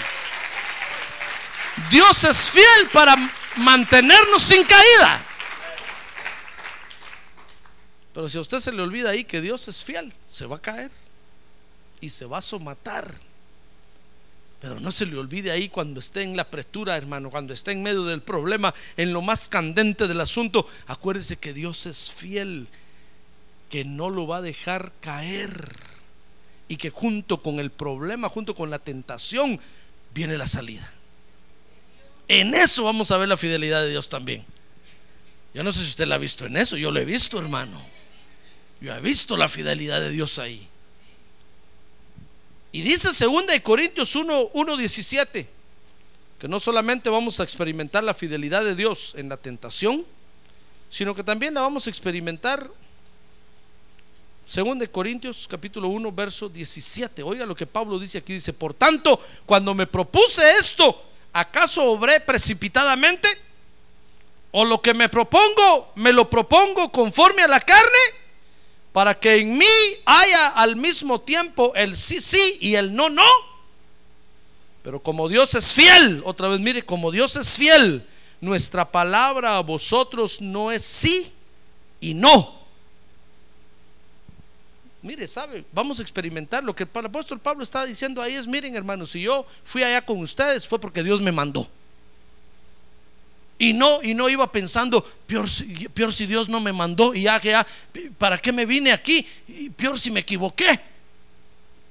Dios 1.92 2.24
es 2.24 2.50
fiel 2.50 2.88
para 2.92 3.14
mantenernos 3.58 4.42
sin 4.42 4.64
caída. 4.64 5.24
Pero 8.12 8.28
si 8.28 8.36
a 8.36 8.40
usted 8.40 8.58
se 8.58 8.72
le 8.72 8.82
olvida 8.82 9.10
ahí 9.10 9.22
que 9.22 9.40
Dios 9.40 9.68
es 9.68 9.84
fiel, 9.84 10.12
se 10.26 10.44
va 10.46 10.56
a 10.56 10.60
caer 10.60 11.01
y 12.02 12.10
se 12.10 12.26
va 12.26 12.38
a 12.38 12.42
somatar. 12.42 13.14
Pero 14.60 14.78
no 14.78 14.92
se 14.92 15.06
le 15.06 15.16
olvide 15.16 15.50
ahí 15.50 15.68
cuando 15.68 16.00
esté 16.00 16.22
en 16.22 16.36
la 16.36 16.42
apretura, 16.42 16.96
hermano, 16.96 17.30
cuando 17.30 17.54
esté 17.54 17.72
en 17.72 17.82
medio 17.82 18.04
del 18.04 18.20
problema, 18.20 18.74
en 18.96 19.12
lo 19.12 19.22
más 19.22 19.48
candente 19.48 20.06
del 20.06 20.20
asunto, 20.20 20.68
acuérdese 20.86 21.38
que 21.38 21.54
Dios 21.54 21.86
es 21.86 22.12
fiel, 22.12 22.68
que 23.70 23.84
no 23.84 24.10
lo 24.10 24.26
va 24.26 24.36
a 24.36 24.42
dejar 24.42 24.92
caer 25.00 25.76
y 26.68 26.76
que 26.76 26.90
junto 26.90 27.42
con 27.42 27.58
el 27.58 27.70
problema, 27.70 28.28
junto 28.28 28.54
con 28.54 28.68
la 28.70 28.78
tentación, 28.78 29.58
viene 30.14 30.36
la 30.36 30.46
salida. 30.46 30.92
En 32.28 32.54
eso 32.54 32.84
vamos 32.84 33.10
a 33.10 33.16
ver 33.16 33.28
la 33.28 33.36
fidelidad 33.36 33.82
de 33.82 33.90
Dios 33.90 34.08
también. 34.08 34.44
Yo 35.54 35.62
no 35.62 35.72
sé 35.72 35.80
si 35.80 35.90
usted 35.90 36.06
la 36.06 36.16
ha 36.16 36.18
visto 36.18 36.46
en 36.46 36.56
eso, 36.56 36.76
yo 36.76 36.90
lo 36.90 37.00
he 37.00 37.04
visto, 37.04 37.38
hermano. 37.38 37.80
Yo 38.80 38.94
he 38.94 39.00
visto 39.00 39.36
la 39.36 39.48
fidelidad 39.48 40.00
de 40.00 40.10
Dios 40.10 40.38
ahí. 40.38 40.68
Y 42.72 42.80
dice 42.80 43.10
2 43.10 43.44
Corintios 43.62 44.16
1, 44.16 44.50
1, 44.54 44.76
17, 44.78 45.46
que 46.38 46.48
no 46.48 46.58
solamente 46.58 47.10
vamos 47.10 47.38
a 47.38 47.42
experimentar 47.42 48.02
la 48.02 48.14
fidelidad 48.14 48.64
de 48.64 48.74
Dios 48.74 49.12
en 49.16 49.28
la 49.28 49.36
tentación, 49.36 50.06
sino 50.88 51.14
que 51.14 51.22
también 51.22 51.52
la 51.52 51.60
vamos 51.60 51.86
a 51.86 51.90
experimentar 51.90 52.68
2 54.52 54.88
Corintios 54.90 55.46
capítulo 55.48 55.88
1, 55.88 56.12
verso 56.12 56.48
17. 56.48 57.22
Oiga 57.22 57.44
lo 57.44 57.54
que 57.54 57.66
Pablo 57.66 57.98
dice 57.98 58.18
aquí, 58.18 58.32
dice, 58.32 58.54
por 58.54 58.72
tanto, 58.72 59.20
cuando 59.44 59.74
me 59.74 59.86
propuse 59.86 60.42
esto, 60.58 61.04
¿acaso 61.32 61.84
obré 61.84 62.20
precipitadamente? 62.20 63.28
¿O 64.50 64.64
lo 64.64 64.80
que 64.80 64.94
me 64.94 65.10
propongo, 65.10 65.92
me 65.96 66.12
lo 66.12 66.28
propongo 66.28 66.90
conforme 66.90 67.42
a 67.42 67.48
la 67.48 67.60
carne? 67.60 68.21
Para 68.92 69.18
que 69.18 69.40
en 69.40 69.56
mí 69.56 69.64
haya 70.04 70.48
al 70.48 70.76
mismo 70.76 71.20
tiempo 71.20 71.72
el 71.74 71.96
sí, 71.96 72.20
sí 72.20 72.58
y 72.60 72.74
el 72.74 72.94
no, 72.94 73.08
no. 73.08 73.26
Pero 74.82 75.02
como 75.02 75.28
Dios 75.28 75.54
es 75.54 75.72
fiel, 75.72 76.22
otra 76.24 76.48
vez 76.48 76.60
mire, 76.60 76.84
como 76.84 77.10
Dios 77.10 77.36
es 77.36 77.56
fiel, 77.56 78.06
nuestra 78.40 78.90
palabra 78.90 79.56
a 79.56 79.62
vosotros 79.62 80.40
no 80.40 80.70
es 80.70 80.82
sí 80.84 81.32
y 82.00 82.14
no. 82.14 82.60
Mire, 85.00 85.26
sabe, 85.26 85.64
vamos 85.72 85.98
a 85.98 86.02
experimentar 86.02 86.62
lo 86.62 86.76
que 86.76 86.84
el 86.84 87.06
apóstol 87.06 87.40
Pablo 87.40 87.64
está 87.64 87.84
diciendo 87.84 88.22
ahí 88.22 88.34
es, 88.34 88.46
miren 88.46 88.76
hermanos, 88.76 89.10
si 89.10 89.22
yo 89.22 89.46
fui 89.64 89.82
allá 89.82 90.04
con 90.04 90.20
ustedes 90.20 90.66
fue 90.66 90.78
porque 90.78 91.02
Dios 91.02 91.20
me 91.20 91.32
mandó. 91.32 91.68
Y 93.58 93.72
no, 93.72 94.02
y 94.02 94.14
no 94.14 94.28
iba 94.28 94.50
pensando, 94.50 95.04
peor, 95.26 95.46
peor 95.94 96.12
si 96.12 96.26
Dios 96.26 96.48
no 96.48 96.60
me 96.60 96.72
mandó 96.72 97.14
y 97.14 97.22
ya, 97.22 97.40
ya, 97.40 97.66
¿para 98.18 98.36
qué 98.38 98.50
me 98.50 98.66
vine 98.66 98.92
aquí? 98.92 99.26
Y 99.46 99.70
peor 99.70 99.98
si 99.98 100.10
me 100.10 100.20
equivoqué. 100.20 100.80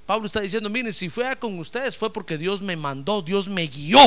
Pablo 0.06 0.28
está 0.28 0.42
diciendo, 0.42 0.70
miren, 0.70 0.92
si 0.92 1.08
fue 1.08 1.34
con 1.38 1.58
ustedes 1.60 1.96
fue 1.96 2.12
porque 2.12 2.38
Dios 2.38 2.62
me 2.62 2.76
mandó, 2.76 3.22
Dios 3.22 3.48
me 3.48 3.68
guió. 3.68 4.02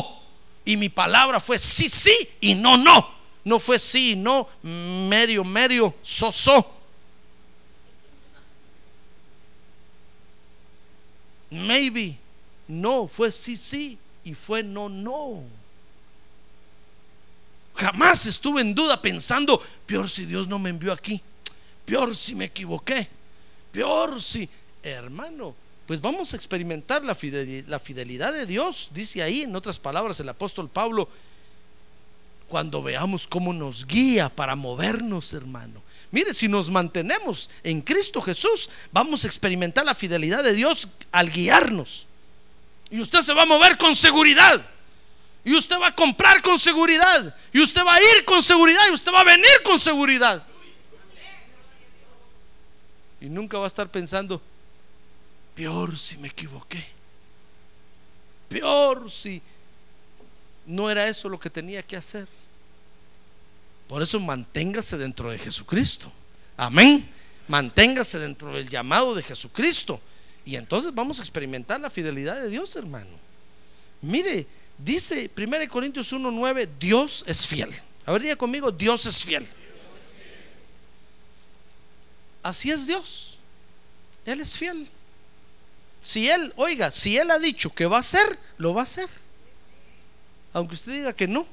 Y 0.64 0.76
mi 0.76 0.88
palabra 0.88 1.40
fue 1.40 1.58
sí, 1.58 1.88
sí 1.88 2.14
y 2.40 2.54
no, 2.54 2.76
no. 2.76 3.14
No 3.44 3.58
fue 3.58 3.78
sí, 3.78 4.16
no, 4.16 4.48
medio, 4.62 5.44
medio, 5.44 5.94
so, 6.02 6.32
so. 6.32 6.74
Maybe, 11.50 12.16
no, 12.66 13.06
fue 13.06 13.30
sí, 13.30 13.56
sí 13.56 13.98
y 14.24 14.34
fue 14.34 14.62
no, 14.62 14.88
no. 14.88 15.44
Jamás 17.74 18.26
estuve 18.26 18.60
en 18.60 18.74
duda 18.74 19.00
pensando, 19.02 19.60
peor 19.86 20.08
si 20.08 20.26
Dios 20.26 20.46
no 20.46 20.58
me 20.58 20.70
envió 20.70 20.92
aquí, 20.92 21.20
peor 21.84 22.14
si 22.14 22.34
me 22.34 22.46
equivoqué, 22.46 23.08
peor 23.72 24.22
si, 24.22 24.48
hermano, 24.82 25.54
pues 25.86 26.00
vamos 26.00 26.32
a 26.32 26.36
experimentar 26.36 27.04
la 27.04 27.14
fidelidad, 27.14 28.32
de 28.32 28.46
Dios, 28.46 28.90
dice 28.94 29.22
ahí 29.22 29.42
en 29.42 29.54
otras 29.56 29.78
palabras 29.78 30.18
el 30.20 30.28
apóstol 30.28 30.68
Pablo, 30.68 31.08
cuando 32.48 32.82
veamos 32.82 33.26
cómo 33.26 33.52
nos 33.52 33.86
guía 33.86 34.28
para 34.28 34.54
movernos, 34.54 35.32
hermano. 35.32 35.82
Mire, 36.12 36.32
si 36.32 36.46
nos 36.46 36.70
mantenemos 36.70 37.50
en 37.64 37.80
Cristo 37.80 38.20
Jesús, 38.20 38.70
vamos 38.92 39.24
a 39.24 39.26
experimentar 39.26 39.84
la 39.84 39.96
fidelidad 39.96 40.44
de 40.44 40.54
Dios 40.54 40.88
al 41.10 41.30
guiarnos. 41.30 42.06
Y 42.88 43.00
usted 43.00 43.20
se 43.22 43.34
va 43.34 43.42
a 43.42 43.46
mover 43.46 43.76
con 43.76 43.96
seguridad. 43.96 44.64
Y 45.44 45.54
usted 45.54 45.76
va 45.78 45.88
a 45.88 45.94
comprar 45.94 46.40
con 46.40 46.58
seguridad. 46.58 47.36
Y 47.52 47.60
usted 47.60 47.84
va 47.84 47.94
a 47.94 48.00
ir 48.00 48.24
con 48.24 48.42
seguridad. 48.42 48.80
Y 48.90 48.94
usted 48.94 49.12
va 49.12 49.20
a 49.20 49.24
venir 49.24 49.62
con 49.62 49.78
seguridad. 49.78 50.42
Y 53.20 53.26
nunca 53.26 53.58
va 53.58 53.64
a 53.64 53.68
estar 53.68 53.88
pensando, 53.90 54.40
peor 55.54 55.98
si 55.98 56.16
me 56.18 56.28
equivoqué. 56.28 56.84
Peor 58.48 59.10
si 59.10 59.40
no 60.66 60.90
era 60.90 61.06
eso 61.06 61.28
lo 61.28 61.38
que 61.38 61.50
tenía 61.50 61.82
que 61.82 61.96
hacer. 61.96 62.26
Por 63.88 64.02
eso 64.02 64.18
manténgase 64.20 64.96
dentro 64.96 65.30
de 65.30 65.38
Jesucristo. 65.38 66.10
Amén. 66.56 67.08
Manténgase 67.48 68.18
dentro 68.18 68.52
del 68.52 68.68
llamado 68.68 69.14
de 69.14 69.22
Jesucristo. 69.22 70.00
Y 70.44 70.56
entonces 70.56 70.94
vamos 70.94 71.18
a 71.18 71.22
experimentar 71.22 71.80
la 71.80 71.90
fidelidad 71.90 72.40
de 72.40 72.48
Dios, 72.48 72.76
hermano. 72.76 73.10
Mire, 74.02 74.46
Dice 74.78 75.30
1 75.36 75.68
Corintios 75.68 76.12
1:9, 76.12 76.68
Dios 76.78 77.24
es 77.26 77.46
fiel. 77.46 77.70
A 78.06 78.12
ver, 78.12 78.22
diga 78.22 78.36
conmigo, 78.36 78.70
Dios 78.70 79.06
es 79.06 79.24
fiel. 79.24 79.46
Así 82.42 82.70
es 82.70 82.86
Dios. 82.86 83.38
Él 84.26 84.40
es 84.40 84.56
fiel. 84.56 84.86
Si 86.02 86.28
Él, 86.28 86.52
oiga, 86.56 86.90
si 86.90 87.16
Él 87.16 87.30
ha 87.30 87.38
dicho 87.38 87.74
que 87.74 87.86
va 87.86 87.96
a 87.96 88.00
hacer, 88.00 88.38
lo 88.58 88.74
va 88.74 88.82
a 88.82 88.84
hacer. 88.84 89.08
Aunque 90.52 90.74
usted 90.74 90.92
diga 90.92 91.12
que 91.14 91.26
no, 91.26 91.46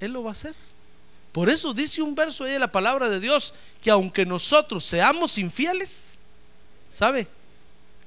Él 0.00 0.12
lo 0.12 0.24
va 0.24 0.30
a 0.30 0.32
hacer. 0.32 0.54
Por 1.30 1.48
eso 1.48 1.72
dice 1.72 2.02
un 2.02 2.14
verso 2.14 2.44
ahí 2.44 2.52
de 2.52 2.58
la 2.58 2.72
palabra 2.72 3.08
de 3.08 3.20
Dios, 3.20 3.54
que 3.80 3.90
aunque 3.90 4.26
nosotros 4.26 4.84
seamos 4.84 5.38
infieles, 5.38 6.18
¿sabe? 6.90 7.26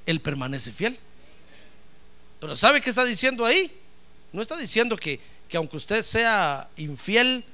Él 0.05 0.19
permanece 0.19 0.71
fiel. 0.71 0.99
Pero 2.39 2.55
¿sabe 2.55 2.81
qué 2.81 2.89
está 2.89 3.05
diciendo 3.05 3.45
ahí? 3.45 3.81
No 4.35 4.41
está 4.41 4.57
diciendo 4.57 4.97
que, 4.97 5.21
aunque 5.53 5.77
usted 5.77 6.01
sea 6.01 6.69
infiel, 6.75 7.45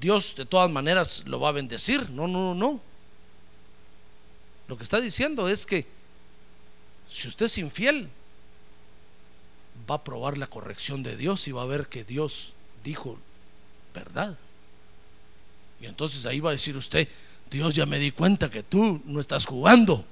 Dios 0.00 0.36
de 0.36 0.46
todas 0.46 0.70
maneras 0.70 1.24
lo 1.26 1.40
va 1.40 1.48
a 1.48 1.52
bendecir. 1.52 2.08
No, 2.10 2.28
no, 2.28 2.54
no. 2.54 2.80
Lo 4.68 4.76
que 4.78 4.84
está 4.84 5.00
diciendo 5.00 5.48
es 5.48 5.66
que 5.66 5.84
si 7.10 7.26
usted 7.26 7.46
es 7.46 7.58
infiel, 7.58 8.08
va 9.90 9.96
a 9.96 10.04
probar 10.04 10.38
la 10.38 10.46
corrección 10.46 11.02
de 11.02 11.16
Dios 11.16 11.48
y 11.48 11.52
va 11.52 11.62
a 11.62 11.66
ver 11.66 11.88
que 11.88 12.04
Dios 12.04 12.52
dijo 12.84 13.18
verdad. 13.92 14.38
Y 15.80 15.86
entonces 15.86 16.24
ahí 16.24 16.38
va 16.38 16.50
a 16.50 16.52
decir 16.52 16.76
usted, 16.76 17.08
Dios 17.50 17.74
ya 17.74 17.84
me 17.84 17.98
di 17.98 18.12
cuenta 18.12 18.48
que 18.48 18.62
tú 18.62 19.02
no 19.06 19.18
estás 19.18 19.44
jugando. 19.44 20.04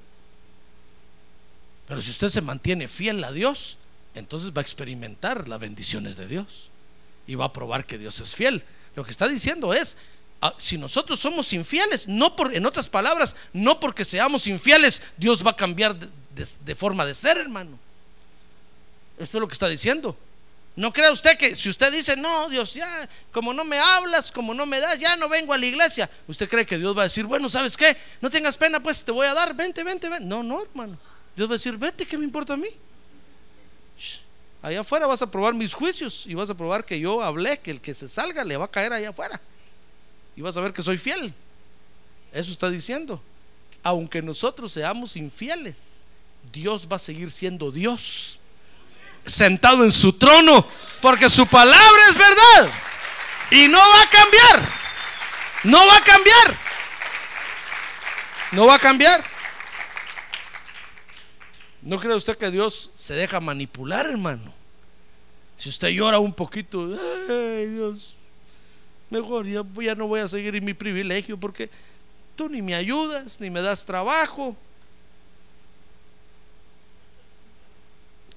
Pero 1.87 2.01
si 2.01 2.11
usted 2.11 2.27
se 2.27 2.41
mantiene 2.41 2.89
fiel 2.89 3.23
a 3.23 3.31
Dios, 3.31 3.77
entonces 4.17 4.51
va 4.51 4.61
a 4.61 4.61
experimentar 4.61 5.47
las 5.47 5.59
bendiciones 5.59 6.17
de 6.17 6.27
Dios 6.27 6.71
y 7.27 7.35
va 7.35 7.45
a 7.45 7.53
probar 7.53 7.85
que 7.85 7.97
Dios 7.97 8.19
es 8.19 8.35
fiel. 8.35 8.63
Lo 8.95 9.03
que 9.03 9.11
está 9.11 9.27
diciendo 9.27 9.73
es, 9.73 9.97
ah, 10.41 10.53
si 10.57 10.77
nosotros 10.77 11.19
somos 11.19 11.53
infieles, 11.53 12.07
no 12.07 12.35
por, 12.35 12.55
en 12.55 12.65
otras 12.65 12.89
palabras, 12.89 13.35
no 13.53 13.79
porque 13.79 14.05
seamos 14.05 14.47
infieles, 14.47 15.01
Dios 15.17 15.45
va 15.45 15.51
a 15.51 15.55
cambiar 15.55 15.95
de, 15.97 16.75
forma 16.75 17.05
de 17.05 17.13
ser, 17.13 17.37
hermano. 17.37 17.77
Esto 19.19 19.37
es 19.37 19.41
lo 19.41 19.47
que 19.47 19.53
está 19.53 19.67
diciendo. 19.67 20.17
No 20.75 20.93
crea 20.93 21.11
usted 21.11 21.37
que 21.37 21.55
si 21.55 21.69
usted 21.69 21.91
dice, 21.91 22.15
no, 22.15 22.49
Dios, 22.49 22.75
ya, 22.75 23.09
como 23.31 23.51
no 23.51 23.63
me 23.63 23.79
hablas, 23.79 24.31
como 24.31 24.53
no 24.53 24.67
me 24.67 24.79
das, 24.79 24.99
ya 24.99 25.15
no 25.15 25.27
vengo 25.27 25.53
a 25.53 25.57
la 25.57 25.65
iglesia. 25.65 26.09
¿Usted 26.27 26.47
cree 26.47 26.67
que 26.67 26.77
Dios 26.77 26.95
va 26.95 27.01
a 27.01 27.05
decir, 27.05 27.25
bueno, 27.25 27.49
¿sabes 27.49 27.75
qué? 27.75 27.97
No 28.21 28.29
tengas 28.29 28.57
pena, 28.57 28.79
pues 28.79 29.03
te 29.03 29.11
voy 29.11 29.25
a 29.25 29.33
dar, 29.33 29.55
vente, 29.55 29.83
vente, 29.83 30.07
vente? 30.07 30.25
No, 30.25 30.43
no, 30.43 30.61
hermano. 30.61 30.97
Dios 31.35 31.49
va 31.49 31.53
a 31.53 31.57
decir, 31.57 31.77
vete, 31.77 32.05
¿qué 32.05 32.17
me 32.17 32.25
importa 32.25 32.53
a 32.53 32.57
mí? 32.57 32.69
Allá 34.61 34.81
afuera 34.81 35.05
vas 35.05 35.21
a 35.21 35.29
probar 35.29 35.53
mis 35.53 35.73
juicios 35.73 36.25
y 36.25 36.33
vas 36.33 36.49
a 36.49 36.55
probar 36.55 36.83
que 36.83 36.99
yo 36.99 37.21
hablé, 37.21 37.59
que 37.59 37.71
el 37.71 37.81
que 37.81 37.93
se 37.93 38.09
salga 38.09 38.43
le 38.43 38.57
va 38.57 38.65
a 38.65 38.71
caer 38.71 38.91
allá 38.91 39.09
afuera. 39.09 39.39
Y 40.35 40.41
vas 40.41 40.57
a 40.57 40.61
ver 40.61 40.73
que 40.73 40.81
soy 40.81 40.97
fiel. 40.97 41.33
Eso 42.31 42.51
está 42.51 42.69
diciendo. 42.69 43.21
Aunque 43.83 44.21
nosotros 44.21 44.73
seamos 44.73 45.15
infieles, 45.15 46.01
Dios 46.51 46.87
va 46.91 46.97
a 46.97 46.99
seguir 46.99 47.31
siendo 47.31 47.71
Dios. 47.71 48.39
Sentado 49.25 49.83
en 49.83 49.91
su 49.91 50.13
trono. 50.13 50.65
Porque 51.01 51.29
su 51.29 51.45
palabra 51.47 52.01
es 52.09 52.17
verdad. 52.17 52.71
Y 53.51 53.67
no 53.67 53.79
va 53.79 54.01
a 54.01 54.09
cambiar. 54.09 54.69
No 55.63 55.87
va 55.87 55.97
a 55.97 56.03
cambiar. 56.03 56.57
No 58.51 58.67
va 58.67 58.75
a 58.75 58.79
cambiar. 58.79 59.36
¿No 61.87 61.97
cree 62.01 62.13
usted 62.13 62.35
que 62.35 62.51
Dios 62.51 62.91
se 62.95 63.13
deja 63.13 63.39
manipular, 63.39 64.07
hermano? 64.07 64.51
Si 65.55 65.69
usted 65.69 65.87
llora 65.87 66.19
un 66.19 66.33
poquito, 66.33 66.85
ay 67.29 67.65
Dios, 67.67 68.13
mejor 69.09 69.47
ya, 69.47 69.95
no 69.95 70.05
voy 70.05 70.19
a 70.19 70.27
seguir 70.27 70.53
en 70.57 70.65
mi 70.65 70.73
privilegio 70.73 71.37
porque 71.39 71.69
tú 72.35 72.49
ni 72.49 72.61
me 72.61 72.75
ayudas, 72.75 73.39
ni 73.39 73.49
me 73.49 73.61
das 73.61 73.85
trabajo. 73.85 74.53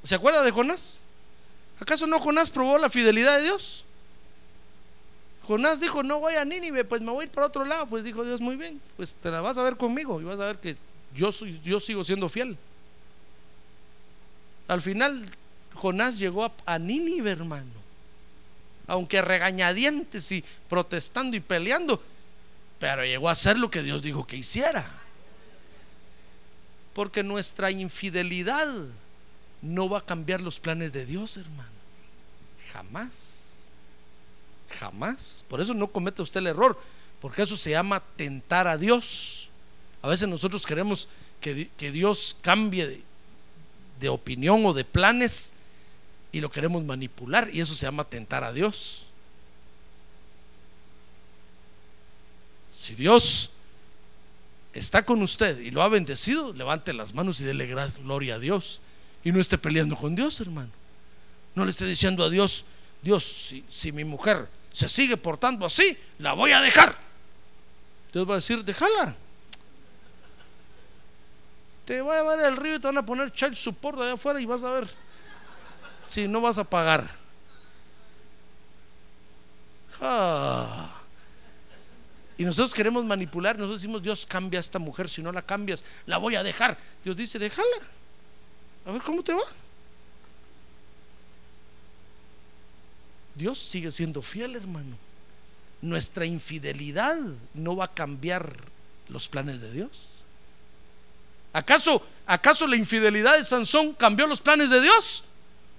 ¿Se 0.05 0.15
acuerda 0.15 0.45
de 0.45 0.53
Jonás? 0.53 1.01
¿Acaso 1.81 2.07
no 2.07 2.21
Jonás 2.21 2.51
probó 2.51 2.79
la 2.79 2.89
fidelidad 2.89 3.39
de 3.39 3.43
Dios? 3.43 3.85
Jonás 5.49 5.81
dijo, 5.81 6.05
no 6.05 6.21
voy 6.21 6.37
a 6.37 6.45
Nínive, 6.45 6.85
pues 6.85 7.03
me 7.03 7.11
voy 7.11 7.25
a 7.25 7.27
ir 7.27 7.33
para 7.33 7.49
otro 7.49 7.65
lado. 7.65 7.87
Pues 7.87 8.05
dijo 8.05 8.25
Dios, 8.25 8.41
muy 8.41 8.55
bien, 8.55 8.81
pues 8.97 9.13
te 9.13 9.29
la 9.29 9.41
vas 9.41 9.59
a 9.59 9.65
ver 9.65 9.77
conmigo 9.77 10.21
y 10.21 10.25
vas 10.25 10.39
a 10.39 10.47
ver 10.47 10.59
que 10.59 10.77
yo, 11.17 11.33
soy, 11.33 11.61
yo 11.65 11.81
sigo 11.81 12.05
siendo 12.05 12.29
fiel. 12.29 12.57
Al 14.71 14.81
final, 14.81 15.29
Jonás 15.75 16.17
llegó 16.21 16.45
a, 16.45 16.53
a 16.65 16.79
Nínive, 16.79 17.33
hermano. 17.33 17.73
Aunque 18.87 19.21
regañadientes 19.21 20.31
y 20.31 20.45
protestando 20.69 21.37
y 21.37 21.41
peleando, 21.41 22.01
pero 22.79 23.05
llegó 23.05 23.29
a 23.29 23.33
hacer 23.33 23.59
lo 23.59 23.69
que 23.69 23.83
Dios 23.83 24.01
dijo 24.01 24.29
que 24.29 24.37
hiciera. 24.37 24.89
Porque 26.95 27.25
nuestra 27.25 27.73
infidelidad 27.73 28.69
no 29.61 29.89
va 29.89 29.99
a 29.99 30.07
cambiar 30.07 30.41
los 30.41 30.61
planes 30.61 30.93
de 30.93 31.05
Dios, 31.05 31.37
hermano. 31.37 31.69
Jamás. 32.73 33.71
Jamás. 34.79 35.45
Por 35.49 35.61
eso 35.61 35.75
no 35.75 35.89
cometa 35.89 36.23
usted 36.23 36.39
el 36.39 36.47
error, 36.47 36.81
porque 37.21 37.43
eso 37.43 37.57
se 37.57 37.71
llama 37.73 38.05
tentar 38.15 38.69
a 38.69 38.79
Dios. 38.79 39.51
A 40.01 40.07
veces 40.07 40.29
nosotros 40.29 40.65
queremos 40.65 41.09
que, 41.41 41.69
que 41.77 41.91
Dios 41.91 42.37
cambie 42.41 42.87
de, 42.87 43.10
de 44.01 44.09
opinión 44.09 44.65
o 44.67 44.73
de 44.73 44.85
planes 44.85 45.53
y 46.33 46.41
lo 46.41 46.51
queremos 46.51 46.85
manipular 46.85 47.51
y 47.53 47.61
eso 47.61 47.75
se 47.75 47.87
llama 47.87 48.05
tentar 48.05 48.43
a 48.45 48.53
Dios. 48.53 49.07
Si 52.75 52.95
Dios 52.95 53.51
está 54.73 55.05
con 55.05 55.21
usted 55.23 55.59
y 55.61 55.71
lo 55.71 55.83
ha 55.83 55.89
bendecido, 55.89 56.53
levante 56.53 56.93
las 56.93 57.15
manos 57.15 57.41
y 57.41 57.45
dele 57.45 57.67
gloria 57.67 58.37
a 58.37 58.39
Dios. 58.39 58.81
Y 59.23 59.33
no 59.33 59.41
esté 59.41 59.59
peleando 59.59 59.97
con 59.97 60.17
Dios, 60.17 60.41
hermano. 60.41 60.71
No 61.55 61.65
le 61.65 61.73
esté 61.73 61.85
diciendo 61.85 62.25
a 62.25 62.31
Dios, 62.31 62.65
Dios, 63.03 63.25
si, 63.25 63.65
si 63.71 63.93
mi 63.93 64.05
mujer 64.05 64.49
se 64.73 64.89
sigue 64.89 65.19
portando 65.19 65.67
así, 65.67 65.99
la 66.19 66.33
voy 66.33 66.53
a 66.53 66.61
dejar. 66.63 66.97
Dios 68.13 68.27
va 68.29 68.35
a 68.35 68.37
decir, 68.37 68.65
déjala. 68.65 69.15
Te 71.91 72.01
va 72.03 72.15
a 72.15 72.19
llevar 72.19 72.39
el 72.39 72.57
río 72.57 72.77
y 72.77 72.79
te 72.79 72.87
van 72.87 72.99
a 72.99 73.05
poner 73.05 73.33
child 73.33 73.57
support 73.57 73.99
allá 73.99 74.13
afuera 74.13 74.41
y 74.41 74.47
vas 74.47 74.63
a 74.63 74.71
ver 74.71 74.89
si 76.09 76.29
no 76.29 76.41
vas 76.41 76.57
a 76.57 76.63
pagar. 76.63 77.05
Ah. 80.01 80.89
Y 82.39 82.45
nosotros 82.45 82.73
queremos 82.75 83.05
manipular, 83.05 83.57
nosotros 83.59 83.81
decimos, 83.81 84.05
Dios 84.05 84.25
cambia 84.25 84.61
a 84.61 84.63
esta 84.63 84.79
mujer, 84.79 85.09
si 85.09 85.21
no 85.21 85.33
la 85.33 85.43
cambias, 85.43 85.83
la 86.07 86.19
voy 86.19 86.37
a 86.37 86.45
dejar. 86.45 86.79
Dios 87.03 87.17
dice, 87.17 87.41
déjala. 87.41 87.79
A 88.87 88.93
ver 88.93 89.03
cómo 89.03 89.25
te 89.25 89.33
va. 89.33 89.43
Dios 93.35 93.59
sigue 93.59 93.91
siendo 93.91 94.23
fiel, 94.23 94.55
hermano. 94.55 94.97
Nuestra 95.83 96.25
infidelidad 96.25 97.17
no 97.53 97.75
va 97.75 97.87
a 97.87 97.95
cambiar 97.95 98.55
los 99.09 99.27
planes 99.27 99.61
de 99.61 99.73
Dios. 99.73 100.10
¿Acaso, 101.53 102.03
acaso 102.27 102.67
la 102.67 102.77
infidelidad 102.77 103.37
de 103.37 103.45
Sansón 103.45 103.93
cambió 103.95 104.27
los 104.27 104.41
planes 104.41 104.71
de 104.71 104.81
Dios? 104.81 105.25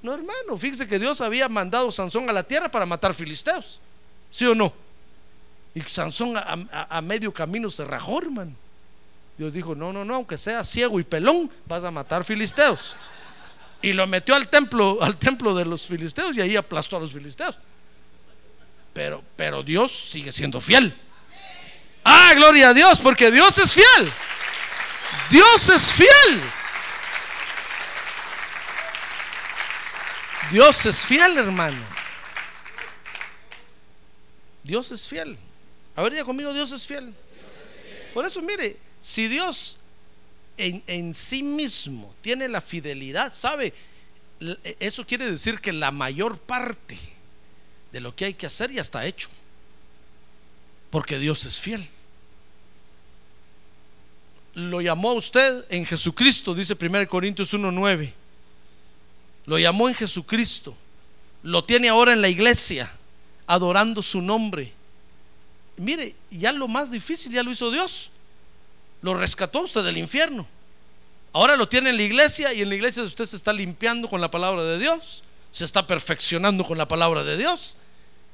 No, 0.01 0.13
hermano, 0.13 0.57
fíjese 0.57 0.87
que 0.87 0.99
Dios 0.99 1.21
había 1.21 1.47
mandado 1.47 1.89
a 1.89 1.91
Sansón 1.91 2.29
a 2.29 2.33
la 2.33 2.43
tierra 2.43 2.69
para 2.69 2.85
matar 2.85 3.13
filisteos. 3.13 3.79
¿Sí 4.31 4.45
o 4.45 4.55
no? 4.55 4.73
Y 5.73 5.81
Sansón 5.81 6.35
a, 6.35 7.01
medio 7.01 7.33
camino 7.33 7.69
se 7.69 7.85
rajó, 7.85 8.21
hermano. 8.21 8.53
Dios 9.37 9.53
dijo, 9.53 9.75
no, 9.75 9.93
no, 9.93 10.03
no, 10.03 10.15
aunque 10.15 10.37
sea 10.37 10.63
ciego 10.63 10.99
y 10.99 11.03
pelón, 11.03 11.49
vas 11.65 11.83
a 11.83 11.91
matar 11.91 12.23
filisteos. 12.23 12.95
Y 13.81 13.93
lo 13.93 14.05
metió 14.05 14.35
al 14.35 14.49
templo, 14.49 14.99
al 15.01 15.17
templo 15.17 15.55
de 15.55 15.65
los 15.65 15.87
filisteos 15.87 16.35
y 16.35 16.41
ahí 16.41 16.55
aplastó 16.55 16.97
a 16.97 16.99
los 16.99 17.13
filisteos. 17.13 17.57
Pero, 18.93 19.23
pero 19.35 19.63
Dios 19.63 19.91
sigue 19.91 20.31
siendo 20.31 20.59
fiel. 20.59 20.93
Ah, 22.03 22.33
gloria 22.35 22.69
a 22.69 22.73
Dios, 22.73 22.99
porque 22.99 23.31
Dios 23.31 23.57
es 23.57 23.73
fiel. 23.73 24.11
Dios 25.29 25.69
es 25.69 25.93
fiel. 25.93 26.41
Dios 30.51 30.85
es 30.85 31.05
fiel, 31.05 31.37
hermano. 31.37 31.81
Dios 34.63 34.91
es 34.91 35.07
fiel. 35.07 35.37
A 35.95 36.01
ver, 36.01 36.11
diga 36.11 36.25
conmigo, 36.25 36.53
Dios 36.53 36.71
es 36.71 36.85
fiel. 36.85 37.13
Por 38.13 38.25
eso, 38.25 38.41
mire, 38.41 38.77
si 38.99 39.27
Dios 39.27 39.77
en, 40.57 40.83
en, 40.87 41.13
sí 41.13 41.41
mismo 41.41 42.13
tiene 42.21 42.47
la 42.49 42.59
fidelidad, 42.59 43.33
¿sabe? 43.33 43.73
Eso 44.79 45.05
quiere 45.05 45.29
decir 45.29 45.59
que 45.61 45.71
la 45.71 45.91
mayor 45.91 46.37
parte 46.37 46.97
de 47.91 47.99
lo 48.01 48.15
que 48.15 48.25
hay 48.25 48.33
que 48.33 48.45
hacer 48.45 48.71
ya 48.71 48.81
está 48.81 49.05
hecho. 49.05 49.29
Porque 50.89 51.19
Dios 51.19 51.45
es 51.45 51.59
fiel. 51.59 51.87
Lo 54.53 54.81
llamó 54.81 55.11
a 55.11 55.15
usted 55.15 55.65
en 55.69 55.85
Jesucristo, 55.85 56.53
dice 56.53 56.77
1 56.79 57.07
Corintios 57.07 57.53
1.9. 57.53 58.13
Lo 59.45 59.57
llamó 59.57 59.87
en 59.87 59.95
Jesucristo. 59.95 60.75
Lo 61.43 61.63
tiene 61.63 61.89
ahora 61.89 62.13
en 62.13 62.21
la 62.21 62.29
iglesia, 62.29 62.91
adorando 63.47 64.03
su 64.03 64.21
nombre. 64.21 64.71
Mire, 65.77 66.15
ya 66.29 66.51
lo 66.51 66.67
más 66.67 66.91
difícil 66.91 67.31
ya 67.31 67.43
lo 67.43 67.51
hizo 67.51 67.71
Dios. 67.71 68.11
Lo 69.01 69.13
rescató 69.15 69.61
usted 69.61 69.83
del 69.83 69.97
infierno. 69.97 70.45
Ahora 71.33 71.55
lo 71.55 71.67
tiene 71.67 71.89
en 71.89 71.97
la 71.97 72.03
iglesia 72.03 72.53
y 72.53 72.61
en 72.61 72.69
la 72.69 72.75
iglesia 72.75 73.03
usted 73.03 73.25
se 73.25 73.37
está 73.37 73.53
limpiando 73.53 74.09
con 74.09 74.21
la 74.21 74.29
palabra 74.29 74.63
de 74.63 74.77
Dios. 74.77 75.23
Se 75.51 75.65
está 75.65 75.87
perfeccionando 75.87 76.63
con 76.63 76.77
la 76.77 76.87
palabra 76.87 77.23
de 77.23 77.37
Dios. 77.37 77.77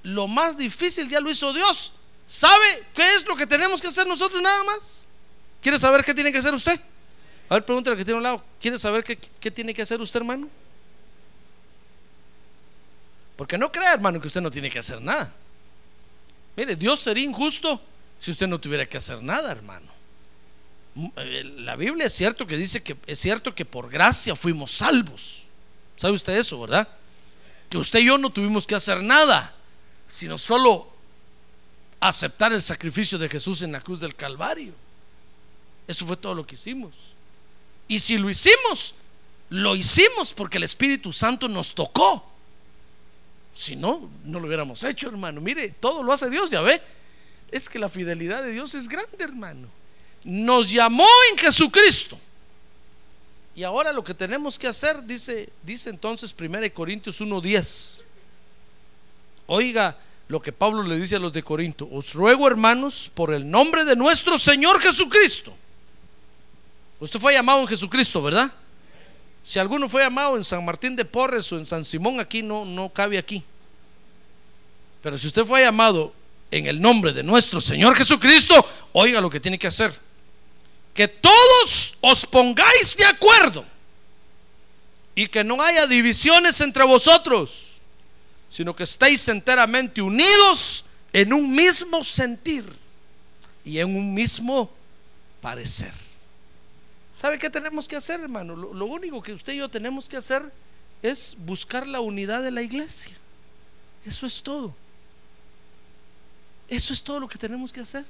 Lo 0.04 0.28
más 0.28 0.58
difícil 0.58 1.10
ya 1.10 1.20
lo 1.20 1.30
hizo 1.30 1.54
Dios. 1.54 1.94
¿Sabe 2.26 2.86
qué 2.94 3.16
es 3.16 3.26
lo 3.26 3.36
que 3.36 3.48
tenemos 3.48 3.80
que 3.80 3.88
hacer 3.88 4.06
nosotros 4.08 4.42
nada 4.42 4.64
más? 4.66 5.07
¿Quiere 5.62 5.80
saber 5.80 6.04
qué 6.04 6.14
tiene 6.14 6.32
que 6.32 6.38
hacer 6.38 6.54
usted? 6.54 6.80
A 7.50 7.56
ver, 7.56 7.66
pregúntale 7.66 7.94
al 7.94 7.98
que 7.98 8.06
tiene 8.06 8.18
a 8.18 8.20
un 8.20 8.24
lado. 8.24 8.44
¿Quiere 8.60 8.78
saber 8.78 9.04
qué, 9.04 9.52
tiene 9.52 9.74
que 9.74 9.82
hacer 9.82 10.02
usted, 10.02 10.20
hermano? 10.20 10.50
Porque 13.36 13.58
no 13.58 13.72
crea, 13.72 13.94
hermano, 13.94 14.20
que 14.20 14.28
usted 14.28 14.42
no 14.42 14.52
tiene 14.52 14.70
que 14.70 14.80
hacer 14.80 15.02
nada. 15.02 15.34
Mire, 16.56 16.76
Dios 16.76 17.00
sería 17.00 17.24
injusto 17.24 17.82
si 18.20 18.32
usted 18.32 18.48
no 18.48 18.60
tuviera 18.60 18.86
que 18.86 18.98
hacer 18.98 19.22
nada, 19.22 19.52
hermano. 19.52 19.88
Eh, 21.18 21.44
la 21.60 21.76
Biblia 21.76 22.08
es 22.08 22.14
cierto 22.14 22.48
que 22.48 22.58
dice 22.58 22.82
que 22.82 22.98
es 23.06 23.20
cierto 23.20 23.54
que 23.54 23.64
por 23.64 23.90
gracia 23.90 24.36
fuimos 24.36 24.72
salvos. 24.72 25.44
¿Sabe 25.96 26.14
usted 26.14 26.36
eso, 26.36 26.60
verdad? 26.60 26.88
Que 27.70 27.78
usted 27.78 28.00
y 28.00 28.08
yo 28.08 28.18
no 28.18 28.32
tuvimos 28.32 28.66
que 28.66 28.76
hacer 28.76 29.04
nada, 29.04 29.54
sino 30.08 30.38
solo 30.38 30.92
aceptar 32.00 32.52
el 32.54 32.62
sacrificio 32.62 33.18
de 33.18 33.30
Jesús 33.30 33.62
en 33.62 33.72
la 33.72 33.82
cruz 33.82 34.00
del 34.00 34.16
Calvario. 34.16 34.74
Eso 35.88 36.06
fue 36.06 36.18
todo 36.18 36.36
lo 36.36 36.46
que 36.46 36.56
hicimos. 36.56 36.94
Y 37.88 38.00
si 38.00 38.18
lo 38.18 38.30
hicimos, 38.30 38.96
lo 39.50 39.76
hicimos 39.76 40.34
porque 40.34 40.58
el 40.58 40.64
Espíritu 40.64 41.14
Santo 41.14 41.48
nos 41.48 41.74
tocó. 41.74 42.26
Si 43.54 43.76
no, 43.76 44.10
no 44.26 44.40
lo 44.40 44.48
hubiéramos 44.48 44.84
hecho, 44.84 45.08
hermano. 45.08 45.42
Mire, 45.42 45.70
todo 45.80 46.04
lo 46.04 46.14
hace 46.14 46.30
Dios, 46.30 46.50
ya 46.50 46.62
ve. 46.62 46.82
Es 47.52 47.70
que 47.70 47.80
la 47.80 47.90
fidelidad 47.90 48.44
de 48.44 48.52
Dios 48.52 48.76
es 48.76 48.90
grande, 48.90 49.18
hermano. 49.20 49.68
Nos 50.24 50.70
llamó 50.70 51.08
en 51.32 51.38
Jesucristo. 51.38 52.20
Y 53.56 53.64
ahora 53.64 53.92
lo 53.94 54.04
que 54.04 54.14
tenemos 54.14 54.60
que 54.60 54.68
hacer, 54.68 55.02
dice, 55.04 55.50
dice 55.64 55.90
entonces 55.90 56.36
1 56.38 56.72
Corintios 56.74 57.20
1:10. 57.22 58.02
Oiga 59.48 59.98
lo 60.28 60.42
que 60.42 60.52
Pablo 60.52 60.84
le 60.84 61.00
dice 61.00 61.16
a 61.16 61.20
los 61.20 61.34
de 61.34 61.42
Corinto. 61.42 61.88
Os 61.92 62.14
ruego, 62.14 62.48
hermanos, 62.48 63.10
por 63.16 63.34
el 63.34 63.50
nombre 63.50 63.86
de 63.86 63.96
nuestro 63.96 64.38
Señor 64.38 64.80
Jesucristo. 64.82 65.58
Usted 67.00 67.20
fue 67.20 67.34
llamado 67.34 67.62
en 67.62 67.68
Jesucristo, 67.68 68.22
¿verdad? 68.22 68.52
Si 69.44 69.60
alguno 69.60 69.88
fue 69.88 70.04
llamado 70.04 70.36
en 70.36 70.44
San 70.44 70.66
Martín 70.66 70.96
de 70.96 71.06
Porres 71.06 71.52
o 71.52 71.58
en 71.58 71.66
San 71.66 71.86
Simón, 71.86 72.20
aquí 72.20 72.42
no, 72.42 72.66
no 72.66 72.90
cabe 72.90 73.18
aquí. 73.18 73.44
Pero 75.02 75.18
si 75.18 75.28
usted 75.28 75.46
fue 75.46 75.62
llamado 75.62 76.14
en 76.52 76.66
el 76.66 76.82
nombre 76.82 77.14
de 77.14 77.24
nuestro 77.24 77.62
Señor 77.62 77.96
Jesucristo, 77.96 78.54
oiga 78.94 79.22
lo 79.22 79.30
que 79.30 79.40
tiene 79.40 79.60
que 79.60 79.68
hacer. 79.68 79.94
Que 80.94 81.08
todos 81.08 81.96
os 82.02 82.26
pongáis 82.26 82.98
de 82.98 83.06
acuerdo 83.06 83.64
y 85.16 85.28
que 85.28 85.44
no 85.44 85.62
haya 85.62 85.88
divisiones 85.88 86.60
entre 86.62 86.84
vosotros, 86.84 87.80
sino 88.50 88.76
que 88.76 88.84
estéis 88.84 89.28
enteramente 89.30 90.02
unidos 90.02 90.84
en 91.14 91.32
un 91.34 91.52
mismo 91.52 92.04
sentir 92.04 92.66
y 93.64 93.80
en 93.80 93.96
un 93.96 94.14
mismo 94.14 94.70
parecer. 95.40 96.07
¿Sabe 97.18 97.40
qué 97.40 97.50
tenemos 97.50 97.88
que 97.88 97.96
hacer, 97.96 98.20
hermano? 98.20 98.56
Lo, 98.56 98.86
único 98.86 99.24
que 99.24 99.34
usted 99.34 99.54
y 99.54 99.58
yo 99.58 99.68
tenemos 99.68 100.08
que 100.08 100.18
hacer 100.18 100.44
es 101.02 101.36
buscar 101.36 101.88
la 101.88 102.00
unidad 102.00 102.44
de 102.44 102.52
la 102.52 102.62
iglesia. 102.62 103.18
Eso 104.06 104.28
es 104.28 104.44
todo. 104.44 104.72
Eso 106.68 106.94
es 106.94 107.04
todo 107.04 107.20
lo 107.20 107.28
que 107.28 107.40
tenemos 107.40 107.74
que 107.74 107.80
hacer. 107.80 108.06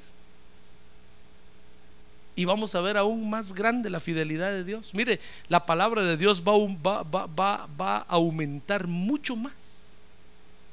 Y 2.35 2.43
vamos 2.43 2.75
a 2.75 2.81
ver 2.81 2.97
aún 2.97 3.29
más 3.29 3.53
grande 3.53 3.89
la 3.89 4.01
fidelidad 4.01 4.51
de 4.51 4.65
Dios. 4.65 4.93
Mire, 4.93 5.21
la 5.47 5.65
palabra 5.65 6.01
de 6.01 6.17
Dios 6.17 6.43
va- 6.43 7.03
va 7.03 7.95
a 7.99 8.05
aumentar 8.09 8.87
mucho 8.87 9.37
más. 9.37 9.53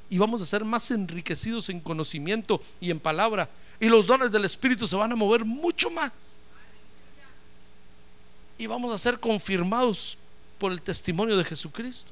Y 0.09 0.17
vamos 0.17 0.41
a 0.41 0.45
ser 0.45 0.65
más 0.65 0.91
enriquecidos 0.91 1.69
en 1.69 1.79
conocimiento 1.79 2.61
y 2.81 2.91
en 2.91 2.99
palabra. 2.99 3.47
Y 3.79 3.87
los 3.87 4.05
dones 4.05 4.29
del 4.33 4.43
Espíritu 4.43 4.87
se 4.87 4.97
van 4.97 5.13
a 5.13 5.15
mover 5.15 5.45
mucho 5.45 5.89
más. 5.89 6.41
Y 8.57 8.67
vamos 8.67 8.93
a 8.93 8.97
ser 8.97 9.19
confirmados 9.19 10.17
por 10.57 10.71
el 10.71 10.81
testimonio 10.81 11.37
de 11.37 11.43
Jesucristo. 11.43 12.11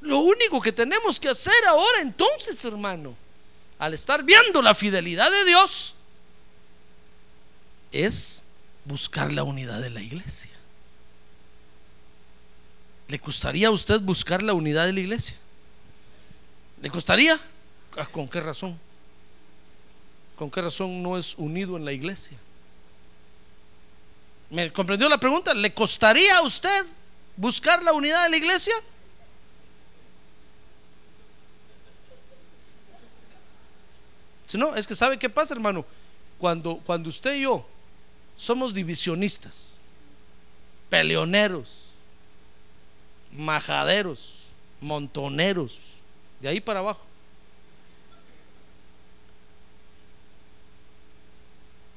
Lo 0.00 0.18
único 0.18 0.60
que 0.60 0.72
tenemos 0.72 1.20
que 1.20 1.28
hacer 1.28 1.54
ahora 1.68 2.00
entonces, 2.00 2.62
hermano, 2.64 3.16
al 3.78 3.94
estar 3.94 4.22
viendo 4.24 4.60
la 4.60 4.74
fidelidad 4.74 5.30
de 5.30 5.44
Dios, 5.44 5.94
es 7.92 8.44
buscar 8.84 9.32
la 9.32 9.44
unidad 9.44 9.80
de 9.80 9.90
la 9.90 10.02
iglesia. 10.02 10.50
¿Le 13.08 13.18
gustaría 13.18 13.68
a 13.68 13.70
usted 13.70 14.00
buscar 14.00 14.42
la 14.42 14.54
unidad 14.54 14.86
de 14.86 14.92
la 14.92 15.00
iglesia? 15.00 15.36
¿Le 16.80 16.88
gustaría? 16.88 17.38
Ah, 17.96 18.06
¿Con 18.06 18.28
qué 18.28 18.40
razón? 18.40 18.78
¿Con 20.36 20.50
qué 20.50 20.62
razón 20.62 21.02
no 21.02 21.18
es 21.18 21.34
unido 21.36 21.76
en 21.76 21.84
la 21.84 21.92
iglesia? 21.92 22.36
¿Me 24.52 24.70
comprendió 24.70 25.08
la 25.08 25.16
pregunta? 25.16 25.54
¿Le 25.54 25.72
costaría 25.72 26.36
a 26.36 26.42
usted 26.42 26.84
buscar 27.38 27.82
la 27.82 27.94
unidad 27.94 28.24
de 28.24 28.28
la 28.28 28.36
iglesia? 28.36 28.74
Si 34.46 34.58
no, 34.58 34.76
es 34.76 34.86
que 34.86 34.94
sabe 34.94 35.18
qué 35.18 35.30
pasa, 35.30 35.54
hermano. 35.54 35.86
Cuando, 36.36 36.76
cuando 36.84 37.08
usted 37.08 37.36
y 37.36 37.44
yo 37.44 37.66
somos 38.36 38.74
divisionistas, 38.74 39.78
peleoneros, 40.90 41.70
majaderos, 43.32 44.48
montoneros, 44.82 45.94
de 46.42 46.50
ahí 46.50 46.60
para 46.60 46.80
abajo. 46.80 47.00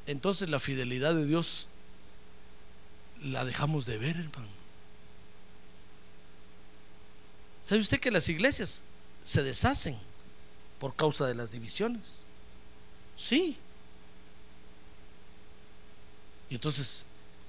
Entonces 0.08 0.48
la 0.48 0.62
fidelidad 0.62 1.14
de 1.16 1.26
Dios 1.26 1.68
la 3.26 3.44
dejamos 3.44 3.86
de 3.86 3.98
ver, 3.98 4.16
hermano. 4.16 4.48
¿Sabe 7.66 7.82
usted 7.82 8.00
que 8.00 8.12
las 8.12 8.30
iglesias 8.30 8.84
se 9.24 9.42
deshacen 9.42 9.98
por 10.80 10.96
causa 10.96 11.26
de 11.26 11.34
las 11.34 11.52
divisiones? 11.52 12.20
Sí. 13.18 13.58
Y 16.50 16.56
entonces, 16.56 17.08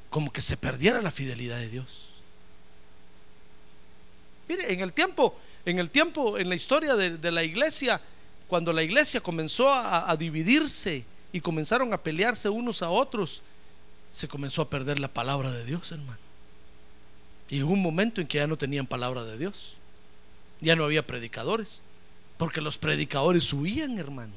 como 0.09 0.33
que 0.33 0.41
se 0.41 0.57
perdiera 0.57 1.03
la 1.03 1.11
fidelidad 1.11 1.59
de 1.59 1.69
Dios. 1.69 2.07
Mire, 4.49 4.73
en 4.73 4.81
el 4.81 4.93
tiempo, 4.93 5.39
en 5.67 5.79
el 5.79 5.91
tiempo, 5.91 6.39
en 6.39 6.49
la 6.49 6.55
historia 6.55 6.95
de, 6.95 7.33
la 7.33 7.45
iglesia, 7.45 8.01
cuando 8.49 8.73
la 8.73 8.83
iglesia 8.83 9.21
comenzó 9.21 9.69
a 9.71 10.17
dividirse 10.17 11.05
y 11.33 11.41
comenzaron 11.41 11.93
a 11.93 12.03
pelearse 12.03 12.49
unos 12.49 12.81
a 12.81 12.89
otros, 12.89 13.43
se 14.11 14.29
comenzó 14.29 14.63
a 14.63 14.71
perder 14.71 14.99
la 14.99 15.09
palabra 15.09 15.51
de 15.51 15.65
Dios, 15.65 15.93
hermano. 15.93 16.19
Y 17.49 17.63
hubo 17.63 17.73
un 17.73 17.83
momento 17.83 18.21
en 18.21 18.27
que 18.27 18.39
ya 18.39 18.47
no 18.47 18.57
tenían 18.57 18.87
palabra 18.87 19.25
de 19.25 19.39
Dios. 19.39 19.75
Ya 20.61 20.75
no 20.75 20.85
había 20.85 21.07
predicadores. 21.07 21.83
Porque 22.39 22.61
los 22.61 22.79
predicadores 22.79 23.53
huían, 23.53 23.99
hermano. 23.99 24.33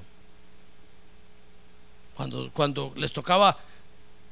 Cuando, 2.15 2.51
cuando 2.51 2.93
les 2.95 3.13
tocaba 3.13 3.57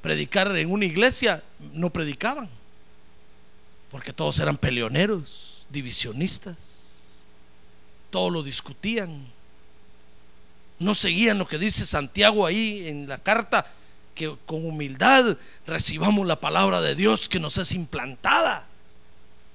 predicar 0.02 0.56
en 0.58 0.72
una 0.72 0.86
iglesia, 0.86 1.44
no 1.74 1.90
predicaban. 1.90 2.50
Porque 3.90 4.14
todos 4.14 4.40
eran 4.40 4.58
peleoneros, 4.58 5.66
divisionistas. 5.70 7.26
Todo 8.10 8.30
lo 8.30 8.44
discutían. 8.44 9.26
No 10.80 10.94
seguían 10.94 11.40
lo 11.40 11.48
que 11.48 11.58
dice 11.58 11.86
Santiago 11.86 12.46
ahí 12.46 12.88
en 12.88 13.08
la 13.08 13.18
carta, 13.18 13.66
que 14.18 14.36
con 14.48 14.66
humildad 14.66 15.38
recibamos 15.68 16.26
la 16.26 16.40
palabra 16.40 16.82
de 16.82 16.96
Dios 16.96 17.30
que 17.30 17.40
nos 17.40 17.58
es 17.58 17.72
implantada, 17.72 18.66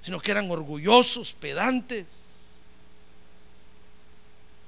sino 0.03 0.21
que 0.21 0.31
eran 0.31 0.51
orgullosos, 0.51 1.33
pedantes. 1.33 2.23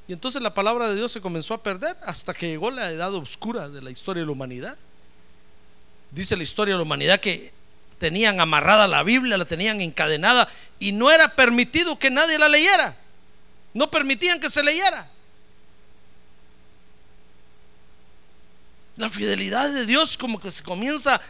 Y 0.08 0.12
entonces 0.12 0.42
la 0.42 0.52
palabra 0.52 0.88
de 0.88 0.96
Dios 0.96 1.12
se 1.12 1.20
comenzó 1.20 1.54
a 1.54 1.62
perder 1.62 1.96
hasta 2.04 2.34
que 2.34 2.48
llegó 2.48 2.72
la 2.72 2.90
edad 2.90 3.14
oscura 3.14 3.68
de 3.68 3.80
la 3.80 3.90
historia 3.90 4.22
de 4.22 4.26
la 4.26 4.32
humanidad. 4.32 4.76
Dice 6.10 6.36
la 6.36 6.42
historia 6.42 6.74
de 6.74 6.78
la 6.78 6.84
humanidad 6.84 7.20
que 7.20 7.52
tenían 7.98 8.40
amarrada 8.40 8.88
la 8.88 9.04
Biblia, 9.04 9.38
la 9.38 9.44
tenían 9.44 9.80
encadenada 9.80 10.48
y 10.80 10.90
no 10.90 11.10
era 11.10 11.36
permitido 11.36 11.98
que 11.98 12.10
nadie 12.10 12.38
la 12.38 12.48
leyera. 12.48 12.98
No 13.72 13.90
permitían 13.90 14.40
que 14.40 14.50
se 14.50 14.62
leyera. 14.62 15.08
La 18.96 19.10
fidelidad 19.10 19.72
de 19.72 19.86
Dios 19.86 20.16
como 20.16 20.40
que 20.40 20.52
se 20.52 20.62
comienza 20.62 21.20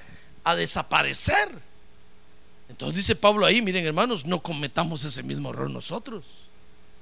a 0.42 0.54
desaparecer. 0.54 1.48
Entonces 2.68 2.96
dice 2.96 3.16
Pablo 3.16 3.46
ahí, 3.46 3.62
miren 3.62 3.86
hermanos, 3.86 4.26
no 4.26 4.42
cometamos 4.42 5.04
ese 5.04 5.22
mismo 5.22 5.50
error 5.50 5.70
nosotros. 5.70 6.24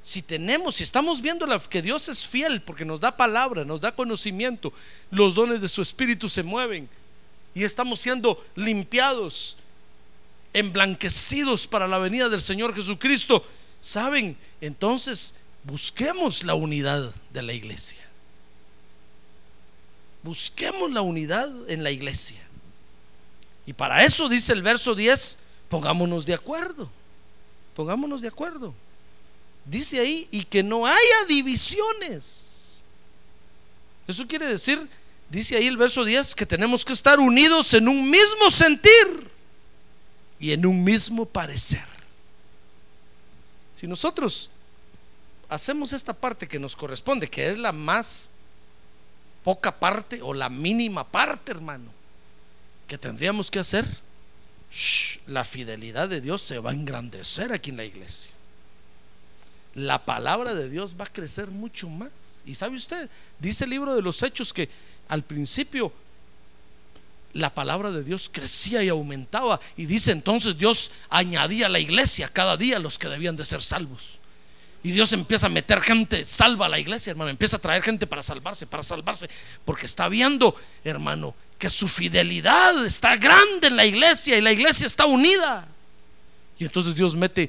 Si 0.02 0.22
tenemos, 0.22 0.76
si 0.76 0.82
estamos 0.82 1.22
viendo 1.22 1.46
que 1.68 1.82
Dios 1.82 2.08
es 2.08 2.26
fiel 2.26 2.62
porque 2.62 2.84
nos 2.84 3.00
da 3.00 3.16
palabra, 3.16 3.64
nos 3.64 3.80
da 3.80 3.94
conocimiento, 3.94 4.72
los 5.10 5.34
dones 5.34 5.60
de 5.60 5.68
su 5.68 5.80
espíritu 5.80 6.28
se 6.28 6.42
mueven 6.42 6.88
y 7.54 7.64
estamos 7.64 8.00
siendo 8.00 8.44
limpiados, 8.56 9.56
emblanquecidos 10.52 11.66
para 11.66 11.86
la 11.86 11.98
venida 11.98 12.28
del 12.28 12.42
Señor 12.42 12.74
Jesucristo, 12.74 13.44
¿saben? 13.80 14.36
Entonces 14.60 15.34
busquemos 15.64 16.42
la 16.42 16.54
unidad 16.54 17.14
de 17.32 17.42
la 17.42 17.52
iglesia. 17.52 18.04
Busquemos 20.22 20.90
la 20.90 21.02
unidad 21.02 21.50
en 21.68 21.82
la 21.82 21.90
iglesia. 21.90 22.40
Y 23.66 23.72
para 23.72 24.04
eso 24.04 24.28
dice 24.28 24.52
el 24.52 24.62
verso 24.62 24.94
10, 24.94 25.38
pongámonos 25.68 26.26
de 26.26 26.34
acuerdo. 26.34 26.90
Pongámonos 27.74 28.20
de 28.22 28.28
acuerdo. 28.28 28.74
Dice 29.64 30.00
ahí, 30.00 30.28
y 30.30 30.44
que 30.44 30.62
no 30.62 30.86
haya 30.86 31.24
divisiones. 31.28 32.82
Eso 34.06 34.26
quiere 34.26 34.46
decir, 34.46 34.88
dice 35.30 35.56
ahí 35.56 35.66
el 35.66 35.76
verso 35.76 36.04
10, 36.04 36.34
que 36.34 36.46
tenemos 36.46 36.84
que 36.84 36.92
estar 36.92 37.20
unidos 37.20 37.72
en 37.74 37.88
un 37.88 38.10
mismo 38.10 38.50
sentir 38.50 39.30
y 40.38 40.52
en 40.52 40.66
un 40.66 40.82
mismo 40.82 41.24
parecer. 41.24 41.84
Si 43.74 43.86
nosotros 43.86 44.50
hacemos 45.48 45.92
esta 45.92 46.12
parte 46.12 46.48
que 46.48 46.58
nos 46.58 46.74
corresponde, 46.74 47.28
que 47.28 47.48
es 47.48 47.58
la 47.58 47.72
más 47.72 48.30
poca 49.45 49.78
parte 49.78 50.20
o 50.22 50.34
la 50.34 50.49
mínima 50.49 51.05
parte, 51.05 51.53
hermano, 51.53 51.90
que 52.86 52.99
tendríamos 52.99 53.51
que 53.51 53.59
hacer, 53.59 53.86
la 55.26 55.45
fidelidad 55.45 56.09
de 56.09 56.20
Dios 56.20 56.43
se 56.43 56.59
va 56.59 56.70
a 56.70 56.74
engrandecer 56.74 57.53
aquí 57.53 57.70
en 57.70 57.76
la 57.76 57.84
iglesia. 57.84 58.30
La 59.74 60.05
palabra 60.05 60.55
de 60.55 60.68
Dios 60.68 60.97
va 61.01 61.05
a 61.05 61.12
crecer 61.12 61.49
mucho 61.49 61.88
más. 61.88 62.11
Y 62.45 62.55
sabe 62.55 62.76
usted, 62.76 63.09
dice 63.38 63.64
el 63.64 63.70
libro 63.70 63.95
de 63.95 64.03
los 64.03 64.22
Hechos 64.22 64.53
que 64.53 64.68
al 65.09 65.22
principio 65.22 65.93
la 67.34 67.55
palabra 67.55 67.90
de 67.90 68.03
Dios 68.03 68.30
crecía 68.30 68.82
y 68.82 68.88
aumentaba. 68.88 69.61
Y 69.76 69.86
dice 69.86 70.12
entonces 70.12 70.59
Dios 70.59 70.90
añadía 71.09 71.66
a 71.66 71.70
la 71.70 71.80
iglesia 71.80 72.28
cada 72.28 72.57
día 72.57 72.78
los 72.78 72.99
que 72.99 73.09
debían 73.09 73.36
de 73.36 73.45
ser 73.45 73.62
salvos. 73.62 74.18
Y 74.85 74.91
Dios 74.91 75.12
empieza 75.12 75.47
a 75.47 75.51
meter 75.51 75.80
gente, 75.80 76.24
salva 76.24 76.66
a 76.66 76.68
la 76.68 76.78
iglesia, 76.78 77.12
hermano. 77.12 77.30
Empieza 77.30 77.57
a 77.57 77.61
traer 77.61 77.83
gente 77.83 78.07
para 78.07 78.22
salvarse, 78.22 78.66
para 78.66 78.83
salvarse. 78.83 79.28
Porque 79.64 79.87
está 79.87 80.09
viendo, 80.09 80.57
hermano, 80.83 81.35
que 81.57 81.70
su 81.70 81.87
fidelidad 81.87 82.85
está 82.85 83.16
grande 83.16 83.68
en 83.68 83.76
la 83.76 83.87
iglesia 83.87 84.37
y 84.37 84.41
la 84.41 84.51
iglesia 84.51 84.87
está 84.87 85.07
unida. 85.07 85.68
Y 86.59 86.64
entonces 86.64 86.97
Dios 86.97 87.14
mete 87.14 87.49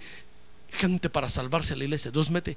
gente 0.71 1.09
para 1.09 1.27
salvarse 1.27 1.73
a 1.73 1.77
la 1.77 1.85
iglesia. 1.85 2.11
Dios 2.11 2.29
mete. 2.29 2.55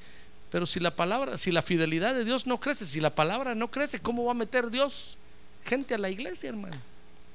Pero 0.51 0.66
si 0.66 0.79
la 0.79 0.95
palabra, 0.95 1.39
si 1.39 1.51
la 1.51 1.62
fidelidad 1.62 2.14
de 2.14 2.24
Dios 2.24 2.47
no 2.47 2.61
crece, 2.61 2.87
si 2.87 3.01
la 3.01 3.14
palabra 3.14 3.55
no 3.55 3.70
crece, 3.70 3.99
¿cómo 3.99 4.24
va 4.24 4.33
a 4.33 4.35
meter 4.35 4.70
Dios 4.70 5.16
gente 5.64 5.95
a 5.95 5.99
la 5.99 6.11
iglesia, 6.11 6.51
hermano? 6.51 6.77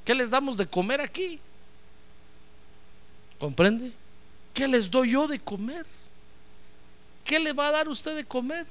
¿Qué 0.06 0.14
les 0.14 0.30
damos 0.30 0.58
de 0.58 0.68
comer 0.68 1.02
aquí? 1.02 1.39
¿Comprende? 3.39 3.92
¿Qué 4.54 4.68
les 4.68 4.89
doy 4.89 5.12
yo 5.12 5.28
de 5.28 5.39
comer? 5.39 5.86
¿Qué 7.24 7.39
le 7.39 7.53
va 7.53 7.67
a 7.67 7.72
dar 7.72 7.88
usted 7.89 8.15
de 8.15 8.26
comer? 8.26 8.65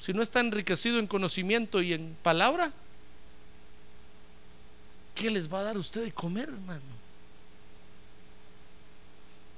Si 0.00 0.12
no 0.12 0.22
está 0.22 0.40
enriquecido 0.40 0.98
en 0.98 1.06
conocimiento 1.06 1.82
y 1.82 1.92
en 1.92 2.16
palabra, 2.22 2.72
¿qué 5.14 5.30
les 5.30 5.52
va 5.52 5.60
a 5.60 5.64
dar 5.64 5.76
usted 5.76 6.04
de 6.04 6.12
comer, 6.12 6.48
hermano? 6.48 7.00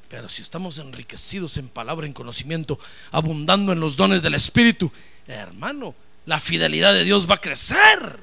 Pero 0.09 0.28
si 0.28 0.43
estamos 0.43 0.78
enriquecidos 0.78 1.57
en 1.57 1.68
palabra, 1.68 2.07
en 2.07 2.12
conocimiento, 2.12 2.78
abundando 3.12 3.72
en 3.72 3.80
los 3.80 3.97
dones 3.97 4.20
del 4.20 4.34
Espíritu, 4.34 4.93
hermano, 5.26 5.95
la 6.26 6.38
fidelidad 6.38 6.93
de 6.93 7.05
Dios 7.05 7.30
va 7.30 7.36
a 7.36 7.40
crecer. 7.40 8.18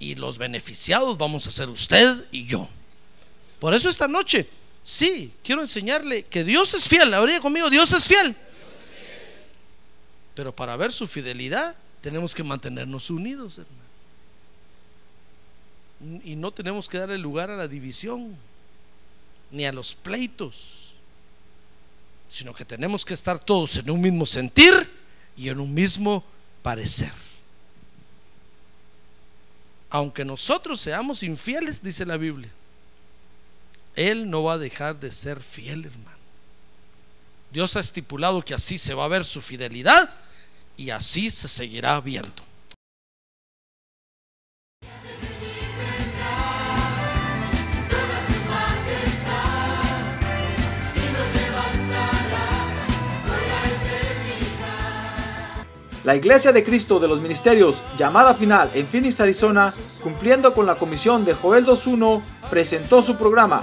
Y 0.00 0.16
los 0.16 0.38
beneficiados 0.38 1.16
vamos 1.16 1.46
a 1.46 1.52
ser 1.52 1.68
usted 1.68 2.26
y 2.32 2.46
yo. 2.46 2.68
Por 3.60 3.72
eso 3.72 3.88
esta 3.88 4.08
noche 4.08 4.48
Sí, 4.84 5.32
quiero 5.42 5.62
enseñarle 5.62 6.24
que 6.24 6.44
Dios 6.44 6.74
es 6.74 6.86
fiel. 6.86 7.14
Habría 7.14 7.40
conmigo, 7.40 7.70
Dios 7.70 7.90
es 7.94 8.06
fiel. 8.06 8.36
Pero 10.34 10.54
para 10.54 10.76
ver 10.76 10.92
su 10.92 11.06
fidelidad 11.06 11.74
tenemos 12.02 12.34
que 12.34 12.44
mantenernos 12.44 13.08
unidos, 13.08 13.58
hermano. 13.58 13.82
Y 16.22 16.36
no 16.36 16.50
tenemos 16.50 16.86
que 16.86 16.98
darle 16.98 17.16
lugar 17.16 17.50
a 17.50 17.56
la 17.56 17.66
división, 17.66 18.36
ni 19.50 19.64
a 19.64 19.72
los 19.72 19.94
pleitos, 19.94 20.92
sino 22.28 22.52
que 22.52 22.66
tenemos 22.66 23.06
que 23.06 23.14
estar 23.14 23.38
todos 23.38 23.76
en 23.76 23.88
un 23.90 24.02
mismo 24.02 24.26
sentir 24.26 24.74
y 25.34 25.48
en 25.48 25.60
un 25.60 25.72
mismo 25.72 26.22
parecer. 26.62 27.12
Aunque 29.88 30.26
nosotros 30.26 30.78
seamos 30.78 31.22
infieles, 31.22 31.82
dice 31.82 32.04
la 32.04 32.18
Biblia, 32.18 32.50
él 33.96 34.30
no 34.30 34.42
va 34.42 34.54
a 34.54 34.58
dejar 34.58 34.98
de 34.98 35.12
ser 35.12 35.42
fiel, 35.42 35.86
hermano. 35.86 36.18
Dios 37.50 37.76
ha 37.76 37.80
estipulado 37.80 38.42
que 38.42 38.54
así 38.54 38.78
se 38.78 38.94
va 38.94 39.04
a 39.04 39.08
ver 39.08 39.24
su 39.24 39.40
fidelidad 39.40 40.12
y 40.76 40.90
así 40.90 41.30
se 41.30 41.46
seguirá 41.46 42.00
viendo. 42.00 42.32
La 56.04 56.14
Iglesia 56.14 56.52
de 56.52 56.62
Cristo 56.62 57.00
de 57.00 57.08
los 57.08 57.22
Ministerios, 57.22 57.82
llamada 57.96 58.34
final 58.34 58.70
en 58.74 58.86
Phoenix, 58.86 59.20
Arizona, 59.22 59.72
cumpliendo 60.02 60.52
con 60.52 60.66
la 60.66 60.74
comisión 60.74 61.24
de 61.24 61.32
Joel 61.32 61.64
2.1, 61.64 62.20
presentó 62.50 63.00
su 63.00 63.16
programa 63.16 63.62